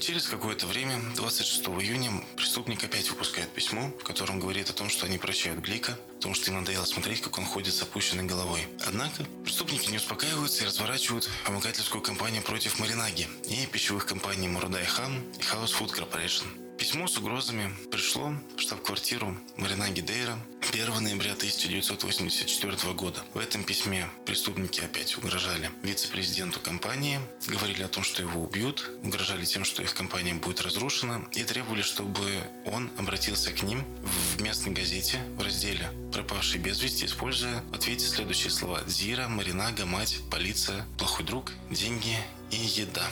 Через 0.00 0.28
какое-то 0.28 0.66
время, 0.66 1.00
26 1.16 1.66
июня, 1.80 2.10
преступник 2.36 2.84
опять 2.84 3.10
выпускает 3.10 3.48
письмо, 3.50 3.90
в 3.98 4.04
котором 4.04 4.38
говорит 4.38 4.68
о 4.68 4.74
том, 4.74 4.90
что 4.90 5.06
они 5.06 5.16
прощают 5.18 5.60
Глика, 5.60 5.98
потому 6.16 6.34
что 6.34 6.50
им 6.50 6.58
надоело 6.58 6.84
смотреть, 6.84 7.22
как 7.22 7.38
он 7.38 7.46
ходит 7.46 7.74
с 7.74 7.82
опущенной 7.82 8.24
головой. 8.24 8.66
Однако, 8.86 9.24
преступники 9.44 9.90
не 9.90 9.96
успокаиваются 9.96 10.64
и 10.64 10.66
разворачивают 10.66 11.28
помогательскую 11.46 12.02
кампанию 12.02 12.42
против 12.42 12.78
Маринаги 12.78 13.28
и 13.48 13.66
пищевых 13.66 14.04
компаний 14.04 14.48
Мурадай 14.48 14.84
Хан 14.84 15.22
и 15.38 15.42
House 15.42 15.72
Food 15.78 15.96
Corporation. 15.96 16.63
Письмо 16.78 17.06
с 17.06 17.16
угрозами 17.16 17.72
пришло 17.90 18.34
в 18.56 18.60
штаб-квартиру 18.60 19.36
Маринаги 19.56 20.00
Дейра 20.00 20.36
1 20.72 21.04
ноября 21.04 21.32
1984 21.32 22.92
года. 22.94 23.22
В 23.32 23.38
этом 23.38 23.62
письме 23.62 24.08
преступники 24.26 24.80
опять 24.80 25.16
угрожали 25.16 25.70
вице-президенту 25.82 26.58
компании, 26.58 27.20
говорили 27.46 27.84
о 27.84 27.88
том, 27.88 28.02
что 28.02 28.22
его 28.22 28.42
убьют, 28.42 28.90
угрожали 29.04 29.44
тем, 29.44 29.64
что 29.64 29.82
их 29.82 29.94
компания 29.94 30.34
будет 30.34 30.62
разрушена 30.62 31.28
и 31.32 31.44
требовали, 31.44 31.82
чтобы 31.82 32.42
он 32.66 32.90
обратился 32.98 33.52
к 33.52 33.62
ним 33.62 33.84
в 34.02 34.42
местной 34.42 34.72
газете 34.72 35.20
в 35.36 35.42
разделе 35.42 35.90
«Пропавший 36.12 36.60
без 36.60 36.82
вести», 36.82 37.06
используя 37.06 37.62
в 37.70 37.74
ответе 37.74 38.06
следующие 38.06 38.50
слова 38.50 38.82
«Зира», 38.88 39.28
«Маринага», 39.28 39.86
«Мать», 39.86 40.18
«Полиция», 40.30 40.84
«Плохой 40.98 41.24
друг», 41.24 41.52
«Деньги» 41.70 42.16
и 42.50 42.56
«Еда». 42.56 43.08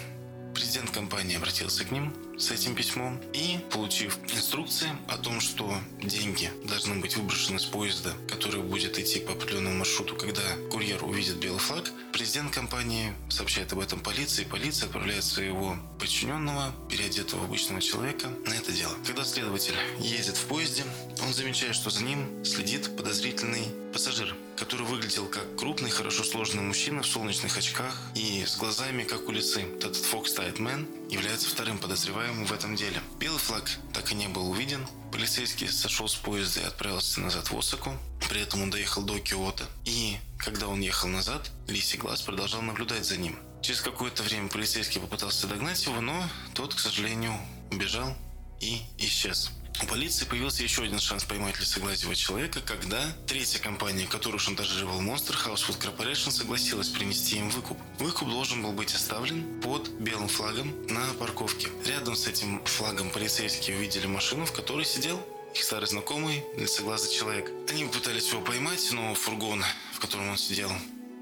Президент 0.55 0.91
компании 0.91 1.37
обратился 1.37 1.85
к 1.85 1.91
ним, 1.93 2.13
с 2.39 2.51
этим 2.51 2.75
письмом 2.75 3.21
и, 3.33 3.59
получив 3.71 4.19
инструкции 4.35 4.91
о 5.09 5.17
том, 5.19 5.41
что 5.41 5.75
деньги 6.03 6.51
должны 6.65 6.97
быть 6.97 7.17
выброшены 7.17 7.59
с 7.59 7.65
поезда, 7.65 8.13
который 8.29 8.63
будет 8.63 8.99
идти 8.99 9.21
по 9.21 9.33
определенному 9.33 9.79
маршруту, 9.79 10.17
когда 10.17 10.43
курьер 10.71 11.05
увидит 11.05 11.37
белый 11.37 11.61
флаг, 11.61 11.91
президент 12.13 12.53
компании 12.53 13.13
сообщает 13.29 13.73
об 13.73 13.81
этом 13.81 14.01
полиции, 14.01 14.45
полиция 14.45 14.87
отправляет 14.87 15.25
своего 15.25 15.77
подчиненного, 15.99 16.75
переодетого 16.91 17.45
обычного 17.45 17.81
человека, 17.81 18.29
на 18.47 18.55
это 18.55 18.73
дело. 18.73 18.95
Когда 19.07 19.25
следователь 19.25 19.75
ездит 19.99 20.37
в 20.37 20.45
поезде, 20.47 20.85
он 21.23 21.33
замечает, 21.33 21.75
что 21.75 21.91
за 21.91 22.03
ним 22.03 22.45
следит 22.45 22.97
подозрительный 22.97 23.67
пассажир, 23.93 24.35
который 24.57 24.87
выглядел 24.87 25.27
как 25.27 25.57
крупный, 25.57 25.91
хорошо 25.91 26.25
сложенный 26.25 26.63
мужчина 26.63 27.03
в 27.03 27.07
солнечных 27.07 27.57
очках 27.57 27.97
и 28.15 28.45
с 28.45 28.57
глазами, 28.57 29.05
как 29.05 29.29
у 29.29 29.33
лисы. 29.33 29.63
Этот 29.79 29.97
Фокс 29.97 30.33
Тайтмен 30.33 30.87
является 31.13 31.49
вторым 31.49 31.79
подозреваемым 31.79 32.47
в 32.47 32.53
этом 32.53 32.75
деле. 32.75 33.01
Белый 33.21 33.39
флаг 33.39 33.71
так 33.93 34.11
и 34.13 34.15
не 34.15 34.29
был 34.29 34.51
увиден. 34.51 34.87
Полицейский 35.13 35.69
сошел 35.69 36.09
с 36.09 36.15
поезда 36.15 36.61
и 36.61 36.65
отправился 36.65 37.21
назад 37.21 37.51
в 37.51 37.59
Осаку. 37.59 37.93
При 38.31 38.41
этом 38.41 38.63
он 38.63 38.71
доехал 38.71 39.03
до 39.03 39.19
Киота. 39.19 39.65
И 39.85 40.17
когда 40.39 40.69
он 40.69 40.81
ехал 40.81 41.09
назад, 41.09 41.51
Лиси 41.69 41.97
Глаз 41.97 42.23
продолжал 42.23 42.63
наблюдать 42.63 43.05
за 43.05 43.19
ним. 43.19 43.39
Через 43.61 43.83
какое-то 43.83 44.23
время 44.23 44.49
полицейский 44.49 45.01
попытался 45.01 45.47
догнать 45.47 45.85
его, 45.85 46.01
но 46.01 46.29
тот, 46.55 46.75
к 46.75 46.79
сожалению, 46.79 47.35
убежал 47.71 48.17
и 48.61 48.81
исчез. 48.99 49.51
У 49.81 49.87
полиции 49.87 50.25
появился 50.25 50.63
еще 50.63 50.83
один 50.83 50.99
шанс 50.99 51.25
поймать 51.25 51.59
лесоглазого 51.59 52.15
человека, 52.15 52.61
когда 52.61 53.01
третья 53.27 53.59
компания, 53.59 54.07
которую 54.07 54.39
шантажировал 54.39 55.01
Monster 55.01 55.35
House 55.47 55.67
Food 55.67 55.81
Corporation, 55.81 56.31
согласилась 56.31 56.89
принести 56.89 57.37
им 57.39 57.51
выкуп. 57.51 57.79
Выкуп 57.99 58.29
должен 58.29 58.63
был 58.63 58.73
быть 58.73 58.95
оставлен 58.95 59.61
под 59.61 59.89
белым 60.01 60.29
флагом 60.29 60.87
на 60.89 61.05
парковке. 61.19 61.69
Рядом 61.87 62.17
с 62.17 62.27
этим 62.27 62.65
флагом 62.65 63.11
полицейские 63.11 63.77
увидели 63.77 64.07
машину, 64.07 64.45
в 64.45 64.53
которой 64.53 64.85
сидел 64.85 65.21
их 65.55 65.63
старый 65.63 65.89
знакомый, 65.89 66.45
лесоглазый 66.57 67.13
человек. 67.13 67.51
Они 67.69 67.85
пытались 67.85 68.31
его 68.31 68.41
поймать, 68.41 68.89
но 68.93 69.15
фургон, 69.15 69.63
в 69.95 70.01
котором 70.01 70.31
он 70.31 70.39
сидел, 70.39 70.71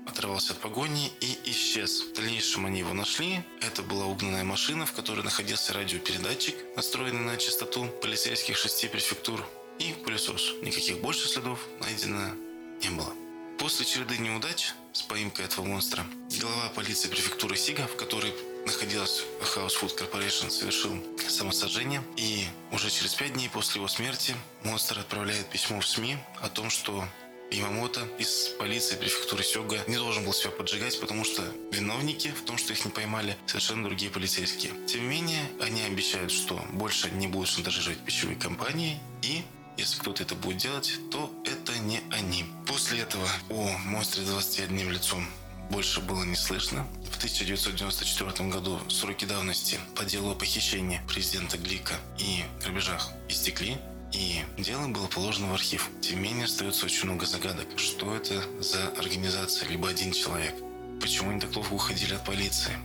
оторвался 0.07 0.53
от 0.53 0.61
погони 0.61 1.12
и 1.20 1.38
исчез. 1.51 2.03
В 2.03 2.12
дальнейшем 2.14 2.66
они 2.66 2.80
его 2.80 2.92
нашли. 2.92 3.42
Это 3.61 3.82
была 3.82 4.07
угнанная 4.07 4.44
машина, 4.44 4.86
в 4.86 4.92
которой 4.92 5.22
находился 5.22 5.72
радиопередатчик, 5.72 6.55
настроенный 6.76 7.24
на 7.24 7.36
частоту 7.36 7.86
полицейских 8.03 8.57
шести 8.57 8.88
префектур, 8.88 9.44
и 9.80 9.94
пылесос. 10.05 10.55
Никаких 10.62 11.01
больше 11.01 11.26
следов 11.26 11.66
найдено 11.80 12.34
не 12.82 12.90
было. 12.90 13.12
После 13.59 13.84
череды 13.84 14.18
неудач 14.18 14.72
с 14.92 15.03
поимкой 15.03 15.46
этого 15.46 15.64
монстра, 15.64 16.05
глава 16.40 16.68
полиции 16.74 17.09
префектуры 17.09 17.57
Сига, 17.57 17.86
в 17.86 17.96
которой 17.96 18.32
находилась 18.66 19.24
House 19.40 19.78
Food 19.80 19.98
Corporation, 19.98 20.51
совершил 20.51 20.92
самосожжение. 21.28 22.03
И 22.16 22.44
уже 22.72 22.90
через 22.90 23.14
пять 23.14 23.32
дней 23.32 23.48
после 23.48 23.78
его 23.78 23.88
смерти 23.88 24.34
монстр 24.64 24.98
отправляет 24.98 25.48
письмо 25.48 25.80
в 25.80 25.86
СМИ 25.86 26.18
о 26.40 26.48
том, 26.48 26.70
что 26.70 27.07
Ямамото 27.51 28.07
из 28.18 28.48
полиции 28.59 28.96
префектуры 28.96 29.42
Сёга 29.42 29.82
не 29.88 29.96
должен 29.96 30.24
был 30.24 30.32
себя 30.32 30.51
поджигать, 30.51 31.01
потому 31.01 31.24
что 31.24 31.42
виновники 31.72 32.28
в 32.28 32.44
том, 32.44 32.57
что 32.59 32.72
их 32.72 32.84
не 32.84 32.90
поймали, 32.90 33.36
совершенно 33.46 33.84
другие 33.84 34.11
полицейские. 34.11 34.72
Тем 34.86 35.03
не 35.03 35.09
менее, 35.09 35.42
они 35.61 35.82
обещают, 35.82 36.30
что 36.30 36.64
больше 36.72 37.11
не 37.11 37.26
будут 37.26 37.48
шантажировать 37.48 37.98
пищевые 38.01 38.38
компании 38.38 39.01
и 39.22 39.42
если 39.76 39.98
кто-то 39.98 40.22
это 40.22 40.34
будет 40.34 40.59
делать, 40.59 40.92
то 41.11 41.32
это 41.44 41.78
не 41.78 42.01
они. 42.11 42.44
После 42.66 43.01
этого 43.01 43.26
о 43.48 43.78
монстре 43.86 44.24
21 44.24 44.90
лицом 44.90 45.26
больше 45.70 46.01
было 46.01 46.22
не 46.24 46.36
слышно. 46.36 46.86
В 47.11 47.16
1994 47.16 48.51
году 48.51 48.78
сроки 48.88 49.24
давности 49.24 49.78
по 49.96 50.05
делу 50.05 50.32
о 50.32 50.34
похищении 50.34 51.01
президента 51.09 51.57
Глика 51.57 51.94
и 52.18 52.44
грабежах 52.62 53.11
истекли. 53.28 53.78
И 54.12 54.44
дело 54.58 54.88
было 54.88 55.06
положено 55.06 55.50
в 55.50 55.54
архив. 55.54 55.88
Тем 56.00 56.16
не 56.16 56.28
менее, 56.28 56.44
остается 56.46 56.86
очень 56.86 57.04
много 57.04 57.26
загадок. 57.26 57.68
Что 57.76 58.14
это 58.14 58.42
за 58.61 58.88
организация, 58.98 59.68
либо 59.68 59.88
один 59.88 60.12
человек? 60.12 60.54
Почему 61.00 61.30
они 61.30 61.40
так 61.40 61.54
ловко 61.54 61.72
уходили 61.72 62.14
от 62.14 62.24
полиции? 62.24 62.76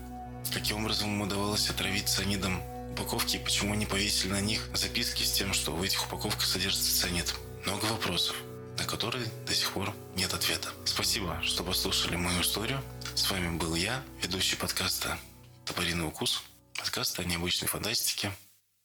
Каким 0.53 0.77
образом 0.77 1.09
им 1.09 1.21
удавалось 1.21 1.69
отравить 1.69 2.07
цианидом 2.07 2.61
упаковки 2.91 3.37
и 3.37 3.39
почему 3.39 3.73
они 3.73 3.85
повесили 3.85 4.31
на 4.31 4.41
них 4.41 4.69
записки 4.73 5.23
с 5.23 5.31
тем, 5.31 5.53
что 5.53 5.71
в 5.71 5.81
этих 5.81 6.05
упаковках 6.05 6.45
содержится 6.45 7.01
цианид? 7.01 7.33
Много 7.65 7.85
вопросов, 7.85 8.35
на 8.77 8.85
которые 8.85 9.25
до 9.47 9.53
сих 9.55 9.71
пор 9.71 9.93
нет 10.15 10.33
ответа. 10.33 10.69
Спасибо, 10.85 11.41
что 11.43 11.63
послушали 11.63 12.15
мою 12.15 12.41
историю. 12.41 12.81
С 13.15 13.29
вами 13.31 13.57
был 13.57 13.75
я, 13.75 14.03
ведущий 14.21 14.55
подкаста 14.55 15.17
«Топориный 15.65 16.07
укус», 16.07 16.43
подкаста 16.77 17.23
о 17.23 17.25
необычной 17.25 17.67
фантастике 17.67 18.31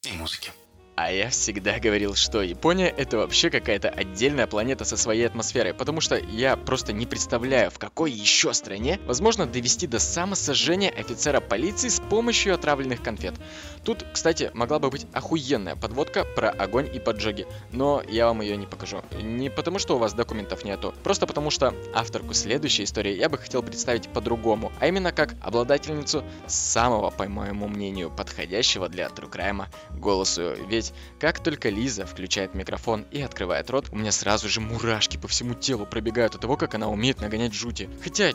и 0.04 0.12
музыке. 0.12 0.52
А 1.02 1.10
я 1.10 1.30
всегда 1.30 1.78
говорил, 1.78 2.14
что 2.14 2.42
Япония 2.42 2.88
это 2.88 3.16
вообще 3.16 3.48
какая-то 3.48 3.88
отдельная 3.88 4.46
планета 4.46 4.84
со 4.84 4.98
своей 4.98 5.26
атмосферой, 5.26 5.72
потому 5.72 6.02
что 6.02 6.16
я 6.18 6.58
просто 6.58 6.92
не 6.92 7.06
представляю, 7.06 7.70
в 7.70 7.78
какой 7.78 8.12
еще 8.12 8.52
стране 8.52 9.00
возможно 9.06 9.46
довести 9.46 9.86
до 9.86 9.98
самосожжения 9.98 10.90
офицера 10.90 11.40
полиции 11.40 11.88
с 11.88 12.00
помощью 12.00 12.52
отравленных 12.52 13.00
конфет. 13.02 13.32
Тут, 13.82 14.04
кстати, 14.12 14.50
могла 14.52 14.78
бы 14.78 14.90
быть 14.90 15.06
охуенная 15.14 15.74
подводка 15.74 16.26
про 16.36 16.50
огонь 16.50 16.90
и 16.94 16.98
поджоги, 16.98 17.46
но 17.72 18.02
я 18.06 18.26
вам 18.26 18.42
ее 18.42 18.58
не 18.58 18.66
покажу. 18.66 19.02
Не 19.22 19.48
потому, 19.48 19.78
что 19.78 19.96
у 19.96 19.98
вас 19.98 20.12
документов 20.12 20.66
нету, 20.66 20.94
просто 21.02 21.26
потому 21.26 21.48
что 21.48 21.74
авторку 21.94 22.34
следующей 22.34 22.84
истории 22.84 23.16
я 23.16 23.30
бы 23.30 23.38
хотел 23.38 23.62
представить 23.62 24.10
по-другому, 24.10 24.70
а 24.80 24.86
именно 24.86 25.12
как 25.12 25.34
обладательницу 25.40 26.24
самого, 26.46 27.08
по 27.08 27.26
моему 27.26 27.68
мнению, 27.68 28.10
подходящего 28.10 28.90
для 28.90 29.06
True 29.06 29.30
Crime 29.30 29.64
голосу. 29.98 30.52
Ведь 30.68 30.89
есть, 30.90 30.94
как 31.18 31.40
только 31.42 31.68
Лиза 31.68 32.06
включает 32.06 32.54
микрофон 32.54 33.06
и 33.10 33.20
открывает 33.22 33.70
рот, 33.70 33.86
у 33.92 33.96
меня 33.96 34.12
сразу 34.12 34.48
же 34.48 34.60
мурашки 34.60 35.16
по 35.16 35.28
всему 35.28 35.54
телу 35.54 35.86
пробегают 35.86 36.34
от 36.34 36.40
того, 36.40 36.56
как 36.56 36.74
она 36.74 36.88
умеет 36.88 37.20
нагонять 37.20 37.54
жути. 37.54 37.88
Хотя, 38.02 38.32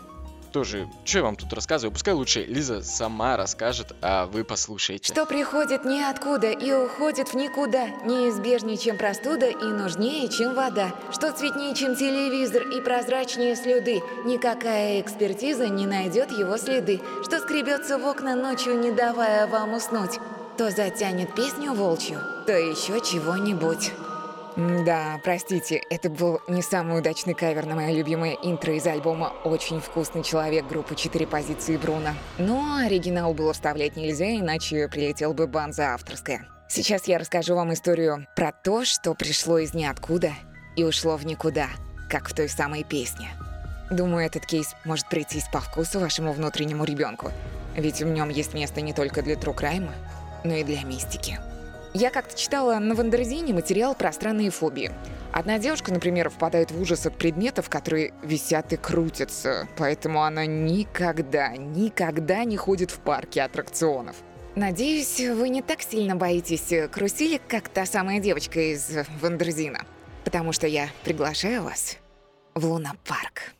тоже, 0.51 0.87
что 1.03 1.17
я 1.17 1.23
вам 1.25 1.35
тут 1.35 1.51
рассказываю, 1.51 1.91
пускай 1.91 2.13
лучше 2.13 2.43
Лиза 2.43 2.81
сама 2.81 3.35
расскажет, 3.35 3.93
а 4.01 4.25
вы 4.25 4.45
послушайте. 4.45 5.11
Что 5.11 5.25
приходит 5.25 5.83
ниоткуда 5.83 6.51
и 6.51 6.71
уходит 6.71 7.29
в 7.29 7.33
никуда, 7.33 7.87
неизбежнее, 8.05 8.77
чем 8.77 8.97
простуда 8.97 9.47
и 9.47 9.65
нужнее, 9.65 10.29
чем 10.29 10.55
вода. 10.55 10.95
Что 11.11 11.33
цветнее, 11.33 11.75
чем 11.75 11.95
телевизор 11.95 12.63
и 12.69 12.79
прозрачнее 12.79 13.55
слюды, 13.55 14.01
никакая 14.23 15.01
экспертиза 15.01 15.67
не 15.67 15.85
найдет 15.85 16.31
его 16.31 16.57
следы. 16.57 17.01
Что 17.23 17.39
скребется 17.39 17.97
в 17.97 18.05
окна 18.05 18.35
ночью, 18.35 18.79
не 18.79 18.91
давая 18.91 19.47
вам 19.47 19.73
уснуть 19.73 20.19
то 20.57 20.71
затянет 20.71 21.35
песню 21.35 21.73
волчью, 21.73 22.19
то 22.45 22.53
еще 22.53 23.01
чего-нибудь. 23.01 23.91
Да, 24.55 25.19
простите, 25.21 25.81
это 25.89 26.09
был 26.09 26.39
не 26.47 26.61
самый 26.61 26.99
удачный 26.99 27.33
кавер 27.33 27.65
на 27.65 27.75
мое 27.75 27.91
любимое 27.91 28.37
интро 28.41 28.73
из 28.73 28.87
альбома 28.87 29.33
«Очень 29.43 29.81
вкусный 29.81 30.23
человек» 30.23 30.65
группы 30.65 30.95
«Четыре 30.95 31.27
позиции 31.27 31.75
Бруно». 31.75 32.11
Но 32.37 32.77
оригинал 32.77 33.33
было 33.33 33.51
вставлять 33.51 33.97
нельзя, 33.97 34.33
иначе 34.33 34.87
прилетел 34.87 35.33
бы 35.33 35.45
бан 35.47 35.73
за 35.73 35.93
авторское. 35.93 36.47
Сейчас 36.69 37.05
я 37.07 37.17
расскажу 37.17 37.55
вам 37.55 37.73
историю 37.73 38.27
про 38.33 38.53
то, 38.53 38.85
что 38.85 39.13
пришло 39.13 39.57
из 39.57 39.73
ниоткуда 39.73 40.31
и 40.77 40.85
ушло 40.85 41.17
в 41.17 41.25
никуда, 41.25 41.67
как 42.09 42.29
в 42.29 42.33
той 42.33 42.47
самой 42.47 42.85
песне. 42.85 43.29
Думаю, 43.91 44.25
этот 44.25 44.45
кейс 44.45 44.73
может 44.85 45.09
прийтись 45.09 45.47
по 45.51 45.59
вкусу 45.59 45.99
вашему 45.99 46.31
внутреннему 46.31 46.85
ребенку, 46.85 47.31
ведь 47.75 48.01
в 48.01 48.07
нем 48.07 48.29
есть 48.29 48.53
место 48.53 48.79
не 48.79 48.93
только 48.93 49.21
для 49.21 49.35
true 49.35 49.56
crime 49.56 49.83
а, 49.83 49.93
но 50.45 50.55
и 50.55 50.63
для 50.63 50.83
мистики. 50.83 51.39
Я 51.93 52.09
как-то 52.09 52.37
читала 52.37 52.77
на 52.79 52.93
Wonderzine 52.93 53.53
материал 53.53 53.95
про 53.95 54.11
странные 54.11 54.51
фобии. 54.51 54.91
Одна 55.31 55.59
девушка, 55.59 55.93
например, 55.93 56.29
впадает 56.29 56.71
в 56.71 56.81
ужас 56.81 57.05
от 57.05 57.17
предметов, 57.17 57.69
которые 57.69 58.13
висят 58.21 58.71
и 58.73 58.77
крутятся, 58.77 59.67
поэтому 59.77 60.23
она 60.23 60.45
никогда, 60.45 61.49
никогда 61.57 62.43
не 62.43 62.57
ходит 62.57 62.91
в 62.91 62.99
парке 62.99 63.41
аттракционов. 63.41 64.15
Надеюсь, 64.55 65.19
вы 65.19 65.49
не 65.49 65.61
так 65.61 65.81
сильно 65.81 66.15
боитесь 66.15 66.73
карусели, 66.91 67.41
как 67.47 67.67
та 67.67 67.85
самая 67.85 68.19
девочка 68.19 68.59
из 68.73 68.89
Wonderzine, 69.21 69.85
потому 70.23 70.53
что 70.53 70.67
я 70.67 70.89
приглашаю 71.03 71.63
вас 71.63 71.97
в 72.53 72.65
Луна-парк. 72.65 73.53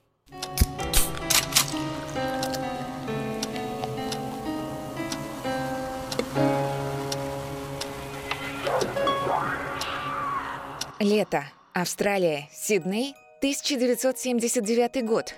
Лето. 11.06 11.44
Австралия. 11.76 12.50
Сидней. 12.52 13.14
1979 13.38 15.06
год. 15.06 15.36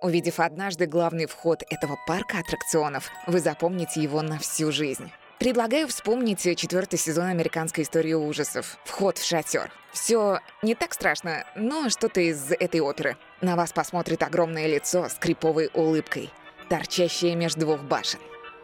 Увидев 0.00 0.40
однажды 0.40 0.86
главный 0.86 1.26
вход 1.26 1.62
этого 1.68 1.98
парка 2.06 2.38
аттракционов, 2.38 3.10
вы 3.26 3.40
запомните 3.40 4.00
его 4.00 4.22
на 4.22 4.38
всю 4.38 4.72
жизнь. 4.72 5.12
Предлагаю 5.38 5.88
вспомнить 5.88 6.40
четвертый 6.56 6.98
сезон 6.98 7.26
американской 7.26 7.84
истории 7.84 8.14
ужасов. 8.14 8.78
Вход 8.86 9.18
в 9.18 9.26
шатер. 9.26 9.70
Все 9.92 10.38
не 10.62 10.74
так 10.74 10.94
страшно, 10.94 11.44
но 11.54 11.90
что-то 11.90 12.22
из 12.22 12.50
этой 12.52 12.80
оперы. 12.80 13.18
На 13.42 13.56
вас 13.56 13.74
посмотрит 13.74 14.22
огромное 14.22 14.66
лицо 14.66 15.10
с 15.10 15.16
криповой 15.16 15.68
улыбкой, 15.74 16.30
торчащее 16.70 17.36
между 17.36 17.60
двух 17.60 17.82
башен. 17.82 18.20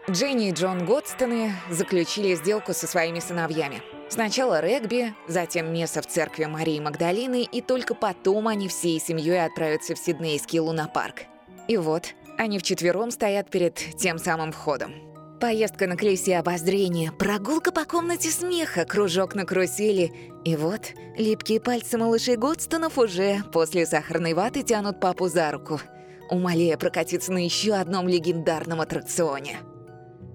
Дженни 0.09 0.49
и 0.49 0.53
Джон 0.53 0.87
Годстоны 0.87 1.53
заключили 1.69 2.35
сделку 2.35 2.73
со 2.73 2.87
своими 2.87 3.21
сыновьями. 3.21 3.83
Сначала 4.11 4.61
регби, 4.61 5.15
затем 5.29 5.73
месса 5.73 6.03
в 6.03 6.07
церкви 6.07 6.45
Марии 6.45 6.81
Магдалины, 6.81 7.45
и 7.45 7.61
только 7.61 7.95
потом 7.95 8.49
они 8.49 8.67
всей 8.67 8.99
семьей 8.99 9.47
отправятся 9.47 9.95
в 9.95 9.99
Сиднейский 9.99 10.59
лунопарк. 10.59 11.23
И 11.69 11.77
вот, 11.77 12.09
они 12.37 12.59
вчетвером 12.59 13.13
стоят 13.13 13.51
перед 13.51 13.77
тем 13.97 14.19
самым 14.19 14.51
входом. 14.51 14.93
Поездка 15.41 15.87
на 15.87 15.97
колесе 15.97 16.39
обозрения, 16.39 17.13
прогулка 17.13 17.71
по 17.71 17.85
комнате 17.85 18.31
смеха, 18.31 18.85
кружок 18.85 19.37
на 19.37 19.47
карусели. 19.47 20.13
И 20.45 20.57
вот 20.57 20.89
липкие 21.17 21.61
пальцы 21.61 21.97
малышей 21.97 22.37
Годстонов 22.37 22.99
уже 22.99 23.45
после 23.53 23.87
сахарной 23.87 24.35
ваты 24.35 24.63
тянут 24.63 25.01
папу 25.01 25.29
за 25.29 25.53
руку, 25.53 25.81
умоляя 26.29 26.77
прокатиться 26.77 27.33
на 27.33 27.45
еще 27.45 27.75
одном 27.75 28.09
легендарном 28.09 28.81
аттракционе. 28.81 29.61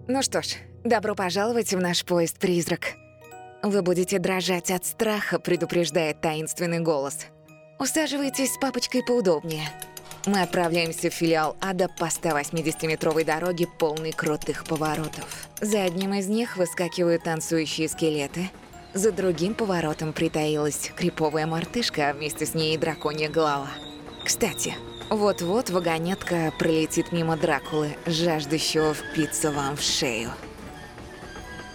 Ну 0.08 0.24
что 0.24 0.42
ж, 0.42 0.56
добро 0.86 1.14
пожаловать 1.14 1.74
в 1.74 1.80
наш 1.80 2.06
поезд-призрак. 2.06 2.96
Вы 3.66 3.82
будете 3.82 4.20
дрожать 4.20 4.70
от 4.70 4.86
страха, 4.86 5.40
предупреждает 5.40 6.22
таинственный 6.22 6.82
голос. 6.82 7.26
Усаживайтесь 7.80 8.54
с 8.54 8.58
папочкой 8.60 9.02
поудобнее. 9.04 9.68
Мы 10.28 10.44
отправляемся 10.44 11.10
в 11.10 11.14
филиал 11.14 11.58
Ада 11.60 11.88
по 11.88 12.04
180-метровой 12.04 13.26
дороге, 13.26 13.66
полной 13.80 14.12
крутых 14.12 14.66
поворотов. 14.66 15.48
За 15.62 15.82
одним 15.82 16.14
из 16.14 16.28
них 16.28 16.58
выскакивают 16.58 17.24
танцующие 17.24 17.90
скелеты. 17.90 18.52
За 18.94 19.12
другим 19.12 19.56
поворотом 19.56 20.14
притаилась 20.14 20.92
криповая 20.96 21.48
мартышка, 21.48 22.12
а 22.12 22.14
вместе 22.14 22.46
с 22.46 22.54
ней 22.54 22.76
и 22.76 22.78
драконья 22.78 23.30
голова. 23.30 23.72
Кстати, 24.24 24.76
вот-вот 25.10 25.72
вагонетка 25.72 26.54
пролетит 26.60 27.12
мимо 27.12 27.36
Дракулы, 27.36 27.98
жаждущего 28.06 28.94
впиться 28.94 29.52
вам 29.52 29.76
в 29.76 29.82
шею. 29.82 30.30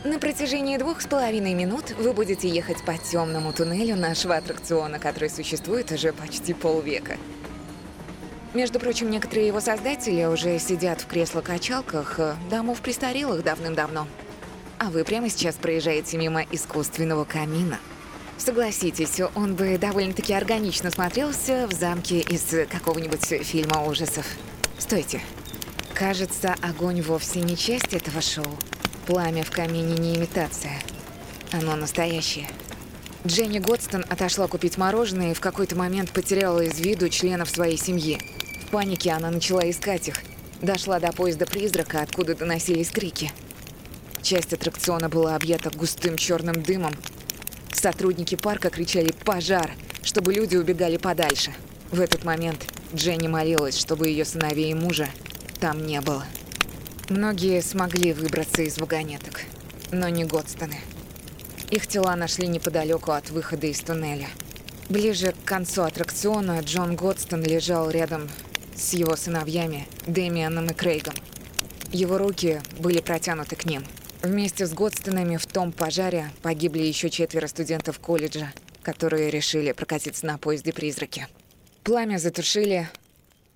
На 0.03 0.19
протяжении 0.19 0.79
двух 0.79 1.03
с 1.03 1.07
половиной 1.07 1.53
минут 1.53 1.91
вы 1.99 2.15
будете 2.15 2.49
ехать 2.49 2.83
по 2.87 2.97
темному 2.97 3.53
туннелю 3.53 3.97
нашего 3.97 4.37
аттракциона, 4.37 4.99
который 4.99 5.29
существует 5.29 5.93
уже 5.93 6.15
почти 6.15 6.55
полвека. 6.55 7.19
Между 8.55 8.81
прочим, 8.81 9.11
некоторые 9.11 9.49
его 9.49 9.61
создатели 9.61 10.25
уже 10.25 10.59
сидят 10.59 11.03
в 11.03 11.07
креслах-качалках 11.07 12.19
э, 12.19 12.35
домов 12.49 12.81
престарелых 12.81 13.45
давным-давно. 13.45 14.09
А 14.79 14.89
вы 14.89 15.05
прямо 15.05 15.29
сейчас 15.29 15.57
проезжаете 15.57 16.17
мимо 16.17 16.45
искусственного 16.51 17.25
камина. 17.25 17.79
Согласитесь, 18.39 19.21
он 19.35 19.55
бы 19.55 19.77
довольно-таки 19.77 20.33
органично 20.33 20.91
смотрелся 20.91 21.69
в 21.69 21.75
замке 21.75 22.21
из 22.21 22.47
какого-нибудь 22.71 23.27
фильма 23.45 23.85
ужасов. 23.85 24.25
Стойте. 24.79 25.21
Кажется, 25.93 26.57
огонь 26.63 27.03
вовсе 27.03 27.43
не 27.43 27.55
часть 27.55 27.93
этого 27.93 28.23
шоу. 28.23 28.57
Пламя 29.11 29.43
в 29.43 29.51
камине 29.51 29.97
не 29.99 30.15
имитация. 30.15 30.79
Оно 31.51 31.75
настоящее. 31.75 32.47
Дженни 33.27 33.59
Годстон 33.59 34.05
отошла 34.09 34.47
купить 34.47 34.79
мороженое 34.79 35.33
и 35.33 35.35
в 35.35 35.41
какой-то 35.41 35.75
момент 35.75 36.13
потеряла 36.13 36.61
из 36.61 36.79
виду 36.79 37.09
членов 37.09 37.51
своей 37.51 37.77
семьи. 37.77 38.21
В 38.65 38.71
панике 38.71 39.11
она 39.11 39.33
начала 39.33 39.69
искать 39.69 40.07
их. 40.07 40.15
Дошла 40.63 41.01
до 41.01 41.11
поезда 41.11 41.45
призрака, 41.45 42.03
откуда 42.03 42.37
доносились 42.37 42.91
крики. 42.91 43.33
Часть 44.23 44.53
аттракциона 44.53 45.09
была 45.09 45.35
объята 45.35 45.71
густым 45.71 46.17
черным 46.17 46.63
дымом. 46.63 46.95
Сотрудники 47.73 48.37
парка 48.37 48.71
кричали 48.71 49.11
«Пожар!», 49.25 49.73
чтобы 50.05 50.33
люди 50.33 50.55
убегали 50.55 50.99
подальше. 50.99 51.53
В 51.91 52.01
этот 52.01 52.23
момент 52.23 52.65
Дженни 52.95 53.27
молилась, 53.27 53.77
чтобы 53.77 54.07
ее 54.07 54.25
сыновей 54.25 54.71
и 54.71 54.75
мужа 54.75 55.09
там 55.59 55.85
не 55.85 56.01
было. 56.01 56.25
Многие 57.11 57.61
смогли 57.61 58.13
выбраться 58.13 58.63
из 58.63 58.79
вагонеток, 58.79 59.41
но 59.91 60.09
не 60.09 60.25
Годстоны. 60.25 60.79
Их 61.69 61.89
тела 61.89 62.15
нашли 62.15 62.47
неподалеку 62.47 63.11
от 63.11 63.31
выхода 63.31 63.67
из 63.67 63.81
туннеля. 63.81 64.29
Ближе 64.89 65.33
к 65.33 65.45
концу 65.45 65.83
аттракциона 65.83 66.61
Джон 66.61 66.95
Годстон 66.95 67.43
лежал 67.43 67.91
рядом 67.91 68.29
с 68.77 68.93
его 68.93 69.17
сыновьями 69.17 69.89
Дэмианом 70.07 70.67
и 70.67 70.73
Крейгом. 70.73 71.15
Его 71.91 72.17
руки 72.17 72.63
были 72.79 73.01
протянуты 73.01 73.57
к 73.57 73.65
ним. 73.65 73.85
Вместе 74.23 74.65
с 74.65 74.73
Годстонами 74.73 75.37
в 75.37 75.47
том 75.47 75.73
пожаре 75.73 76.31
погибли 76.43 76.83
еще 76.83 77.11
четверо 77.11 77.49
студентов 77.49 77.99
колледжа, 77.99 78.53
которые 78.83 79.31
решили 79.31 79.73
прокатиться 79.73 80.27
на 80.27 80.39
поезде 80.39 80.73
«Призраки». 80.73 81.27
Пламя 81.83 82.19
затушили, 82.19 82.89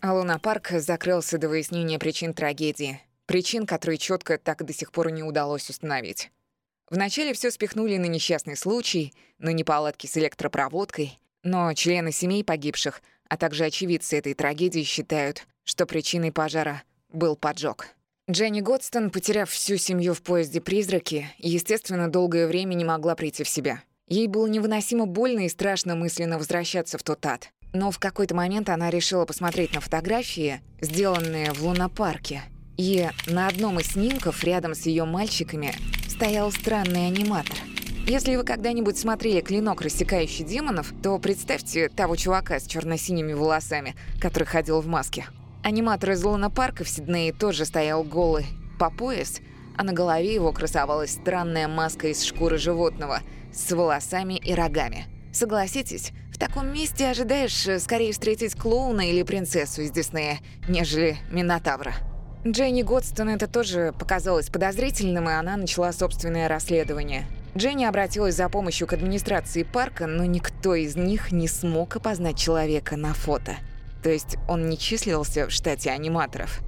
а 0.00 0.12
лунопарк 0.12 0.70
закрылся 0.72 1.38
до 1.38 1.48
выяснения 1.48 2.00
причин 2.00 2.34
трагедии– 2.34 3.00
Причин, 3.26 3.66
которые 3.66 3.98
четко 3.98 4.38
так 4.38 4.64
до 4.64 4.72
сих 4.72 4.92
пор 4.92 5.10
не 5.10 5.22
удалось 5.22 5.70
установить. 5.70 6.30
Вначале 6.90 7.32
все 7.32 7.50
спихнули 7.50 7.96
на 7.96 8.04
несчастный 8.04 8.56
случай, 8.56 9.14
на 9.38 9.50
неполадки 9.50 10.06
с 10.06 10.16
электропроводкой, 10.16 11.18
но 11.42 11.72
члены 11.74 12.12
семей 12.12 12.44
погибших, 12.44 13.02
а 13.28 13.36
также 13.36 13.64
очевидцы 13.64 14.18
этой 14.18 14.34
трагедии 14.34 14.82
считают, 14.82 15.46
что 15.64 15.86
причиной 15.86 16.32
пожара 16.32 16.82
был 17.08 17.36
поджог. 17.36 17.88
Дженни 18.30 18.60
Годстон, 18.60 19.10
потеряв 19.10 19.50
всю 19.50 19.76
семью 19.76 20.14
в 20.14 20.22
поезде 20.22 20.60
«Призраки», 20.60 21.28
естественно, 21.38 22.10
долгое 22.10 22.46
время 22.46 22.74
не 22.74 22.84
могла 22.84 23.14
прийти 23.14 23.44
в 23.44 23.48
себя. 23.48 23.82
Ей 24.06 24.28
было 24.28 24.46
невыносимо 24.46 25.06
больно 25.06 25.46
и 25.46 25.48
страшно 25.48 25.94
мысленно 25.94 26.38
возвращаться 26.38 26.98
в 26.98 27.02
тот 27.02 27.24
ад. 27.26 27.50
Но 27.72 27.90
в 27.90 27.98
какой-то 27.98 28.34
момент 28.34 28.68
она 28.68 28.88
решила 28.88 29.24
посмотреть 29.26 29.74
на 29.74 29.80
фотографии, 29.80 30.60
сделанные 30.80 31.52
в 31.52 31.62
лунопарке, 31.62 32.42
и 32.76 33.08
на 33.26 33.48
одном 33.48 33.80
из 33.80 33.92
снимков 33.92 34.42
рядом 34.44 34.74
с 34.74 34.86
ее 34.86 35.04
мальчиками 35.04 35.74
стоял 36.08 36.50
странный 36.52 37.06
аниматор. 37.06 37.56
Если 38.06 38.36
вы 38.36 38.44
когда-нибудь 38.44 38.98
смотрели 38.98 39.40
«Клинок, 39.40 39.80
рассекающий 39.80 40.44
демонов», 40.44 40.92
то 41.02 41.18
представьте 41.18 41.88
того 41.88 42.16
чувака 42.16 42.60
с 42.60 42.66
черно-синими 42.66 43.32
волосами, 43.32 43.94
который 44.20 44.44
ходил 44.44 44.80
в 44.80 44.86
маске. 44.86 45.26
Аниматор 45.62 46.10
из 46.10 46.22
Луна-парка 46.22 46.84
в 46.84 46.88
Сиднее 46.88 47.32
тоже 47.32 47.64
стоял 47.64 48.04
голый, 48.04 48.46
по 48.78 48.90
пояс, 48.90 49.40
а 49.78 49.84
на 49.84 49.94
голове 49.94 50.34
его 50.34 50.52
красовалась 50.52 51.12
странная 51.12 51.66
маска 51.66 52.08
из 52.08 52.22
шкуры 52.22 52.58
животного 52.58 53.20
с 53.52 53.72
волосами 53.72 54.34
и 54.34 54.52
рогами. 54.52 55.06
Согласитесь, 55.32 56.12
в 56.30 56.38
таком 56.38 56.72
месте 56.72 57.08
ожидаешь 57.08 57.66
э, 57.66 57.78
скорее 57.80 58.12
встретить 58.12 58.54
клоуна 58.54 59.08
или 59.08 59.22
принцессу 59.22 59.82
из 59.82 59.90
Диснея, 59.90 60.40
нежели 60.68 61.16
Минотавра. 61.30 61.94
Дженни 62.46 62.82
Годстон 62.82 63.30
это 63.30 63.46
тоже 63.46 63.94
показалось 63.98 64.50
подозрительным, 64.50 65.30
и 65.30 65.32
она 65.32 65.56
начала 65.56 65.92
собственное 65.92 66.46
расследование. 66.46 67.24
Дженни 67.56 67.84
обратилась 67.84 68.34
за 68.34 68.50
помощью 68.50 68.86
к 68.86 68.92
администрации 68.92 69.62
парка, 69.62 70.06
но 70.06 70.26
никто 70.26 70.74
из 70.74 70.94
них 70.94 71.32
не 71.32 71.48
смог 71.48 71.96
опознать 71.96 72.36
человека 72.36 72.96
на 72.96 73.14
фото. 73.14 73.56
То 74.02 74.10
есть 74.10 74.36
он 74.46 74.68
не 74.68 74.76
числился 74.76 75.46
в 75.46 75.52
штате 75.52 75.90
аниматоров. 75.90 76.60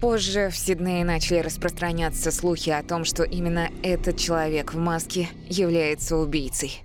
Позже 0.00 0.48
в 0.50 0.56
Сиднее 0.56 1.04
начали 1.04 1.40
распространяться 1.40 2.30
слухи 2.30 2.70
о 2.70 2.82
том, 2.82 3.04
что 3.04 3.24
именно 3.24 3.68
этот 3.82 4.16
человек 4.16 4.72
в 4.72 4.78
маске 4.78 5.28
является 5.48 6.16
убийцей. 6.16 6.82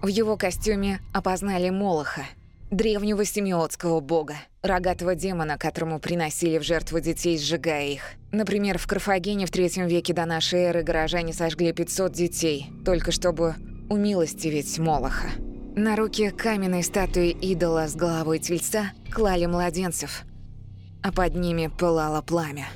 В 0.00 0.06
его 0.06 0.38
костюме 0.38 1.00
опознали 1.12 1.68
Молоха– 1.68 2.22
древнего 2.72 3.24
семиотского 3.24 4.00
бога, 4.00 4.34
рогатого 4.62 5.14
демона, 5.14 5.58
которому 5.58 6.00
приносили 6.00 6.58
в 6.58 6.62
жертву 6.62 7.00
детей, 7.00 7.38
сжигая 7.38 7.88
их. 7.88 8.02
Например, 8.32 8.78
в 8.78 8.86
Карфагене 8.86 9.46
в 9.46 9.50
третьем 9.50 9.86
веке 9.86 10.14
до 10.14 10.24
нашей 10.24 10.60
эры 10.60 10.82
горожане 10.82 11.34
сожгли 11.34 11.72
500 11.72 12.12
детей, 12.12 12.66
только 12.84 13.12
чтобы 13.12 13.54
умилостивить 13.90 14.78
Молоха. 14.78 15.28
На 15.76 15.96
руки 15.96 16.30
каменной 16.30 16.82
статуи 16.82 17.30
идола 17.30 17.88
с 17.88 17.94
головой 17.94 18.38
тельца 18.38 18.92
клали 19.12 19.46
младенцев, 19.46 20.22
а 21.02 21.12
под 21.12 21.34
ними 21.34 21.70
пылало 21.78 22.22
пламя. 22.22 22.68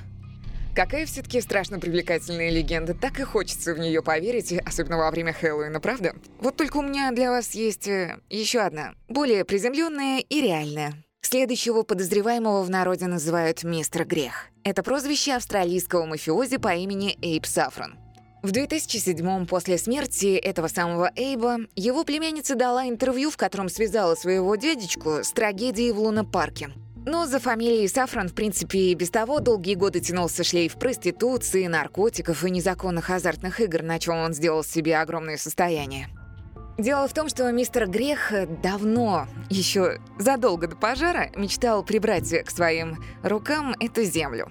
Какая 0.77 1.07
все-таки 1.07 1.41
страшно 1.41 1.81
привлекательная 1.81 2.51
легенда, 2.51 2.93
так 2.93 3.19
и 3.19 3.23
хочется 3.23 3.73
в 3.73 3.79
нее 3.79 4.03
поверить, 4.03 4.53
особенно 4.53 4.99
во 4.99 5.11
время 5.11 5.33
Хэллоуина, 5.33 5.81
правда? 5.81 6.15
Вот 6.39 6.57
только 6.57 6.77
у 6.77 6.83
меня 6.83 7.13
для 7.13 7.31
вас 7.31 7.53
есть 7.53 7.89
э, 7.89 8.19
еще 8.29 8.61
одна, 8.61 8.93
более 9.09 9.47
приземленная 9.47 10.19
и 10.21 10.43
реальная. 10.43 10.93
Следующего 11.23 11.83
подозреваемого 11.83 12.63
в 12.63 12.69
народе 12.69 13.07
называют 13.07 13.65
«Мистер 13.65 14.05
Грех». 14.05 14.49
Это 14.65 14.83
прозвище 14.83 15.33
австралийского 15.33 16.05
мафиози 16.05 16.59
по 16.59 16.75
имени 16.75 17.17
Эйб 17.23 17.47
Сафрон. 17.47 17.95
В 18.43 18.53
2007-м, 18.53 19.47
после 19.47 19.79
смерти 19.79 20.37
этого 20.37 20.69
самого 20.69 21.11
Эйба, 21.17 21.57
его 21.75 22.05
племянница 22.05 22.55
дала 22.55 22.87
интервью, 22.87 23.31
в 23.31 23.39
котором 23.39 23.71
связала 23.71 24.15
своего 24.15 24.55
дядечку 24.57 25.25
с 25.25 25.33
трагедией 25.33 25.93
в 25.93 26.01
Луна-парке. 26.01 26.69
Но 27.07 27.25
за 27.25 27.39
фамилией 27.39 27.87
Сафран, 27.87 28.29
в 28.29 28.35
принципе, 28.35 28.91
и 28.91 28.95
без 28.95 29.11
того 29.11 29.39
долгие 29.39 29.75
годы 29.75 30.01
тянулся 30.01 30.43
шлейф 30.43 30.77
проституции, 30.77 31.69
наркотиков 31.69 32.45
и 32.45 32.51
незаконных 32.51 33.11
азартных 33.11 33.61
игр, 33.61 33.83
на 33.85 34.01
чем 34.01 34.17
он 34.17 34.35
сделал 34.35 34.65
себе 34.65 34.99
огромное 34.99 35.37
состояние. 35.37 36.09
Дело 36.79 37.07
в 37.07 37.15
том, 37.15 37.29
что 37.29 37.51
мистер 37.53 37.87
Грех 37.87 38.33
давно, 38.61 39.29
еще 39.49 40.01
задолго 40.19 40.67
до 40.67 40.75
пожара, 40.75 41.31
мечтал 41.37 41.85
прибрать 41.85 42.29
к 42.45 42.51
своим 42.51 42.99
рукам 43.23 43.77
эту 43.79 44.03
землю. 44.03 44.51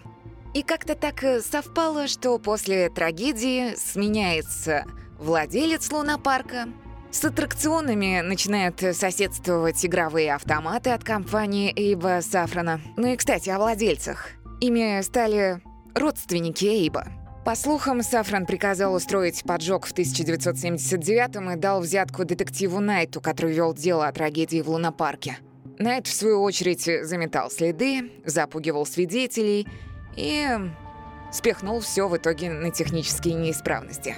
И 0.54 0.64
как-то 0.64 0.96
так 0.96 1.26
э, 1.26 1.42
совпало, 1.42 2.08
что 2.08 2.40
после 2.40 2.90
трагедии 2.90 3.76
сменяется 3.76 4.86
владелец 5.20 5.92
лунопарка, 5.92 6.70
с 7.16 7.24
аттракционами 7.24 8.20
начинают 8.20 8.82
соседствовать 8.92 9.86
игровые 9.86 10.34
автоматы 10.34 10.90
от 10.90 11.06
компании 11.06 11.72
Эйба 11.74 12.20
Сафрана. 12.22 12.82
Ну 12.98 13.08
и, 13.08 13.16
кстати, 13.16 13.50
о 13.50 13.58
владельцах. 13.58 14.32
Ими 14.60 15.02
стали 15.02 15.62
родственники 15.94 16.66
Эйба. 16.66 17.08
По 17.46 17.56
слухам, 17.56 18.04
Сафран 18.04 18.46
приказал 18.46 18.94
устроить 18.94 19.44
поджог 19.44 19.86
в 19.86 19.94
1979 19.94 21.54
и 21.54 21.58
дал 21.58 21.80
взятку 21.80 22.26
детективу 22.26 22.82
Найту, 22.82 23.22
который 23.22 23.54
вел 23.54 23.74
дело 23.74 24.08
о 24.08 24.12
трагедии 24.12 24.62
в 24.62 24.70
лунопарке. 24.70 25.38
Найт, 25.80 26.08
в 26.08 26.14
свою 26.14 26.42
очередь, 26.42 26.84
заметал 27.04 27.50
следы, 27.50 28.12
запугивал 28.26 28.86
свидетелей 28.86 29.68
и 30.18 30.48
спихнул 31.32 31.80
все 31.80 32.10
в 32.10 32.18
итоге 32.18 32.50
на 32.50 32.72
технические 32.72 33.36
неисправности. 33.36 34.18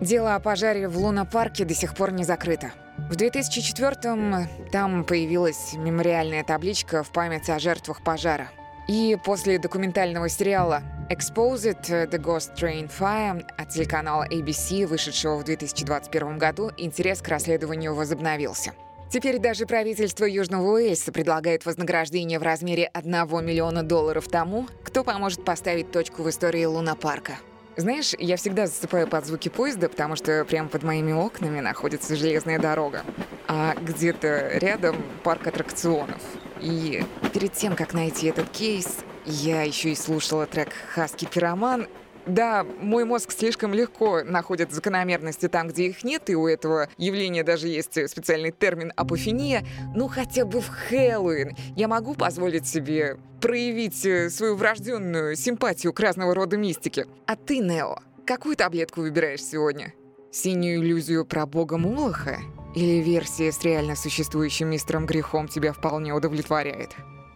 Дело 0.00 0.36
о 0.36 0.40
пожаре 0.40 0.86
в 0.86 0.96
Луна-парке 0.96 1.64
до 1.64 1.74
сих 1.74 1.94
пор 1.94 2.12
не 2.12 2.22
закрыто. 2.22 2.70
В 3.10 3.16
2004-м 3.16 4.46
там 4.70 5.04
появилась 5.04 5.72
мемориальная 5.74 6.44
табличка 6.44 7.02
в 7.02 7.10
память 7.10 7.50
о 7.50 7.58
жертвах 7.58 8.02
пожара. 8.02 8.48
И 8.86 9.18
после 9.24 9.58
документального 9.58 10.28
сериала 10.28 10.82
Exposed 11.10 11.82
The 11.88 12.18
Ghost 12.18 12.54
Train 12.56 12.88
Fire 12.88 13.44
от 13.56 13.70
телеканала 13.70 14.26
ABC, 14.30 14.86
вышедшего 14.86 15.36
в 15.36 15.44
2021 15.44 16.38
году, 16.38 16.70
интерес 16.76 17.20
к 17.20 17.28
расследованию 17.28 17.94
возобновился. 17.94 18.74
Теперь 19.10 19.38
даже 19.38 19.66
правительство 19.66 20.26
Южного 20.26 20.74
Уэльса 20.74 21.10
предлагает 21.12 21.66
вознаграждение 21.66 22.38
в 22.38 22.42
размере 22.42 22.88
1 22.92 23.12
миллиона 23.44 23.82
долларов 23.82 24.28
тому, 24.28 24.68
кто 24.84 25.02
поможет 25.02 25.44
поставить 25.44 25.90
точку 25.90 26.22
в 26.22 26.28
истории 26.28 26.66
Луна-парка. 26.66 27.38
Знаешь, 27.78 28.12
я 28.18 28.36
всегда 28.36 28.66
засыпаю 28.66 29.06
под 29.06 29.24
звуки 29.24 29.48
поезда, 29.48 29.88
потому 29.88 30.16
что 30.16 30.44
прямо 30.44 30.68
под 30.68 30.82
моими 30.82 31.12
окнами 31.12 31.60
находится 31.60 32.16
железная 32.16 32.58
дорога. 32.58 33.04
А 33.46 33.76
где-то 33.80 34.58
рядом 34.58 34.96
парк 35.22 35.46
аттракционов. 35.46 36.20
И 36.60 37.04
перед 37.32 37.52
тем, 37.52 37.76
как 37.76 37.94
найти 37.94 38.26
этот 38.26 38.48
кейс, 38.50 38.96
я 39.24 39.62
еще 39.62 39.90
и 39.90 39.94
слушала 39.94 40.46
трек 40.46 40.70
«Хаски 40.92 41.26
Пироман», 41.26 41.86
да, 42.28 42.64
мой 42.80 43.04
мозг 43.04 43.32
слишком 43.32 43.74
легко 43.74 44.22
находит 44.22 44.72
закономерности 44.72 45.48
там, 45.48 45.68
где 45.68 45.86
их 45.86 46.04
нет, 46.04 46.30
и 46.30 46.36
у 46.36 46.46
этого 46.46 46.88
явления 46.98 47.42
даже 47.42 47.68
есть 47.68 48.08
специальный 48.08 48.52
термин 48.52 48.92
апофения. 48.96 49.66
Ну, 49.94 50.08
хотя 50.08 50.44
бы 50.44 50.60
в 50.60 50.68
Хэллоуин 50.68 51.56
я 51.76 51.88
могу 51.88 52.14
позволить 52.14 52.66
себе 52.66 53.18
проявить 53.40 54.04
э, 54.04 54.30
свою 54.30 54.56
врожденную 54.56 55.36
симпатию 55.36 55.92
к 55.92 56.00
разного 56.00 56.34
рода 56.34 56.56
мистике. 56.56 57.06
А 57.26 57.36
ты, 57.36 57.58
Нео, 57.58 57.98
какую 58.26 58.56
таблетку 58.56 59.00
выбираешь 59.00 59.42
сегодня? 59.42 59.94
Синюю 60.30 60.82
иллюзию 60.82 61.24
про 61.24 61.46
бога 61.46 61.78
Молоха? 61.78 62.38
Или 62.74 63.00
версия 63.00 63.50
с 63.50 63.62
реально 63.62 63.96
существующим 63.96 64.68
мистером 64.68 65.06
Грехом 65.06 65.48
тебя 65.48 65.72
вполне 65.72 66.12
удовлетворяет? 66.12 66.90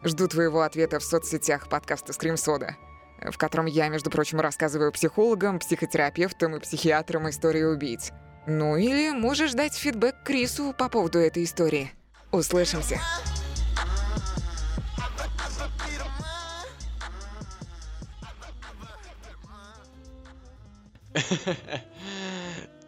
Жду 0.04 0.28
твоего 0.28 0.62
ответа 0.62 0.98
в 0.98 1.04
соцсетях 1.04 1.68
подкаста 1.68 2.12
«Скримсода» 2.12 2.76
в 3.30 3.38
котором 3.38 3.66
я, 3.66 3.88
между 3.88 4.10
прочим, 4.10 4.40
рассказываю 4.40 4.92
психологам, 4.92 5.58
психотерапевтам 5.58 6.56
и 6.56 6.60
психиатрам 6.60 7.28
истории 7.28 7.62
убийц. 7.62 8.12
Ну 8.46 8.76
или 8.76 9.10
можешь 9.10 9.52
дать 9.52 9.74
фидбэк 9.74 10.16
Крису 10.24 10.74
по 10.76 10.88
поводу 10.88 11.18
этой 11.18 11.44
истории. 11.44 11.92
Услышимся. 12.32 13.00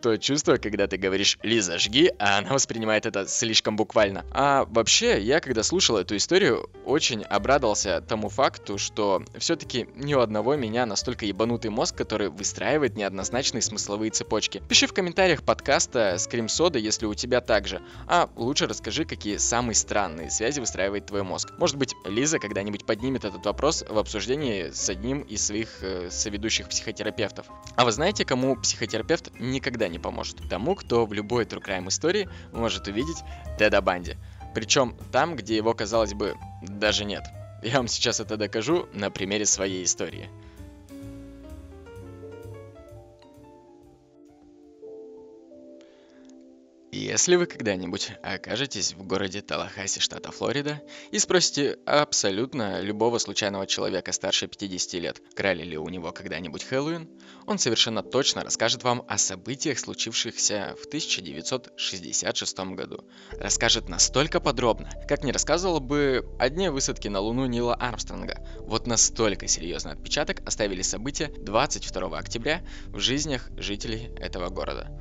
то 0.05 0.19
чувство, 0.19 0.59
когда 0.59 0.87
ты 0.87 0.99
говоришь 0.99 1.39
«Лиза, 1.43 1.79
жги», 1.79 2.13
а 2.19 2.37
она 2.37 2.53
воспринимает 2.53 3.07
это 3.07 3.27
слишком 3.27 3.75
буквально. 3.75 4.27
А 4.33 4.67
вообще, 4.67 5.19
я 5.19 5.41
когда 5.41 5.63
слушал 5.63 5.97
эту 5.97 6.15
историю, 6.19 6.69
очень 6.85 7.23
обрадовался 7.23 8.03
тому 8.03 8.29
факту, 8.29 8.77
что 8.77 9.25
все-таки 9.39 9.89
ни 9.95 10.13
у 10.13 10.21
одного 10.21 10.57
меня 10.57 10.85
настолько 10.85 11.25
ебанутый 11.25 11.71
мозг, 11.71 11.97
который 11.97 12.29
выстраивает 12.29 12.99
неоднозначные 12.99 13.63
смысловые 13.63 14.11
цепочки. 14.11 14.63
Пиши 14.69 14.87
в 14.87 14.93
комментариях 14.93 15.43
подкаста 15.43 16.17
Скрим 16.19 16.51
Сода, 16.51 16.79
если 16.79 17.07
у 17.07 17.15
тебя 17.15 17.41
так 17.41 17.67
же. 17.67 17.81
А 18.07 18.29
лучше 18.37 18.67
расскажи, 18.67 19.07
какие 19.07 19.39
самые 19.39 19.75
странные 19.75 20.29
связи 20.29 20.61
выстраивает 20.61 21.07
твой 21.07 21.23
мозг. 21.23 21.55
Может 21.57 21.79
быть, 21.79 21.95
Лиза 22.05 22.39
когда-нибудь 22.39 22.85
поднимет 22.85 23.25
этот 23.25 23.47
вопрос 23.47 23.83
в 23.89 23.97
обсуждении 23.97 24.69
с 24.69 24.87
одним 24.91 25.23
из 25.23 25.47
своих 25.47 25.83
э, 25.83 26.11
соведущих 26.11 26.69
психотерапевтов. 26.69 27.47
А 27.77 27.87
вы 27.87 27.93
знаете, 27.93 28.27
кому 28.27 28.55
психотерапевт 28.57 29.31
никогда 29.41 29.89
не 29.89 29.94
поможет? 29.99 30.49
Тому, 30.49 30.75
кто 30.75 31.07
в 31.07 31.13
любой 31.13 31.45
True 31.45 31.63
Crime 31.63 31.89
истории 31.89 32.29
может 32.53 32.87
увидеть 32.89 33.23
Теда 33.59 33.81
Банди. 33.81 34.17
Причем 34.55 34.97
там, 35.11 35.37
где 35.37 35.57
его, 35.57 35.75
казалось 35.75 36.15
бы, 36.15 36.37
даже 36.63 37.05
нет. 37.05 37.25
Я 37.63 37.79
вам 37.79 37.89
сейчас 37.89 38.21
это 38.21 38.37
докажу 38.37 38.89
на 38.93 39.11
примере 39.11 39.47
своей 39.47 39.85
истории. 39.85 40.29
Если 46.95 47.35
вы 47.35 47.47
когда-нибудь 47.47 48.13
окажетесь 48.23 48.93
в 48.93 49.05
городе 49.05 49.43
Талахаси, 49.43 49.99
штата 49.99 50.31
Флорида, 50.31 50.81
и 51.11 51.19
спросите 51.19 51.77
абсолютно 51.87 52.81
любого 52.81 53.19
случайного 53.19 53.67
человека 53.67 54.13
старше 54.13 54.47
50 54.47 55.01
лет, 55.03 55.21
крали 55.35 55.65
ли 55.65 55.77
у 55.77 55.89
него 55.89 56.13
когда-нибудь 56.13 56.63
Хэллоуин, 56.63 57.09
он 57.49 57.59
совершенно 57.59 58.05
точно 58.05 58.45
расскажет 58.45 58.85
вам 58.85 59.05
о 59.09 59.19
событиях, 59.19 59.81
случившихся 59.81 60.77
в 60.81 60.87
1966 60.87 62.59
году. 62.77 63.05
Расскажет 63.33 63.89
настолько 63.89 64.39
подробно, 64.39 64.89
как 65.09 65.25
не 65.25 65.33
рассказывал 65.33 65.81
бы 65.81 66.25
о 66.39 66.49
дне 66.49 66.71
высадки 66.71 67.09
на 67.09 67.19
Луну 67.19 67.47
Нила 67.47 67.75
Армстронга. 67.75 68.39
Вот 68.61 68.87
настолько 68.87 69.49
серьезный 69.49 69.95
отпечаток 69.95 70.47
оставили 70.47 70.83
события 70.83 71.27
22 71.27 72.17
октября 72.17 72.65
в 72.87 73.01
жизнях 73.01 73.51
жителей 73.57 74.11
этого 74.21 74.49
города. 74.49 74.97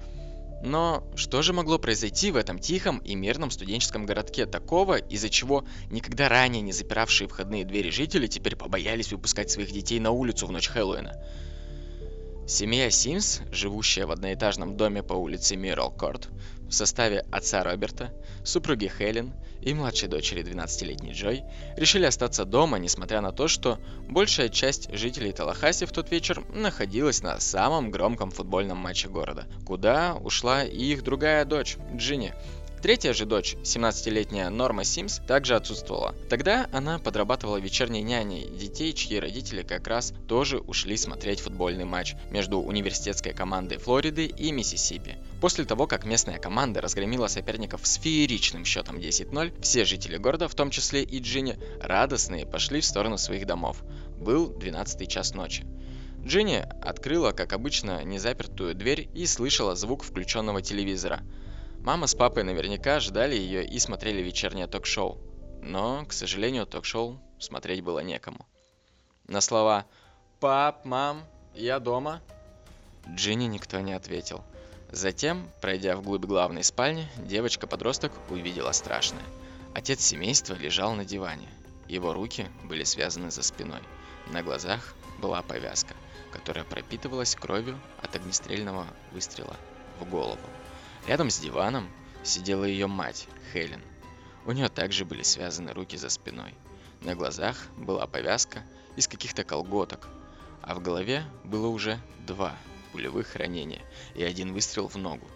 Но 0.64 1.04
что 1.18 1.42
же 1.42 1.52
могло 1.52 1.78
произойти 1.78 2.32
в 2.32 2.38
этом 2.38 2.58
тихом 2.58 3.00
и 3.00 3.16
мирном 3.16 3.52
студенческом 3.52 4.06
городке 4.06 4.46
такого, 4.46 4.96
из-за 4.96 5.30
чего 5.30 5.66
никогда 5.92 6.30
ранее 6.30 6.62
не 6.62 6.72
запиравшие 6.72 7.28
входные 7.28 7.66
двери 7.66 7.90
жители 7.90 8.28
теперь 8.28 8.56
побоялись 8.56 9.12
выпускать 9.12 9.52
своих 9.52 9.74
детей 9.74 10.00
на 10.00 10.12
улицу 10.12 10.48
в 10.48 10.54
ночь 10.54 10.70
Хэллоуина? 10.70 11.22
Семья 12.48 12.90
Симс, 12.90 13.42
живущая 13.52 14.06
в 14.06 14.12
одноэтажном 14.12 14.78
доме 14.78 15.04
по 15.04 15.14
улице 15.14 15.58
Миррел 15.58 15.92
Корт, 15.92 16.30
в 16.74 16.76
составе 16.76 17.24
отца 17.32 17.64
Роберта, 17.64 18.12
супруги 18.44 18.88
Хелен 18.88 19.32
и 19.62 19.76
младшей 19.76 20.10
дочери 20.10 20.44
12-летней 20.44 21.14
Джой 21.14 21.44
решили 21.78 22.06
остаться 22.06 22.46
дома, 22.46 22.80
несмотря 22.80 23.22
на 23.22 23.32
то, 23.32 23.48
что 23.48 23.78
большая 24.10 24.50
часть 24.50 24.92
жителей 24.92 25.34
Талахаси 25.34 25.86
в 25.86 25.92
тот 25.92 26.10
вечер 26.10 26.44
находилась 26.50 27.22
на 27.22 27.40
самом 27.40 27.92
громком 27.92 28.32
футбольном 28.32 28.80
матче 28.80 29.08
города, 29.08 29.46
куда 29.68 30.16
ушла 30.16 30.64
и 30.64 30.84
их 30.84 31.04
другая 31.04 31.46
дочь, 31.46 31.78
Джинни, 31.96 32.34
Третья 32.84 33.14
же 33.14 33.26
дочь, 33.26 33.56
17-летняя 33.64 34.50
Норма 34.50 34.84
Симс, 34.84 35.20
также 35.26 35.56
отсутствовала. 35.56 36.14
Тогда 36.30 36.68
она 36.74 37.00
подрабатывала 37.00 37.56
вечерней 37.56 38.02
няней 38.02 38.50
детей, 38.50 38.92
чьи 38.92 39.18
родители 39.18 39.64
как 39.64 39.88
раз 39.88 40.14
тоже 40.28 40.60
ушли 40.60 40.98
смотреть 40.98 41.40
футбольный 41.40 41.86
матч 41.86 42.16
между 42.30 42.60
университетской 42.60 43.32
командой 43.32 43.78
Флориды 43.78 44.26
и 44.26 44.52
Миссисипи. 44.52 45.16
После 45.40 45.64
того, 45.64 45.88
как 45.88 46.04
местная 46.04 46.40
команда 46.40 46.82
разгромила 46.82 47.28
соперников 47.28 47.88
с 47.88 47.96
фееричным 47.96 48.66
счетом 48.66 48.98
10-0, 48.98 49.62
все 49.62 49.86
жители 49.86 50.18
города, 50.18 50.50
в 50.50 50.56
том 50.56 50.70
числе 50.70 51.04
и 51.04 51.20
Джинни, 51.20 51.58
радостные 51.80 52.46
пошли 52.46 52.82
в 52.82 52.86
сторону 52.86 53.18
своих 53.18 53.46
домов. 53.46 53.82
Был 54.20 54.50
12 54.50 55.08
час 55.08 55.34
ночи. 55.34 55.66
Джинни 56.26 56.66
открыла, 56.82 57.32
как 57.32 57.54
обычно, 57.54 58.04
незапертую 58.04 58.76
дверь 58.76 59.08
и 59.14 59.26
слышала 59.26 59.74
звук 59.74 60.04
включенного 60.04 60.62
телевизора– 60.62 61.22
Мама 61.84 62.08
с 62.08 62.16
папой 62.16 62.44
наверняка 62.44 63.02
ждали 63.02 63.36
ее 63.36 63.66
и 63.66 63.78
смотрели 63.78 64.22
вечернее 64.22 64.68
ток-шоу. 64.68 65.18
Но, 65.62 66.06
к 66.06 66.14
сожалению, 66.14 66.66
ток-шоу 66.66 67.20
смотреть 67.40 67.84
было 67.84 68.00
некому. 68.00 68.46
На 69.28 69.42
слова 69.42 69.86
«Пап, 70.40 70.86
мам, 70.86 71.26
я 71.54 71.80
дома» 71.80 72.22
Джинни 73.10 73.48
никто 73.48 73.82
не 73.82 73.92
ответил. 73.92 74.46
Затем, 74.92 75.50
пройдя 75.60 75.98
вглубь 75.98 76.24
главной 76.24 76.64
спальни, 76.64 77.06
девочка-подросток 77.18 78.14
увидела 78.30 78.72
страшное. 78.72 79.24
Отец 79.76 80.00
семейства 80.02 80.54
лежал 80.54 80.94
на 80.94 81.04
диване. 81.04 81.50
Его 81.90 82.14
руки 82.14 82.48
были 82.64 82.86
связаны 82.86 83.30
за 83.30 83.44
спиной. 83.44 83.82
На 84.32 84.42
глазах 84.42 84.96
была 85.20 85.42
повязка, 85.42 85.96
которая 86.32 86.64
пропитывалась 86.64 87.36
кровью 87.36 87.78
от 88.02 88.16
огнестрельного 88.16 88.88
выстрела 89.12 89.58
в 90.00 90.10
голову. 90.10 90.40
Рядом 91.06 91.30
с 91.30 91.40
диваном 91.40 91.90
сидела 92.24 92.64
ее 92.64 92.88
мать, 92.88 93.28
Хелен. 93.52 93.82
У 94.46 94.52
нее 94.52 94.70
также 94.70 95.04
были 95.04 95.24
связаны 95.24 95.74
руки 95.74 95.98
за 95.98 96.10
спиной. 96.10 96.54
На 97.02 97.16
глазах 97.16 97.58
была 97.78 98.08
повязка, 98.08 98.64
из 98.96 99.08
каких-то 99.08 99.44
колготок, 99.44 100.08
а 100.62 100.76
в 100.76 100.82
голове 100.82 101.26
было 101.44 101.68
уже 101.68 102.00
два 102.26 102.56
пулевых 102.92 103.36
ранения 103.36 103.82
и 104.16 104.24
один 104.24 104.54
выстрел 104.54 104.88
в 104.88 104.96
ногу. 104.96 105.28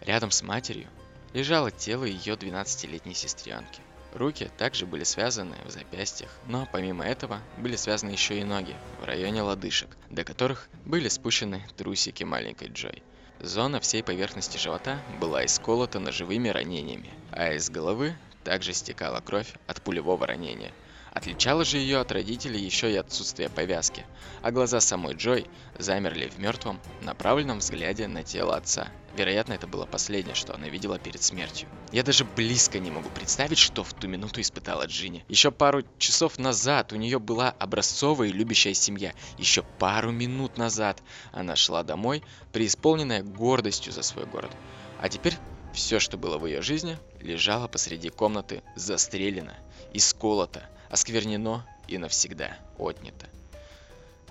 Рядом 0.00 0.30
с 0.30 0.42
матерью 0.42 0.88
лежало 1.32 1.70
тело 1.70 2.04
ее 2.04 2.34
12-летней 2.34 3.14
сестренки. 3.14 3.80
Руки 4.12 4.50
также 4.58 4.86
были 4.86 5.04
связаны 5.04 5.56
в 5.64 5.70
запястьях, 5.70 6.30
но 6.46 6.68
помимо 6.70 7.04
этого 7.04 7.40
были 7.56 7.76
связаны 7.76 8.10
еще 8.10 8.38
и 8.38 8.44
ноги 8.44 8.76
в 9.00 9.04
районе 9.04 9.42
лодыжек, 9.42 9.96
до 10.10 10.24
которых 10.24 10.68
были 10.84 11.08
спущены 11.08 11.64
трусики 11.76 12.24
маленькой 12.24 12.68
Джой. 12.68 13.02
Зона 13.42 13.80
всей 13.80 14.04
поверхности 14.04 14.56
живота 14.56 15.02
была 15.18 15.44
исколота 15.44 15.98
ножевыми 15.98 16.48
ранениями, 16.48 17.10
а 17.32 17.52
из 17.52 17.70
головы 17.70 18.14
также 18.44 18.72
стекала 18.72 19.20
кровь 19.20 19.52
от 19.66 19.82
пулевого 19.82 20.28
ранения. 20.28 20.70
Отличало 21.12 21.64
же 21.64 21.78
ее 21.78 21.98
от 21.98 22.12
родителей 22.12 22.60
еще 22.60 22.92
и 22.92 22.96
отсутствие 22.96 23.48
повязки, 23.48 24.06
а 24.42 24.52
глаза 24.52 24.80
самой 24.80 25.14
Джой 25.14 25.46
замерли 25.76 26.28
в 26.28 26.38
мертвом, 26.38 26.80
направленном 27.02 27.58
взгляде 27.58 28.06
на 28.06 28.22
тело 28.22 28.56
отца. 28.56 28.88
Вероятно, 29.14 29.52
это 29.52 29.66
было 29.66 29.84
последнее, 29.84 30.34
что 30.34 30.54
она 30.54 30.68
видела 30.68 30.98
перед 30.98 31.22
смертью. 31.22 31.68
Я 31.90 32.02
даже 32.02 32.24
близко 32.24 32.78
не 32.78 32.90
могу 32.90 33.10
представить, 33.10 33.58
что 33.58 33.84
в 33.84 33.92
ту 33.92 34.08
минуту 34.08 34.40
испытала 34.40 34.86
Джинни. 34.86 35.24
Еще 35.28 35.50
пару 35.50 35.82
часов 35.98 36.38
назад 36.38 36.92
у 36.92 36.96
нее 36.96 37.18
была 37.18 37.50
образцовая 37.50 38.28
и 38.28 38.32
любящая 38.32 38.72
семья. 38.72 39.12
Еще 39.36 39.62
пару 39.78 40.12
минут 40.12 40.56
назад 40.56 41.02
она 41.30 41.56
шла 41.56 41.82
домой, 41.82 42.22
преисполненная 42.52 43.22
гордостью 43.22 43.92
за 43.92 44.02
свой 44.02 44.24
город. 44.24 44.52
А 44.98 45.10
теперь 45.10 45.36
все, 45.74 46.00
что 46.00 46.16
было 46.16 46.38
в 46.38 46.46
ее 46.46 46.62
жизни, 46.62 46.98
лежало 47.20 47.68
посреди 47.68 48.08
комнаты 48.08 48.62
застрелено, 48.76 49.54
исколото, 49.92 50.68
осквернено 50.88 51.66
и 51.86 51.98
навсегда 51.98 52.56
отнято. 52.78 53.28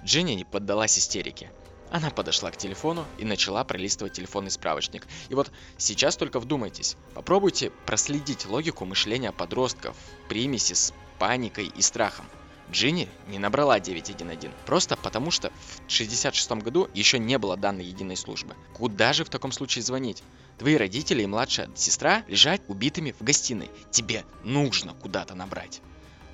Дженни 0.03 0.33
не 0.33 0.45
поддалась 0.45 0.97
истерике. 0.97 1.51
Она 1.91 2.09
подошла 2.09 2.51
к 2.51 2.57
телефону 2.57 3.05
и 3.17 3.25
начала 3.25 3.63
пролистывать 3.65 4.13
телефонный 4.13 4.49
справочник. 4.49 5.05
И 5.27 5.35
вот 5.35 5.51
сейчас 5.77 6.15
только 6.15 6.39
вдумайтесь. 6.39 6.95
Попробуйте 7.13 7.69
проследить 7.85 8.45
логику 8.45 8.85
мышления 8.85 9.33
подростков, 9.33 9.97
примеси 10.29 10.73
с 10.73 10.93
паникой 11.19 11.65
и 11.65 11.81
страхом. 11.81 12.25
Джинни 12.71 13.09
не 13.27 13.37
набрала 13.37 13.81
911, 13.81 14.49
просто 14.65 14.95
потому 14.95 15.31
что 15.31 15.51
в 15.87 15.91
66 15.91 16.51
году 16.51 16.89
еще 16.93 17.19
не 17.19 17.37
было 17.37 17.57
данной 17.57 17.83
единой 17.83 18.15
службы. 18.15 18.55
Куда 18.73 19.11
же 19.11 19.25
в 19.25 19.29
таком 19.29 19.51
случае 19.51 19.83
звонить? 19.83 20.23
Твои 20.57 20.77
родители 20.77 21.23
и 21.23 21.27
младшая 21.27 21.69
сестра 21.75 22.23
лежат 22.29 22.61
убитыми 22.69 23.13
в 23.19 23.23
гостиной. 23.23 23.69
Тебе 23.89 24.23
нужно 24.45 24.93
куда-то 24.93 25.35
набрать. 25.35 25.81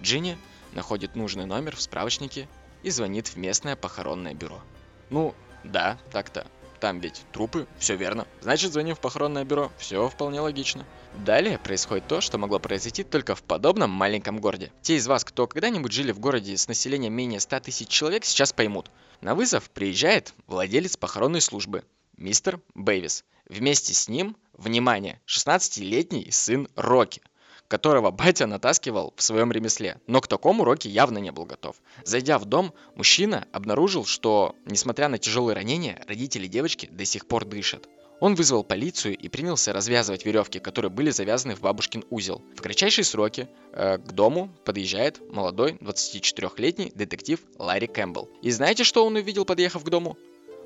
Джинни 0.04 0.38
находит 0.74 1.16
нужный 1.16 1.46
номер 1.46 1.76
в 1.76 1.82
справочнике 1.82 2.48
и 2.84 2.92
звонит 2.92 3.30
в 3.30 3.38
местное 3.38 3.76
похоронное 3.76 4.36
бюро. 4.36 4.62
Ну, 5.10 5.34
да, 5.68 5.98
так-то. 6.12 6.48
Там 6.80 7.00
ведь 7.00 7.24
трупы, 7.32 7.68
все 7.80 7.96
верно. 7.96 8.28
Значит, 8.42 8.72
звоним 8.72 8.96
в 8.96 9.00
похоронное 9.00 9.44
бюро. 9.44 9.72
Все 9.78 10.08
вполне 10.10 10.42
логично. 10.42 10.86
Далее 11.26 11.58
происходит 11.58 12.08
то, 12.08 12.22
что 12.22 12.38
могло 12.38 12.60
произойти 12.60 13.04
только 13.04 13.34
в 13.34 13.42
подобном 13.42 13.90
маленьком 13.90 14.40
городе. 14.40 14.72
Те 14.84 14.98
из 14.98 15.08
вас, 15.08 15.24
кто 15.24 15.48
когда-нибудь 15.48 15.92
жили 15.92 16.12
в 16.12 16.20
городе 16.20 16.56
с 16.56 16.68
населением 16.68 17.14
менее 17.14 17.40
100 17.40 17.62
тысяч 17.62 17.88
человек, 17.88 18.26
сейчас 18.26 18.54
поймут. 18.54 18.92
На 19.22 19.34
вызов 19.34 19.70
приезжает 19.72 20.34
владелец 20.46 20.98
похоронной 20.98 21.42
службы, 21.42 21.84
мистер 22.16 22.60
Бэйвис. 22.76 23.26
Вместе 23.50 23.96
с 23.96 24.08
ним, 24.08 24.38
внимание, 24.54 25.20
16-летний 25.26 26.30
сын 26.32 26.68
Рокки– 26.76 27.22
которого 27.68 28.12
батя 28.12 28.48
натаскивал 28.48 29.14
в 29.16 29.24
своем 29.24 29.52
ремесле, 29.52 30.00
но 30.08 30.22
к 30.22 30.28
такому 30.28 30.64
Рокки 30.64 30.88
явно 30.88 31.18
не 31.18 31.32
был 31.32 31.46
готов. 31.46 31.76
Зайдя 32.04 32.38
в 32.40 32.46
дом, 32.46 32.74
мужчина 32.96 33.48
обнаружил, 33.52 34.06
что, 34.06 34.56
несмотря 34.66 35.08
на 35.08 35.18
тяжелые 35.18 35.56
ранения, 35.56 36.04
родители 36.08 36.48
девочки 36.48 36.88
до 36.92 37.06
сих 37.06 37.28
пор 37.28 37.46
дышат. 37.46 37.88
Он 38.20 38.34
вызвал 38.34 38.64
полицию 38.64 39.16
и 39.16 39.30
принялся 39.30 39.74
развязывать 39.74 40.26
веревки, 40.26 40.60
которые 40.60 40.90
были 40.90 41.12
завязаны 41.12 41.56
в 41.56 41.62
бабушкин 41.62 42.04
узел. 42.10 42.42
В 42.56 42.62
кратчайшие 42.62 43.06
сроки 43.06 43.48
э, 43.74 44.00
к 44.00 44.12
дому 44.12 44.50
подъезжает 44.66 45.22
молодой 45.32 45.74
24-летний 45.74 46.92
детектив 46.96 47.40
Ларри 47.60 47.86
Кэмпбелл. 47.86 48.30
И 48.42 48.50
знаете, 48.50 48.84
что 48.84 49.06
он 49.06 49.16
увидел, 49.16 49.46
подъехав 49.46 49.84
к 49.84 49.90
дому? 49.90 50.18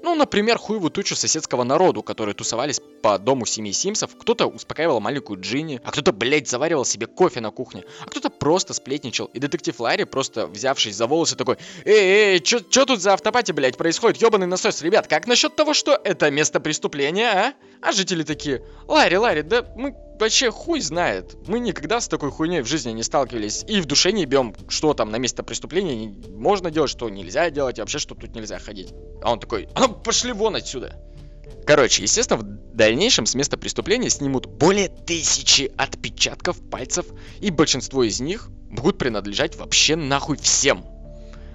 Ну, 0.03 0.15
например, 0.15 0.57
хуевую 0.57 0.89
тучу 0.91 1.15
соседского 1.15 1.63
народу, 1.63 2.01
которые 2.03 2.33
тусовались 2.33 2.81
по 3.01 3.17
дому 3.19 3.45
семьи 3.45 3.71
Симсов. 3.71 4.15
Кто-то 4.17 4.47
успокаивал 4.47 4.99
маленькую 4.99 5.39
Джинни, 5.39 5.79
а 5.83 5.91
кто-то, 5.91 6.11
блядь, 6.11 6.49
заваривал 6.49 6.85
себе 6.85 7.07
кофе 7.07 7.41
на 7.41 7.51
кухне, 7.51 7.83
а 8.01 8.09
кто-то 8.09 8.29
просто 8.29 8.73
сплетничал. 8.73 9.25
И 9.27 9.39
детектив 9.39 9.79
Ларри, 9.79 10.05
просто 10.05 10.47
взявшись 10.47 10.95
за 10.95 11.07
волосы, 11.07 11.35
такой, 11.35 11.57
эй, 11.85 12.33
эй, 12.33 12.39
чё, 12.39 12.59
чё 12.59 12.85
тут 12.85 13.01
за 13.01 13.13
автопати, 13.13 13.51
блядь, 13.51 13.77
происходит? 13.77 14.21
Ёбаный 14.21 14.47
насос, 14.47 14.81
ребят, 14.81 15.07
как 15.07 15.27
насчет 15.27 15.55
того, 15.55 15.73
что 15.73 15.99
это 16.03 16.31
место 16.31 16.59
преступления, 16.59 17.29
а? 17.29 17.53
А 17.81 17.91
жители 17.91 18.23
такие, 18.23 18.63
Ларри, 18.87 19.17
Ларри, 19.17 19.41
да 19.41 19.65
мы 19.75 19.95
вообще 20.21 20.51
хуй 20.51 20.79
знает. 20.79 21.35
Мы 21.47 21.59
никогда 21.59 21.99
с 21.99 22.07
такой 22.07 22.31
хуйней 22.31 22.61
в 22.61 22.67
жизни 22.67 22.91
не 22.91 23.03
сталкивались. 23.03 23.65
И 23.67 23.81
в 23.81 23.85
душе 23.85 24.11
не 24.11 24.25
бьем, 24.25 24.55
что 24.69 24.93
там 24.93 25.11
на 25.11 25.17
место 25.17 25.43
преступления 25.43 26.13
можно 26.29 26.71
делать, 26.71 26.89
что 26.89 27.09
нельзя 27.09 27.49
делать, 27.49 27.77
и 27.77 27.81
вообще, 27.81 27.99
что 27.99 28.15
тут 28.15 28.33
нельзя 28.35 28.59
ходить. 28.59 28.93
А 29.21 29.33
он 29.33 29.39
такой, 29.39 29.67
а 29.75 29.81
ну 29.81 29.89
пошли 29.89 30.31
вон 30.31 30.55
отсюда. 30.55 30.95
Короче, 31.65 32.03
естественно, 32.03 32.39
в 32.39 32.75
дальнейшем 32.75 33.25
с 33.25 33.35
места 33.35 33.57
преступления 33.57 34.09
снимут 34.09 34.45
более 34.45 34.87
тысячи 34.87 35.71
отпечатков 35.77 36.57
пальцев, 36.69 37.05
и 37.39 37.51
большинство 37.51 38.03
из 38.03 38.19
них 38.19 38.49
будут 38.69 38.97
принадлежать 38.97 39.55
вообще 39.55 39.95
нахуй 39.95 40.37
всем. 40.37 40.85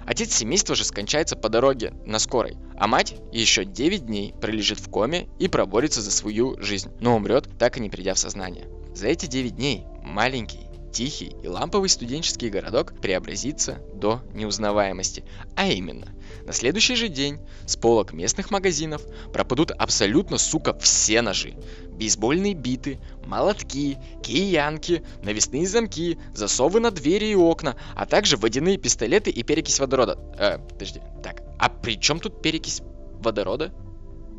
Отец 0.07 0.33
семейства 0.33 0.73
же 0.73 0.85
скончается 0.85 1.35
по 1.35 1.49
дороге 1.49 1.91
на 2.05 2.17
скорой, 2.19 2.55
а 2.77 2.87
мать 2.87 3.15
еще 3.33 3.65
9 3.65 4.05
дней 4.05 4.33
пролежит 4.39 4.79
в 4.79 4.89
коме 4.89 5.27
и 5.37 5.49
проборется 5.49 6.01
за 6.01 6.11
свою 6.11 6.55
жизнь, 6.61 6.89
но 7.01 7.17
умрет, 7.17 7.49
так 7.59 7.75
и 7.75 7.81
не 7.81 7.89
придя 7.89 8.13
в 8.13 8.19
сознание. 8.19 8.69
За 8.95 9.07
эти 9.07 9.25
9 9.25 9.57
дней 9.57 9.83
маленький, 10.01 10.66
тихий 10.91 11.35
и 11.43 11.47
ламповый 11.47 11.89
студенческий 11.89 12.49
городок 12.49 12.93
преобразится 13.01 13.79
до 13.93 14.21
неузнаваемости. 14.33 15.23
А 15.55 15.67
именно, 15.67 16.13
на 16.45 16.53
следующий 16.53 16.95
же 16.95 17.07
день 17.07 17.39
с 17.65 17.75
полок 17.75 18.13
местных 18.13 18.51
магазинов 18.51 19.01
пропадут 19.31 19.71
абсолютно, 19.71 20.37
сука, 20.37 20.77
все 20.79 21.21
ножи. 21.21 21.55
Бейсбольные 21.91 22.53
биты, 22.53 22.99
молотки, 23.25 23.97
киянки, 24.23 25.03
навесные 25.23 25.67
замки, 25.67 26.17
засовы 26.33 26.79
на 26.79 26.91
двери 26.91 27.27
и 27.27 27.35
окна, 27.35 27.75
а 27.95 28.05
также 28.05 28.37
водяные 28.37 28.77
пистолеты 28.77 29.29
и 29.29 29.43
перекись 29.43 29.79
водорода. 29.79 30.17
Э, 30.37 30.57
подожди, 30.59 31.01
так, 31.23 31.41
а 31.59 31.69
при 31.69 31.99
чем 31.99 32.19
тут 32.19 32.41
перекись 32.41 32.81
водорода 33.19 33.73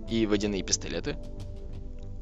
и 0.08 0.26
водяные 0.26 0.62
пистолеты? 0.62 1.16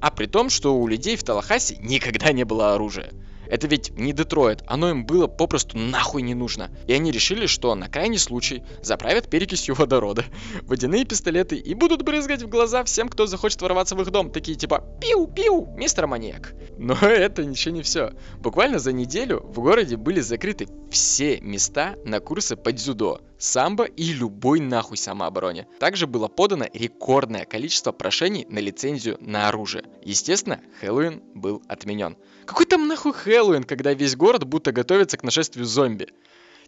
А 0.01 0.11
при 0.11 0.27
том, 0.27 0.51
что 0.51 0.77
у 0.79 0.87
людей 0.87 1.17
в 1.17 1.25
Талахасе 1.25 1.77
никогда 1.81 2.33
не 2.33 2.45
было 2.45 2.75
оружия. 2.75 3.13
Это 3.49 3.67
ведь 3.67 3.91
не 3.97 4.13
Детройт, 4.13 4.63
оно 4.67 4.91
им 4.91 5.07
было 5.07 5.27
попросту 5.27 5.79
нахуй 5.79 6.23
не 6.23 6.35
нужно. 6.35 6.71
И 6.87 6.93
они 6.93 7.11
решили, 7.11 7.47
что 7.47 7.75
на 7.75 7.89
крайний 7.89 8.19
случай 8.19 8.63
заправят 8.83 9.29
перекисью 9.29 9.75
водорода, 9.75 10.25
водяные 10.63 11.05
пистолеты 11.05 11.57
и 11.57 11.75
будут 11.75 12.03
брызгать 12.03 12.43
в 12.43 12.49
глаза 12.49 12.85
всем, 12.85 13.09
кто 13.09 13.27
захочет 13.27 13.63
ворваться 13.63 13.95
в 13.95 14.03
их 14.03 14.11
дом. 14.11 14.31
Такие 14.31 14.57
типа 14.57 14.85
«Пиу-пиу, 15.01 15.77
мистер 15.77 16.07
маньяк». 16.07 16.55
Но 16.79 16.95
это 17.01 17.43
еще 17.43 17.73
не 17.73 17.83
все. 17.83 18.13
Буквально 18.39 18.79
за 18.79 18.93
неделю 18.93 19.41
в 19.45 19.61
городе 19.61 19.97
были 19.97 20.21
закрыты 20.21 20.69
все 20.91 21.41
места 21.41 21.97
на 22.05 22.21
курсы 22.21 22.57
по 22.57 22.73
дзюдо, 22.73 23.21
самбо 23.39 23.85
и 23.85 24.13
любой 24.13 24.61
нахуй 24.61 24.97
самообороне. 24.97 25.67
Также 25.79 26.07
было 26.07 26.29
подано 26.29 26.67
рекордное 26.73 27.45
количество 27.45 27.93
прошений 27.93 28.47
на 28.49 28.59
лицензию 28.59 29.19
на 29.21 29.49
оружие. 29.49 29.85
Естественно, 30.03 30.61
Хэллоуин 30.81 31.23
был 31.35 31.63
отменен. 31.69 32.17
Какой 32.45 32.67
там 32.67 32.87
нахуй 32.87 33.13
Хэллоуин, 33.13 33.65
когда 33.65 33.93
весь 33.93 34.17
город 34.17 34.45
будто 34.45 34.73
готовится 34.73 35.17
к 35.17 35.23
нашествию 35.23 35.67
зомби? 35.67 36.09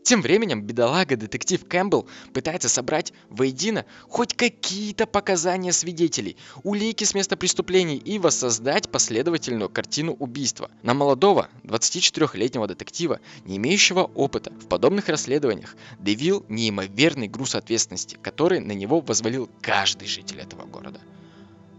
Тем 0.03 0.23
временем 0.23 0.63
бедолага-детектив 0.63 1.67
Кэмпбелл 1.67 2.09
пытается 2.33 2.69
собрать 2.69 3.13
воедино 3.29 3.85
хоть 4.09 4.35
какие-то 4.35 5.07
показания 5.07 5.73
свидетелей, 5.73 6.37
улики 6.63 7.05
с 7.05 7.15
места 7.15 7.37
преступлений 7.37 7.97
и 7.97 8.19
воссоздать 8.19 8.91
последовательную 8.91 9.69
картину 9.69 10.13
убийства. 10.15 10.71
На 10.83 10.95
молодого, 10.95 11.49
24-летнего 11.65 12.67
детектива, 12.67 13.21
не 13.45 13.57
имеющего 13.57 14.03
опыта 14.03 14.53
в 14.53 14.67
подобных 14.67 15.09
расследованиях, 15.09 15.77
давил 15.99 16.45
неимоверный 16.49 17.29
груз 17.29 17.55
ответственности, 17.55 18.19
который 18.23 18.61
на 18.61 18.73
него 18.73 19.01
возвалил 19.01 19.51
каждый 19.61 20.09
житель 20.09 20.41
этого 20.41 20.65
города. 20.65 21.01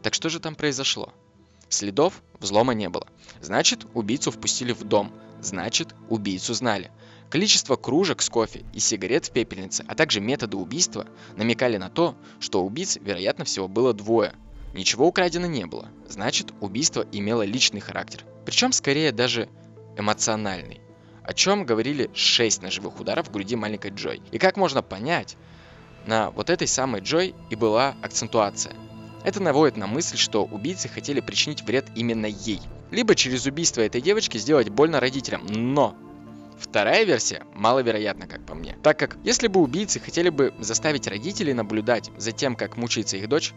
Так 0.04 0.14
что 0.14 0.30
же 0.30 0.40
там 0.40 0.56
произошло? 0.56 1.14
Следов 1.70 2.22
взлома 2.40 2.74
не 2.74 2.90
было. 2.90 3.08
Значит, 3.42 3.86
убийцу 3.94 4.32
впустили 4.32 4.72
в 4.72 4.84
дом. 4.84 5.12
Значит, 5.42 5.96
убийцу 6.10 6.54
знали. 6.54 6.92
Количество 7.30 7.76
кружек 7.76 8.24
с 8.24 8.30
кофе 8.30 8.66
и 8.74 8.80
сигарет 8.80 9.28
в 9.28 9.32
пепельнице, 9.32 9.86
а 9.88 9.94
также 9.94 10.20
методы 10.20 10.58
убийства 10.58 11.08
намекали 11.36 11.78
на 11.78 11.90
то, 11.90 12.16
что 12.40 12.64
убийц, 12.64 12.98
вероятно 13.00 13.46
всего, 13.46 13.68
было 13.68 13.94
двое. 13.94 14.34
Ничего 14.74 15.08
украдено 15.08 15.46
не 15.46 15.66
было. 15.66 15.90
Значит, 16.08 16.54
убийство 16.60 17.06
имело 17.12 17.44
личный 17.44 17.82
характер. 17.82 18.26
Причем, 18.46 18.72
скорее, 18.72 19.12
даже 19.12 19.48
эмоциональный. 19.98 20.82
о 21.24 21.34
чем 21.34 21.64
говорили 21.64 22.10
6 22.16 22.64
ножевых 22.64 23.00
ударов 23.00 23.28
в 23.28 23.32
груди 23.32 23.56
маленькой 23.56 23.92
Джой. 23.92 24.20
И 24.32 24.40
как 24.40 24.58
можно 24.58 24.82
понять, 24.82 25.38
на 26.08 26.32
вот 26.32 26.50
этой 26.50 26.68
самой 26.68 27.02
Джой 27.02 27.36
и 27.52 27.56
была 27.56 27.96
акцентуация. 28.02 28.74
Это 29.24 29.40
наводит 29.40 29.78
на 29.78 29.86
мысль, 29.86 30.18
что 30.18 30.44
убийцы 30.44 30.88
хотели 30.88 31.20
причинить 31.20 31.62
вред 31.62 31.86
именно 31.96 32.26
ей. 32.26 32.62
Либо 32.90 33.14
через 33.14 33.46
убийство 33.46 33.82
этой 33.82 34.02
девочки 34.02 34.40
сделать 34.40 34.70
больно 34.70 35.00
родителям. 35.00 35.46
Но 35.46 35.96
Вторая 36.60 37.05
версия 37.05 37.43
маловероятна, 37.55 38.28
как 38.28 38.45
по 38.45 38.53
мне. 38.53 38.78
Так 38.84 38.99
как, 38.99 39.18
если 39.24 39.47
бы 39.47 39.62
убийцы 39.62 39.99
хотели 39.99 40.30
бы 40.30 40.53
заставить 40.60 41.07
родителей 41.07 41.53
наблюдать 41.53 42.12
за 42.18 42.32
тем, 42.32 42.55
как 42.55 42.76
мучается 42.76 43.18
их 43.18 43.30
дочь, 43.30 43.53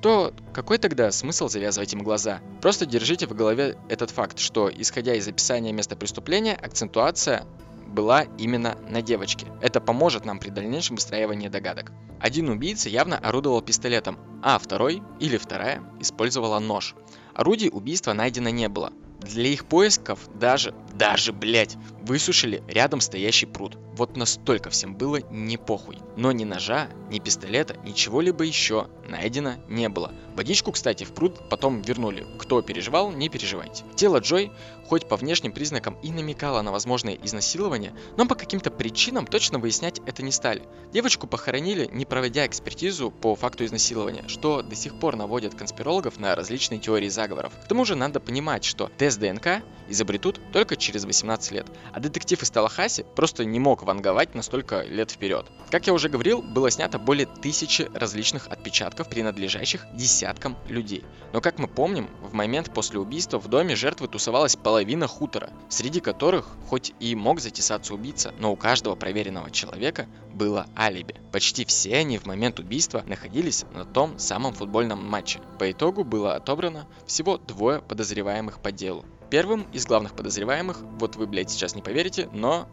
то 0.00 0.32
какой 0.52 0.78
тогда 0.78 1.10
смысл 1.10 1.48
завязывать 1.48 1.92
им 1.94 2.02
глаза? 2.02 2.40
Просто 2.60 2.86
держите 2.86 3.26
в 3.26 3.34
голове 3.34 3.76
этот 3.88 4.10
факт, 4.10 4.38
что, 4.38 4.70
исходя 4.70 5.14
из 5.14 5.26
описания 5.26 5.72
места 5.72 5.96
преступления, 5.96 6.54
акцентуация 6.54 7.44
была 7.88 8.22
именно 8.38 8.76
на 8.88 9.02
девочке. 9.02 9.46
Это 9.60 9.80
поможет 9.80 10.24
нам 10.24 10.38
при 10.38 10.50
дальнейшем 10.50 10.96
выстраивании 10.96 11.48
догадок. 11.48 11.92
Один 12.20 12.48
убийца 12.50 12.88
явно 12.88 13.18
орудовал 13.18 13.62
пистолетом, 13.62 14.18
а 14.42 14.58
второй 14.58 15.02
или 15.20 15.38
вторая 15.38 15.82
использовала 16.00 16.58
нож. 16.58 16.94
Орудий 17.34 17.70
убийства 17.72 18.12
найдено 18.12 18.50
не 18.50 18.68
было. 18.68 18.92
Для 19.24 19.48
их 19.48 19.66
поисков 19.66 20.20
даже, 20.34 20.74
даже, 20.92 21.32
блять, 21.32 21.76
высушили 22.02 22.62
рядом 22.68 23.00
стоящий 23.00 23.46
пруд. 23.46 23.78
Вот 23.96 24.16
настолько 24.16 24.70
всем 24.70 24.96
было 24.96 25.20
не 25.30 25.56
похуй. 25.56 25.98
Но 26.16 26.32
ни 26.32 26.42
ножа, 26.42 26.88
ни 27.10 27.20
пистолета, 27.20 27.76
ничего 27.84 28.20
либо 28.20 28.42
еще 28.42 28.88
найдено 29.08 29.54
не 29.68 29.88
было. 29.88 30.12
Водичку, 30.34 30.72
кстати, 30.72 31.04
в 31.04 31.12
пруд 31.12 31.48
потом 31.48 31.80
вернули. 31.80 32.26
Кто 32.38 32.60
переживал, 32.60 33.12
не 33.12 33.28
переживайте. 33.28 33.84
Тело 33.94 34.18
Джой, 34.18 34.50
хоть 34.88 35.08
по 35.08 35.16
внешним 35.16 35.52
признакам 35.52 35.96
и 36.02 36.10
намекало 36.10 36.60
на 36.62 36.72
возможное 36.72 37.14
изнасилование, 37.14 37.94
но 38.16 38.26
по 38.26 38.34
каким-то 38.34 38.72
причинам 38.72 39.28
точно 39.28 39.60
выяснять 39.60 40.00
это 40.06 40.24
не 40.24 40.32
стали. 40.32 40.62
Девочку 40.92 41.28
похоронили, 41.28 41.88
не 41.92 42.04
проводя 42.04 42.46
экспертизу 42.46 43.12
по 43.12 43.36
факту 43.36 43.64
изнасилования, 43.64 44.24
что 44.26 44.62
до 44.62 44.74
сих 44.74 44.98
пор 44.98 45.14
наводит 45.14 45.54
конспирологов 45.54 46.18
на 46.18 46.34
различные 46.34 46.80
теории 46.80 47.08
заговоров. 47.08 47.52
К 47.64 47.68
тому 47.68 47.84
же 47.84 47.94
надо 47.94 48.18
понимать, 48.18 48.64
что 48.64 48.90
тест 48.98 49.20
ДНК 49.20 49.62
изобретут 49.88 50.40
только 50.52 50.76
через 50.76 51.04
18 51.04 51.52
лет, 51.52 51.66
а 51.92 52.00
детектив 52.00 52.42
из 52.42 52.50
Талахаси 52.50 53.06
просто 53.14 53.44
не 53.44 53.60
мог 53.60 53.83
ванговать 53.84 54.34
настолько 54.34 54.82
лет 54.82 55.10
вперед. 55.10 55.46
Как 55.70 55.86
я 55.86 55.92
уже 55.92 56.08
говорил, 56.08 56.42
было 56.42 56.70
снято 56.70 56.98
более 56.98 57.26
тысячи 57.26 57.88
различных 57.94 58.48
отпечатков, 58.48 59.08
принадлежащих 59.08 59.86
десяткам 59.92 60.56
людей. 60.68 61.04
Но 61.32 61.40
как 61.40 61.58
мы 61.58 61.68
помним, 61.68 62.08
в 62.22 62.32
момент 62.32 62.72
после 62.72 62.98
убийства 62.98 63.38
в 63.38 63.48
доме 63.48 63.76
жертвы 63.76 64.08
тусовалась 64.08 64.56
половина 64.56 65.06
хутора, 65.06 65.50
среди 65.68 66.00
которых 66.00 66.48
хоть 66.68 66.92
и 67.00 67.14
мог 67.14 67.40
затесаться 67.40 67.94
убийца, 67.94 68.32
но 68.38 68.52
у 68.52 68.56
каждого 68.56 68.94
проверенного 68.94 69.50
человека 69.50 70.06
было 70.32 70.66
алиби. 70.76 71.16
Почти 71.32 71.64
все 71.64 71.96
они 71.96 72.18
в 72.18 72.26
момент 72.26 72.58
убийства 72.58 73.02
находились 73.06 73.64
на 73.72 73.84
том 73.84 74.18
самом 74.18 74.54
футбольном 74.54 75.04
матче. 75.04 75.40
По 75.58 75.70
итогу 75.70 76.04
было 76.04 76.34
отобрано 76.34 76.86
всего 77.06 77.38
двое 77.38 77.80
подозреваемых 77.80 78.60
по 78.60 78.72
делу. 78.72 79.04
Первым 79.30 79.66
из 79.72 79.86
главных 79.86 80.14
подозреваемых, 80.14 80.82
вот 80.98 81.16
вы, 81.16 81.26
блядь, 81.26 81.50
сейчас 81.50 81.74
не 81.74 81.82
поверите, 81.82 82.28
но 82.32 82.68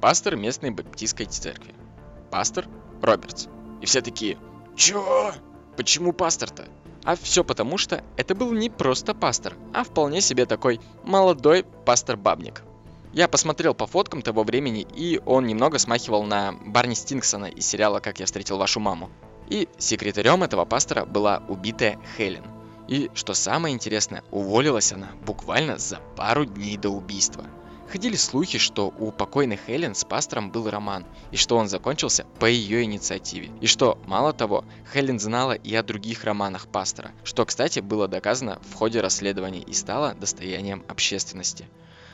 пастор 0.00 0.36
местной 0.36 0.70
баптистской 0.70 1.26
церкви. 1.26 1.74
Пастор 2.30 2.66
Робертс. 3.02 3.48
И 3.80 3.86
все 3.86 4.00
такие, 4.00 4.38
чё? 4.76 5.32
Почему 5.76 6.12
пастор-то? 6.12 6.68
А 7.04 7.16
все 7.16 7.44
потому, 7.44 7.78
что 7.78 8.04
это 8.16 8.34
был 8.34 8.52
не 8.52 8.68
просто 8.68 9.14
пастор, 9.14 9.56
а 9.72 9.84
вполне 9.84 10.20
себе 10.20 10.44
такой 10.44 10.80
молодой 11.02 11.64
пастор-бабник. 11.84 12.62
Я 13.12 13.26
посмотрел 13.26 13.74
по 13.74 13.86
фоткам 13.86 14.22
того 14.22 14.44
времени, 14.44 14.86
и 14.94 15.20
он 15.24 15.46
немного 15.46 15.78
смахивал 15.78 16.22
на 16.24 16.52
Барни 16.52 16.94
Стингсона 16.94 17.46
из 17.46 17.66
сериала 17.66 18.00
«Как 18.00 18.20
я 18.20 18.26
встретил 18.26 18.58
вашу 18.58 18.80
маму». 18.80 19.10
И 19.48 19.68
секретарем 19.78 20.44
этого 20.44 20.64
пастора 20.64 21.04
была 21.06 21.42
убитая 21.48 21.98
Хелен– 22.16 22.44
и, 22.90 23.08
что 23.14 23.34
самое 23.34 23.72
интересное, 23.72 24.24
уволилась 24.32 24.92
она 24.92 25.10
буквально 25.24 25.78
за 25.78 26.00
пару 26.16 26.44
дней 26.44 26.76
до 26.76 26.90
убийства. 26.90 27.44
Ходили 27.90 28.14
слухи, 28.14 28.58
что 28.58 28.94
у 29.00 29.10
покойной 29.10 29.58
Хелен 29.66 29.96
с 29.96 30.04
пастором 30.04 30.52
был 30.52 30.70
роман, 30.70 31.04
и 31.32 31.36
что 31.36 31.56
он 31.56 31.68
закончился 31.68 32.24
по 32.38 32.46
ее 32.46 32.84
инициативе. 32.84 33.50
И 33.60 33.66
что, 33.66 33.98
мало 34.06 34.32
того, 34.32 34.64
Хелен 34.92 35.18
знала 35.18 35.54
и 35.54 35.74
о 35.74 35.82
других 35.82 36.22
романах 36.22 36.68
пастора, 36.68 37.10
что, 37.24 37.44
кстати, 37.44 37.80
было 37.80 38.06
доказано 38.06 38.60
в 38.70 38.74
ходе 38.74 39.00
расследования 39.00 39.62
и 39.62 39.72
стало 39.72 40.14
достоянием 40.14 40.84
общественности. 40.86 41.66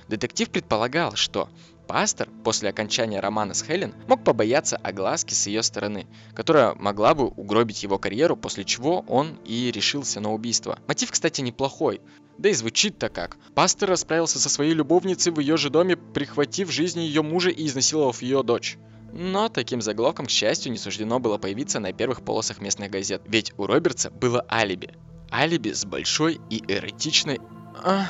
Детектив 0.09 0.49
предполагал, 0.49 1.15
что 1.15 1.51
Пастор 1.87 2.29
после 2.43 2.71
окончания 2.71 3.21
романа 3.21 3.55
с 3.55 3.63
Хелен 3.63 3.95
мог 4.09 4.25
побояться 4.25 4.77
огласки 4.77 5.35
с 5.35 5.47
ее 5.47 5.63
стороны, 5.63 6.07
которая 6.35 6.75
могла 6.75 7.15
бы 7.15 7.29
угробить 7.29 7.85
его 7.85 7.97
карьеру, 7.97 8.37
после 8.37 8.65
чего 8.65 9.05
он 9.07 9.39
и 9.45 9.71
решился 9.71 10.19
на 10.19 10.33
убийство. 10.33 10.81
Мотив, 10.89 11.13
кстати, 11.13 11.43
неплохой. 11.43 12.01
Да 12.39 12.49
и 12.49 12.53
звучит-то 12.53 13.09
как. 13.09 13.37
Пастор 13.55 13.91
расправился 13.91 14.39
со 14.39 14.49
своей 14.49 14.75
любовницей 14.75 15.33
в 15.33 15.41
ее 15.41 15.57
же 15.57 15.71
доме, 15.71 15.97
прихватив 15.97 16.71
жизни 16.71 17.01
ее 17.01 17.23
мужа 17.23 17.51
и 17.51 17.67
изнасиловав 17.67 18.23
ее 18.23 18.43
дочь. 18.43 18.77
Но 19.13 19.49
таким 19.49 19.81
заголовком, 19.81 20.27
к 20.27 20.31
счастью, 20.31 20.73
не 20.73 20.79
суждено 20.79 21.19
было 21.19 21.39
появиться 21.39 21.81
на 21.81 21.93
первых 21.93 22.23
полосах 22.23 22.61
местных 22.61 22.91
газет. 22.91 23.23
Ведь 23.27 23.55
у 23.57 23.67
Робертса 23.67 24.11
было 24.11 24.45
алиби. 24.51 24.95
Алиби 25.33 25.73
с 25.73 25.85
большой 25.85 26.41
и 26.51 26.63
эротичной... 26.69 27.41
Ах... 27.83 28.09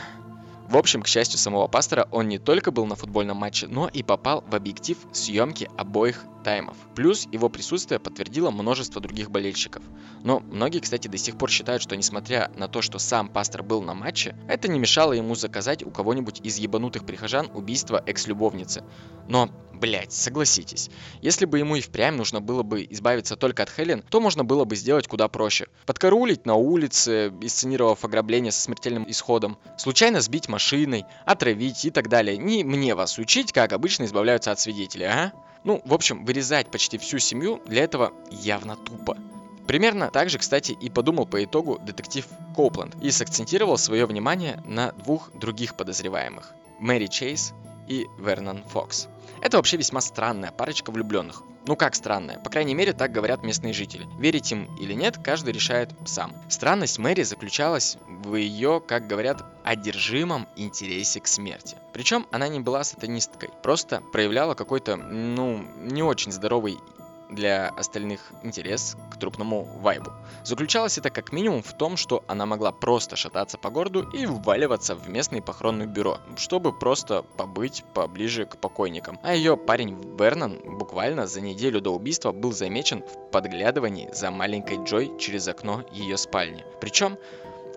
В 0.69 0.77
общем, 0.77 1.03
к 1.03 1.07
счастью 1.07 1.39
самого 1.39 1.69
пастора, 1.69 2.09
он 2.11 2.29
не 2.29 2.39
только 2.39 2.73
был 2.73 2.87
на 2.87 2.97
футбольном 2.97 3.37
матче, 3.37 3.69
но 3.69 3.89
и 3.89 4.03
попал 4.03 4.43
в 4.49 4.55
объектив 4.55 4.99
съемки 5.13 5.71
обоих 5.77 6.25
таймов. 6.43 6.77
Плюс 6.95 7.29
его 7.31 7.49
присутствие 7.49 8.01
подтвердило 8.01 8.51
множество 8.51 9.01
других 9.01 9.31
болельщиков. 9.31 9.83
Но 10.25 10.41
многие, 10.41 10.81
кстати, 10.81 11.07
до 11.07 11.19
сих 11.19 11.39
пор 11.39 11.51
считают, 11.51 11.83
что 11.83 11.97
несмотря 11.97 12.51
на 12.57 12.67
то, 12.67 12.83
что 12.83 12.99
сам 12.99 13.29
пастор 13.29 13.63
был 13.63 13.83
на 13.83 13.95
матче, 13.95 14.37
это 14.49 14.69
не 14.69 14.79
мешало 14.81 15.13
ему 15.13 15.37
заказать 15.37 15.85
у 15.85 15.91
кого-нибудь 15.91 16.41
из 16.43 16.59
ебанутых 16.59 17.07
прихожан 17.07 17.49
убийство 17.55 18.03
экс-любовницы. 18.05 18.83
Но, 19.29 19.51
блять, 19.77 20.13
согласитесь, 20.13 20.91
если 21.21 21.45
бы 21.45 21.59
ему 21.59 21.77
и 21.77 21.81
впрямь 21.81 22.17
нужно 22.17 22.41
было 22.41 22.63
бы 22.63 22.87
избавиться 22.91 23.37
только 23.37 23.63
от 23.63 23.71
Хелен, 23.71 24.03
то 24.09 24.21
можно 24.21 24.45
было 24.45 24.65
бы 24.65 24.77
сделать 24.77 25.07
куда 25.07 25.29
проще. 25.29 25.69
Подкорулить 25.87 26.47
на 26.47 26.55
улице, 26.55 27.29
инсценировав 27.41 28.05
ограбление 28.05 28.53
со 28.53 28.61
смертельным 28.61 29.09
исходом, 29.09 29.59
случайно 29.79 30.21
сбить 30.21 30.49
машиной, 30.49 31.05
отравить 31.25 31.85
и 31.85 31.91
так 31.91 32.09
далее. 32.09 32.37
Не 32.37 32.65
мне 32.65 32.95
вас 32.95 33.19
учить, 33.19 33.53
как 33.53 33.73
обычно 33.73 34.05
избавляются 34.05 34.51
от 34.51 34.61
свидетелей, 34.61 35.07
а? 35.07 35.33
Ну, 35.65 35.83
в 35.85 35.95
общем, 35.95 36.25
вырезать 36.25 36.71
почти 36.71 36.99
всю 36.99 37.19
семью 37.19 37.61
для 37.67 37.85
этого 37.85 38.13
явно 38.31 38.77
тупо. 38.77 39.17
Примерно 39.67 40.11
так 40.11 40.31
же, 40.31 40.39
кстати, 40.39 40.73
и 40.73 40.89
подумал 40.89 41.27
по 41.27 41.43
итогу 41.43 41.79
детектив 41.79 42.27
Коупленд 42.55 42.95
и 43.03 43.11
сакцентировал 43.11 43.79
свое 43.79 44.07
внимание 44.07 44.63
на 44.65 44.93
двух 44.93 45.33
других 45.35 45.77
подозреваемых– 45.77 46.53
Мэри 46.79 47.07
Чейз 47.07 47.55
и 47.89 48.07
Вернон 48.19 48.63
Фокс. 48.65 49.09
Это 49.41 49.57
вообще 49.57 49.77
весьма 49.77 50.01
странная 50.01 50.51
парочка 50.51 50.91
влюбленных. 50.91 51.43
Ну 51.67 51.75
как 51.75 51.97
странная? 51.97 52.39
По 52.39 52.49
крайней 52.49 52.75
мере, 52.75 52.93
так 52.93 53.11
говорят 53.11 53.43
местные 53.43 53.73
жители. 53.73 54.07
Верить 54.21 54.53
им 54.53 54.69
или 54.77 54.93
нет, 54.93 55.19
каждый 55.23 55.53
решает 55.53 55.91
сам. 56.05 56.33
Странность 56.49 56.99
Мэри 56.99 57.23
заключалась 57.23 57.99
в 58.07 58.37
ее, 58.37 58.81
как 58.87 59.09
говорят, 59.09 59.45
одержимом 59.65 60.47
интересе 60.55 61.21
к 61.21 61.27
смерти. 61.27 61.77
Причем 61.93 62.27
она 62.31 62.47
не 62.47 62.61
была 62.61 62.85
сатанисткой, 62.85 63.51
просто 63.65 64.01
проявляла 64.13 64.55
какой-то, 64.55 64.95
ну, 64.97 65.67
не 65.81 66.05
очень 66.05 66.31
здоровый 66.31 66.79
для 67.31 67.69
остальных 67.69 68.21
интерес 68.43 68.97
к 69.11 69.19
трупному 69.19 69.65
вайбу. 69.65 70.13
Заключалось 70.45 70.99
это 70.99 71.11
как 71.11 71.33
минимум 71.33 71.63
в 71.63 71.73
том, 71.73 71.97
что 71.97 72.25
она 72.27 72.47
могла 72.47 72.73
просто 72.73 73.17
шататься 73.17 73.59
по 73.59 73.71
городу 73.71 74.09
и 74.13 74.27
вваливаться 74.27 74.95
в 74.95 75.09
местное 75.09 75.41
похоронное 75.41 75.87
бюро, 75.87 76.19
чтобы 76.37 76.77
просто 76.77 77.23
побыть 77.37 77.85
поближе 77.95 78.47
к 78.47 78.57
покойникам. 78.59 79.19
А 79.23 79.35
ее 79.35 79.57
парень 79.57 80.17
Вернон 80.19 80.59
буквально 80.79 81.27
за 81.27 81.41
неделю 81.41 81.81
до 81.81 81.91
убийства 81.91 82.33
был 82.33 82.53
замечен 82.53 83.03
в 83.03 83.31
подглядывании 83.31 84.11
за 84.13 84.31
маленькой 84.31 84.85
Джой 84.85 85.13
через 85.19 85.49
окно 85.49 85.85
ее 85.93 86.17
спальни. 86.17 86.65
Причем, 86.81 87.19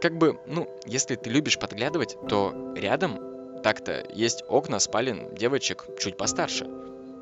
как 0.01 0.17
бы, 0.17 0.39
ну, 0.45 0.69
если 0.85 1.15
ты 1.15 1.29
любишь 1.29 1.59
подглядывать, 1.59 2.17
то 2.27 2.73
рядом 2.75 3.19
так-то 3.61 4.05
есть 4.13 4.43
окна 4.47 4.79
спален 4.79 5.35
девочек 5.35 5.85
чуть 5.99 6.17
постарше 6.17 6.67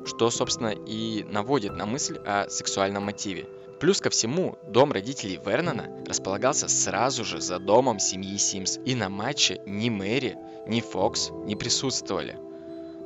что, 0.04 0.30
собственно, 0.30 0.68
и 0.68 1.24
наводит 1.24 1.76
на 1.76 1.86
мысль 1.86 2.18
о 2.24 2.48
сексуальном 2.48 3.04
мотиве. 3.04 3.46
Плюс 3.80 4.00
ко 4.00 4.10
всему, 4.10 4.58
дом 4.66 4.90
родителей 4.90 5.38
Вернона 5.44 5.88
располагался 6.06 6.68
сразу 6.68 7.24
же 7.24 7.40
за 7.40 7.58
домом 7.58 8.00
семьи 8.00 8.36
Симс, 8.36 8.78
и 8.84 8.94
на 8.94 9.08
матче 9.08 9.60
ни 9.66 9.88
Мэри, 9.88 10.36
ни 10.66 10.80
Фокс 10.80 11.30
не 11.44 11.54
присутствовали. 11.54 12.38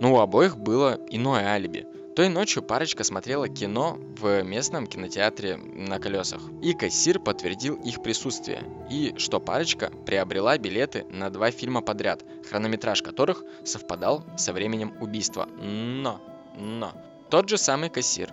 Но 0.00 0.14
у 0.14 0.18
обоих 0.18 0.56
было 0.56 0.98
иное 1.10 1.46
алиби. 1.46 1.86
Той 2.16 2.28
ночью 2.28 2.62
парочка 2.62 3.04
смотрела 3.04 3.48
кино 3.48 3.98
в 4.18 4.42
местном 4.42 4.86
кинотеатре 4.86 5.56
на 5.56 5.98
колесах. 5.98 6.42
И 6.62 6.74
кассир 6.74 7.18
подтвердил 7.18 7.76
их 7.76 8.02
присутствие. 8.02 8.64
И 8.90 9.14
что 9.16 9.40
парочка 9.40 9.90
приобрела 10.04 10.58
билеты 10.58 11.06
на 11.08 11.30
два 11.30 11.50
фильма 11.50 11.80
подряд, 11.80 12.22
хронометраж 12.50 13.00
которых 13.00 13.44
совпадал 13.64 14.24
со 14.36 14.52
временем 14.52 14.92
убийства. 15.00 15.48
Но, 15.58 16.20
но, 16.54 16.92
тот 17.30 17.48
же 17.48 17.58
самый 17.58 17.90
кассир 17.90 18.30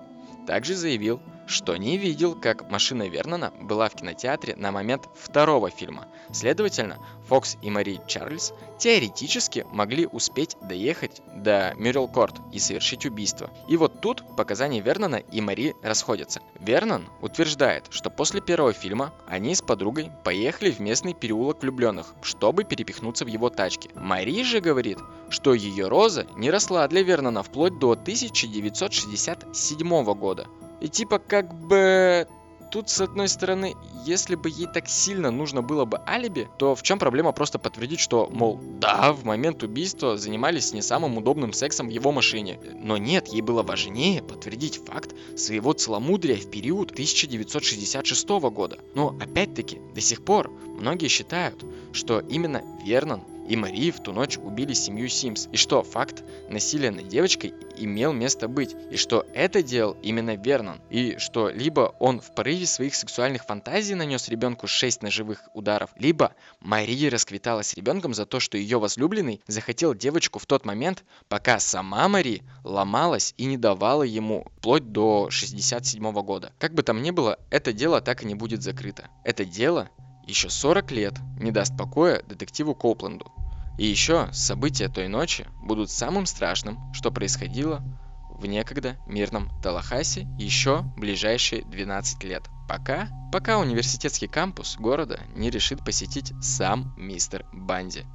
также 0.48 0.76
заявил, 0.76 1.22
что 1.50 1.76
не 1.78 1.98
видел, 1.98 2.36
как 2.36 2.70
машина 2.70 3.10
Вернона 3.10 3.52
была 3.60 3.90
в 3.90 3.96
кинотеатре 3.96 4.56
на 4.56 4.72
момент 4.72 5.10
второго 5.16 5.72
фильма. 5.72 6.08
Следовательно, 6.32 7.00
Фокс 7.28 7.58
и 7.64 7.72
Мари 7.72 8.00
Чарльз 8.06 8.54
теоретически 8.78 9.66
могли 9.72 10.06
успеть 10.06 10.56
доехать 10.62 11.24
до 11.36 11.74
Мюррелкорт 11.76 12.36
и 12.54 12.60
совершить 12.60 13.08
убийство. 13.08 13.50
И 13.68 13.78
вот 13.78 14.00
тут 14.00 14.24
показания 14.38 14.80
Вернона 14.80 15.16
и 15.16 15.42
Мари 15.42 15.76
расходятся. 15.82 16.42
Вернон 16.60 17.10
утверждает, 17.20 17.88
что 17.90 18.12
после 18.12 18.42
первого 18.42 18.74
фильма 18.74 19.12
они 19.28 19.56
с 19.56 19.64
подругой 19.64 20.12
поехали 20.24 20.70
в 20.70 20.80
местный 20.80 21.16
переулок 21.16 21.64
влюбленных, 21.64 22.14
чтобы 22.22 22.64
перепихнуться 22.64 23.26
в 23.26 23.28
его 23.28 23.50
тачке. 23.50 23.90
Мари 23.96 24.44
же 24.44 24.60
говорит, 24.60 25.00
что 25.30 25.56
ее 25.56 25.88
роза 25.88 26.28
не 26.36 26.52
росла 26.52 26.88
для 26.88 27.02
Вернона 27.02 27.42
вплоть 27.42 27.80
до 27.80 27.94
1967 27.94 30.04
года. 30.14 30.46
И 30.82 30.88
типа 30.88 31.20
как 31.20 31.54
бы 31.54 32.28
тут, 32.72 32.90
с 32.90 33.02
одной 33.02 33.28
стороны, 33.28 33.76
если 34.06 34.36
бы 34.36 34.50
ей 34.50 34.68
так 34.68 34.88
сильно 34.88 35.32
нужно 35.32 35.62
было 35.62 35.86
бы 35.86 36.00
алиби, 36.08 36.48
то 36.58 36.76
в 36.76 36.84
чем 36.84 37.00
проблема 37.00 37.32
просто 37.32 37.60
подтвердить, 37.60 38.00
что, 38.00 38.30
мол, 38.32 38.60
да, 38.80 39.12
в 39.14 39.24
момент 39.26 39.64
убийства 39.64 40.18
занимались 40.18 40.74
не 40.74 40.82
самым 40.82 41.18
удобным 41.18 41.54
сексом 41.54 41.88
в 41.88 41.92
его 41.92 42.12
машине. 42.12 42.60
Но 42.76 42.98
нет, 42.98 43.28
ей 43.28 43.42
было 43.42 43.64
важнее 43.64 44.22
подтвердить 44.22 44.82
факт 44.86 45.16
своего 45.36 45.74
целомудрия 45.74 46.36
в 46.36 46.50
период 46.50 46.92
1966 46.92 48.30
года. 48.30 48.80
Но 48.96 49.16
опять-таки, 49.20 49.80
до 49.94 50.02
сих 50.02 50.24
пор 50.24 50.52
многие 50.80 51.08
считают, 51.08 51.64
что 51.92 52.20
именно 52.20 52.64
Вернон 52.86 53.22
и 53.50 53.56
Мари 53.56 53.90
в 53.90 54.00
ту 54.00 54.14
ночь 54.14 54.38
убили 54.38 54.74
семью 54.74 55.10
Симс, 55.10 55.48
и 55.52 55.58
что 55.58 55.82
факт 55.82 56.24
насилия 56.50 56.92
над 56.92 57.08
девочкой 57.08 57.54
имел 57.76 58.14
место 58.14 58.48
быть, 58.48 58.76
и 58.92 58.96
что 58.96 59.26
это 59.34 59.64
делал 59.64 59.98
именно 60.04 60.36
Вернон, 60.36 60.80
и 60.92 61.18
что 61.18 61.50
либо 61.50 61.96
он 62.00 62.22
в 62.22 62.34
порыве 62.36 62.68
своих 62.68 62.94
сексуальных 62.94 63.46
фантазий 63.46 63.96
нанес 63.96 64.30
ребенку 64.30 64.68
6 64.68 65.02
ножевых 65.02 65.50
ударов, 65.56 65.90
либо 65.98 66.36
Мария 66.60 67.10
расквиталась 67.10 67.70
с 67.70 67.74
ребенком 67.74 68.14
за 68.14 68.28
то, 68.28 68.40
что 68.40 68.56
ее 68.56 68.78
возлюбленный 68.78 69.42
захотел 69.48 69.96
девочку 69.96 70.38
в 70.38 70.46
тот 70.46 70.64
момент, 70.64 71.04
пока 71.28 71.60
сама 71.60 72.08
Мари 72.08 72.44
ломалась 72.64 73.34
и 73.38 73.46
не 73.46 73.58
давала 73.58 74.04
ему 74.04 74.46
вплоть 74.58 74.92
до 74.92 75.32
67 75.32 76.12
года. 76.22 76.52
Как 76.60 76.76
бы 76.76 76.84
там 76.84 77.02
ни 77.02 77.10
было, 77.10 77.40
это 77.50 77.74
дело 77.74 78.00
так 78.00 78.22
и 78.22 78.28
не 78.28 78.36
будет 78.36 78.62
закрыто. 78.62 79.10
Это 79.24 79.44
дело 79.44 79.90
еще 80.30 80.50
40 80.50 80.92
лет 80.92 81.16
не 81.40 81.52
даст 81.52 81.76
покоя 81.76 82.22
детективу 82.24 82.76
Коупленду. 82.76 83.32
И 83.78 83.86
еще 83.86 84.30
события 84.32 84.90
той 84.90 85.08
ночи 85.08 85.48
будут 85.62 85.90
самым 85.90 86.26
страшным, 86.26 86.94
что 86.94 87.12
происходило 87.12 87.82
в 88.30 88.46
некогда 88.46 88.98
мирном 89.08 89.50
Талахасе 89.62 90.28
еще 90.38 90.84
ближайшие 90.96 91.64
12 91.64 92.24
лет. 92.24 92.44
Пока, 92.68 93.10
пока 93.32 93.58
университетский 93.58 94.28
кампус 94.28 94.78
города 94.78 95.20
не 95.36 95.50
решит 95.50 95.84
посетить 95.84 96.34
сам 96.42 96.94
мистер 96.98 97.46
Банди. 97.52 98.06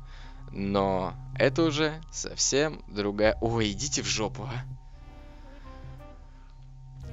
Но 0.53 1.15
это 1.37 1.65
уже 1.65 2.01
совсем 2.13 2.83
другая... 2.87 3.37
Ой, 3.41 3.73
идите 3.73 4.03
в 4.03 4.07
жопу, 4.07 4.45
а. 4.45 4.65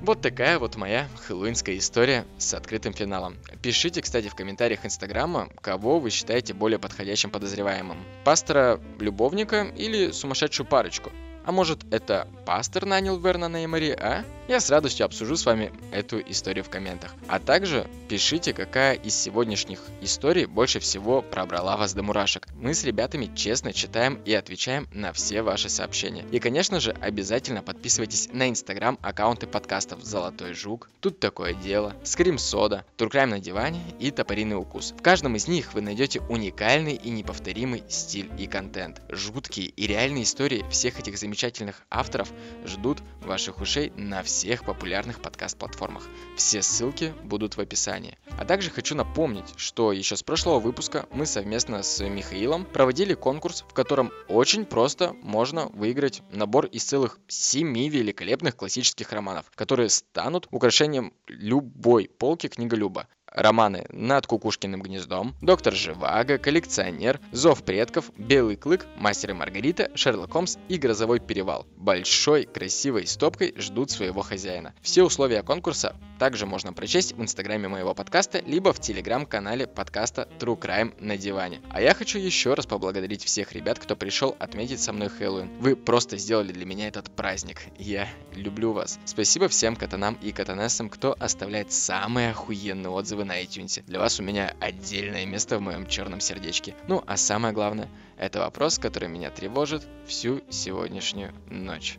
Вот 0.02 0.20
такая 0.20 0.58
вот 0.58 0.78
моя 0.78 1.08
хэллоуинская 1.28 1.78
история 1.78 2.26
с 2.40 2.56
открытым 2.56 2.92
финалом. 2.92 3.38
Пишите, 3.62 4.02
кстати, 4.02 4.30
в 4.30 4.36
комментариях 4.36 4.84
Инстаграма, 4.84 5.50
кого 5.62 6.00
вы 6.00 6.10
считаете 6.10 6.56
более 6.56 6.80
подходящим 6.80 7.30
подозреваемым. 7.30 8.04
Пастора, 8.24 8.82
любовника 9.00 9.62
или 9.78 10.10
сумасшедшую 10.10 10.66
парочку. 10.66 11.12
А 11.44 11.52
может 11.52 11.92
это 11.92 12.28
пастор 12.46 12.86
нанял 12.86 13.18
Вернона 13.18 13.64
и 13.64 13.68
Мари, 13.68 13.92
а? 14.00 14.24
Я 14.48 14.60
с 14.60 14.70
радостью 14.70 15.06
обсужу 15.06 15.38
с 15.38 15.46
вами 15.46 15.72
эту 15.92 16.20
историю 16.20 16.64
в 16.64 16.70
комментах. 16.70 17.16
А 17.28 17.40
также 17.40 17.88
пишите, 18.10 18.54
какая 18.54 18.96
из 18.96 19.16
сегодняшних 19.16 19.80
историй 20.02 20.46
больше 20.46 20.80
всего 20.80 21.22
пробрала 21.22 21.78
вас 21.78 21.94
до 21.94 22.04
мурашек. 22.04 22.48
Мы 22.56 22.74
с 22.74 22.84
ребятами 22.84 23.32
честно 23.34 23.72
читаем 23.72 24.20
и 24.26 24.34
отвечаем 24.34 24.88
на 24.94 25.14
все 25.14 25.42
ваши 25.42 25.70
сообщения. 25.70 26.26
И, 26.32 26.40
конечно 26.40 26.80
же, 26.80 26.92
обязательно 27.00 27.64
подписывайтесь 27.64 28.30
на 28.34 28.50
инстаграм 28.50 29.00
аккаунты 29.02 29.48
подкастов 29.48 30.04
«Золотой 30.04 30.54
жук», 30.54 30.90
«Тут 31.00 31.20
такое 31.20 31.54
дело», 31.54 31.96
«Скрим 32.04 32.38
Сода», 32.38 32.84
«Туркрайм 32.98 33.30
на 33.30 33.40
диване» 33.40 33.82
и 34.00 34.12
«Топориный 34.12 34.58
укус». 34.58 34.94
В 34.98 35.02
каждом 35.02 35.36
из 35.38 35.48
них 35.48 35.74
вы 35.74 35.82
найдете 35.82 36.20
уникальный 36.28 36.96
и 36.96 37.10
неповторимый 37.10 37.84
стиль 37.88 38.30
и 38.38 38.48
контент. 38.48 39.02
Жуткие 39.10 39.68
и 39.68 39.88
реальные 39.88 40.24
истории 40.24 40.66
всех 40.70 41.00
этих 41.00 41.18
замечательных 41.18 41.31
замечательных 41.32 41.82
авторов 41.90 42.30
ждут 42.66 43.02
ваших 43.22 43.62
ушей 43.62 43.94
на 43.96 44.22
всех 44.22 44.66
популярных 44.66 45.22
подкаст-платформах. 45.22 46.04
Все 46.36 46.62
ссылки 46.62 47.14
будут 47.24 47.56
в 47.56 47.62
описании. 47.62 48.18
А 48.38 48.44
также 48.44 48.70
хочу 48.70 48.96
напомнить, 48.96 49.54
что 49.56 49.94
еще 49.94 50.18
с 50.18 50.24
прошлого 50.24 50.60
выпуска 50.60 51.08
мы 51.14 51.26
совместно 51.26 51.84
с 51.84 52.04
Михаилом 52.04 52.66
проводили 52.66 53.14
конкурс, 53.14 53.64
в 53.70 53.74
котором 53.74 54.12
очень 54.28 54.66
просто 54.66 55.16
можно 55.22 55.68
выиграть 55.68 56.22
набор 56.34 56.66
из 56.66 56.84
целых 56.84 57.18
семи 57.30 57.88
великолепных 57.88 58.58
классических 58.58 59.10
романов, 59.14 59.46
которые 59.56 59.88
станут 59.88 60.50
украшением 60.52 61.14
любой 61.28 62.10
полки 62.10 62.48
книголюба 62.48 63.08
романы 63.32 63.86
«Над 63.90 64.28
кукушкиным 64.28 64.82
гнездом», 64.82 65.36
«Доктор 65.42 65.74
Живаго», 65.74 66.38
«Коллекционер», 66.38 67.20
«Зов 67.32 67.64
предков», 67.64 68.12
«Белый 68.18 68.56
клык», 68.56 68.86
«Мастер 68.98 69.32
и 69.32 69.34
Маргарита», 69.34 69.90
«Шерлок 69.96 70.32
Холмс» 70.32 70.58
и 70.68 70.78
«Грозовой 70.78 71.20
перевал». 71.20 71.66
Большой 71.78 72.46
красивой 72.46 73.08
стопкой 73.08 73.54
ждут 73.58 73.92
своего 73.92 74.22
хозяина. 74.22 74.74
Все 74.82 75.04
условия 75.04 75.44
конкурса 75.44 75.96
также 76.20 76.46
можно 76.46 76.72
прочесть 76.72 77.14
в 77.14 77.22
инстаграме 77.22 77.68
моего 77.68 77.96
подкаста, 77.96 78.44
либо 78.46 78.74
в 78.74 78.80
телеграм-канале 78.80 79.66
подкаста 79.66 80.28
True 80.40 80.60
Crime 80.60 80.94
на 81.00 81.18
диване. 81.18 81.62
А 81.72 81.82
я 81.82 81.96
хочу 81.96 82.20
еще 82.20 82.54
раз 82.54 82.68
поблагодарить 82.68 83.24
всех 83.24 83.54
ребят, 83.54 83.80
кто 83.80 83.96
пришел 83.96 84.36
отметить 84.40 84.82
со 84.82 84.94
мной 84.94 85.10
Хэллоуин. 85.10 85.58
Вы 85.60 85.76
просто 85.76 86.18
сделали 86.18 86.52
для 86.52 86.66
меня 86.66 86.88
этот 86.88 87.10
праздник. 87.16 87.62
Я 87.80 88.08
люблю 88.36 88.72
вас. 88.72 89.00
Спасибо 89.06 89.48
всем 89.48 89.76
катанам 89.76 90.16
и 90.22 90.32
катанессам, 90.32 90.90
кто 90.90 91.16
оставляет 91.20 91.72
самые 91.72 92.32
охуенные 92.32 92.92
отзывы 92.92 93.21
отзывы 93.22 93.26
на 93.26 93.42
iTunes. 93.42 93.84
Для 93.86 94.00
вас 94.00 94.20
у 94.20 94.24
меня 94.24 94.56
отдельное 94.60 95.26
место 95.26 95.58
в 95.58 95.62
моем 95.62 95.88
черном 95.88 96.20
сердечке. 96.20 96.76
Ну, 96.88 97.04
а 97.06 97.18
самое 97.18 97.54
главное, 97.54 97.90
это 98.18 98.40
вопрос, 98.40 98.80
который 98.80 99.10
меня 99.10 99.30
тревожит 99.30 99.88
всю 100.06 100.42
сегодняшнюю 100.50 101.34
ночь. 101.50 101.98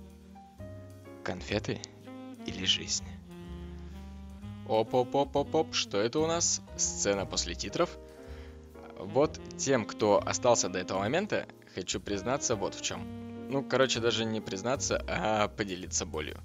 Конфеты 1.25 1.81
или 2.47 2.65
жизнь? 2.65 3.05
Оп-оп-оп-оп-оп, 4.69 5.75
что 5.75 5.99
это 5.99 6.19
у 6.21 6.27
нас? 6.27 6.61
Сцена 6.77 7.27
после 7.27 7.55
титров. 7.55 7.91
Вот 8.99 9.41
тем, 9.59 9.85
кто 9.85 10.23
остался 10.25 10.69
до 10.69 10.79
этого 10.79 11.01
момента, 11.01 11.47
хочу 11.75 12.01
признаться 12.01 12.55
вот 12.57 12.75
в 12.75 12.83
чем. 12.83 13.51
Ну, 13.51 13.63
короче, 13.63 14.01
даже 14.01 14.25
не 14.25 14.41
признаться, 14.41 15.03
а 15.09 15.49
поделиться 15.49 16.07
болью. 16.07 16.41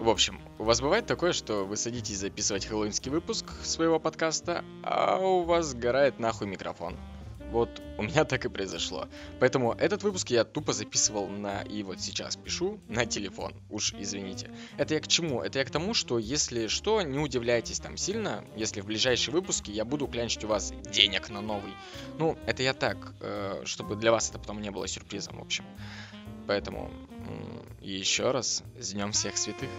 В 0.00 0.08
общем, 0.08 0.40
у 0.58 0.64
вас 0.64 0.80
бывает 0.80 1.04
такое, 1.04 1.34
что 1.34 1.66
вы 1.66 1.76
садитесь 1.76 2.16
записывать 2.16 2.64
хэллоуинский 2.64 3.10
выпуск 3.10 3.44
своего 3.62 4.00
подкаста, 4.00 4.64
а 4.82 5.18
у 5.18 5.42
вас 5.42 5.66
сгорает 5.66 6.18
нахуй 6.18 6.46
микрофон. 6.46 6.96
Вот 7.50 7.82
у 7.98 8.02
меня 8.04 8.24
так 8.24 8.46
и 8.46 8.48
произошло. 8.48 9.08
Поэтому 9.40 9.72
этот 9.72 10.02
выпуск 10.02 10.30
я 10.30 10.44
тупо 10.44 10.72
записывал 10.72 11.28
на... 11.28 11.60
И 11.64 11.82
вот 11.82 12.00
сейчас 12.00 12.36
пишу 12.36 12.80
на 12.88 13.04
телефон. 13.04 13.52
Уж 13.68 13.92
извините. 13.92 14.50
Это 14.78 14.94
я 14.94 15.00
к 15.00 15.06
чему? 15.06 15.42
Это 15.42 15.58
я 15.58 15.66
к 15.66 15.70
тому, 15.70 15.92
что 15.92 16.18
если 16.18 16.68
что, 16.68 17.02
не 17.02 17.18
удивляйтесь 17.18 17.78
там 17.78 17.98
сильно, 17.98 18.42
если 18.56 18.80
в 18.80 18.86
ближайшие 18.86 19.34
выпуски 19.34 19.70
я 19.70 19.84
буду 19.84 20.06
клянчить 20.06 20.44
у 20.44 20.48
вас 20.48 20.72
денег 20.90 21.28
на 21.28 21.42
новый. 21.42 21.74
Ну, 22.18 22.38
это 22.46 22.62
я 22.62 22.72
так, 22.72 23.12
э, 23.20 23.64
чтобы 23.66 23.96
для 23.96 24.12
вас 24.12 24.30
это 24.30 24.38
потом 24.38 24.62
не 24.62 24.70
было 24.70 24.88
сюрпризом, 24.88 25.36
в 25.36 25.42
общем. 25.42 25.66
Поэтому 26.46 26.90
еще 27.80 28.30
раз 28.30 28.62
с 28.78 28.92
Днем 28.92 29.12
всех 29.12 29.36
святых. 29.36 29.70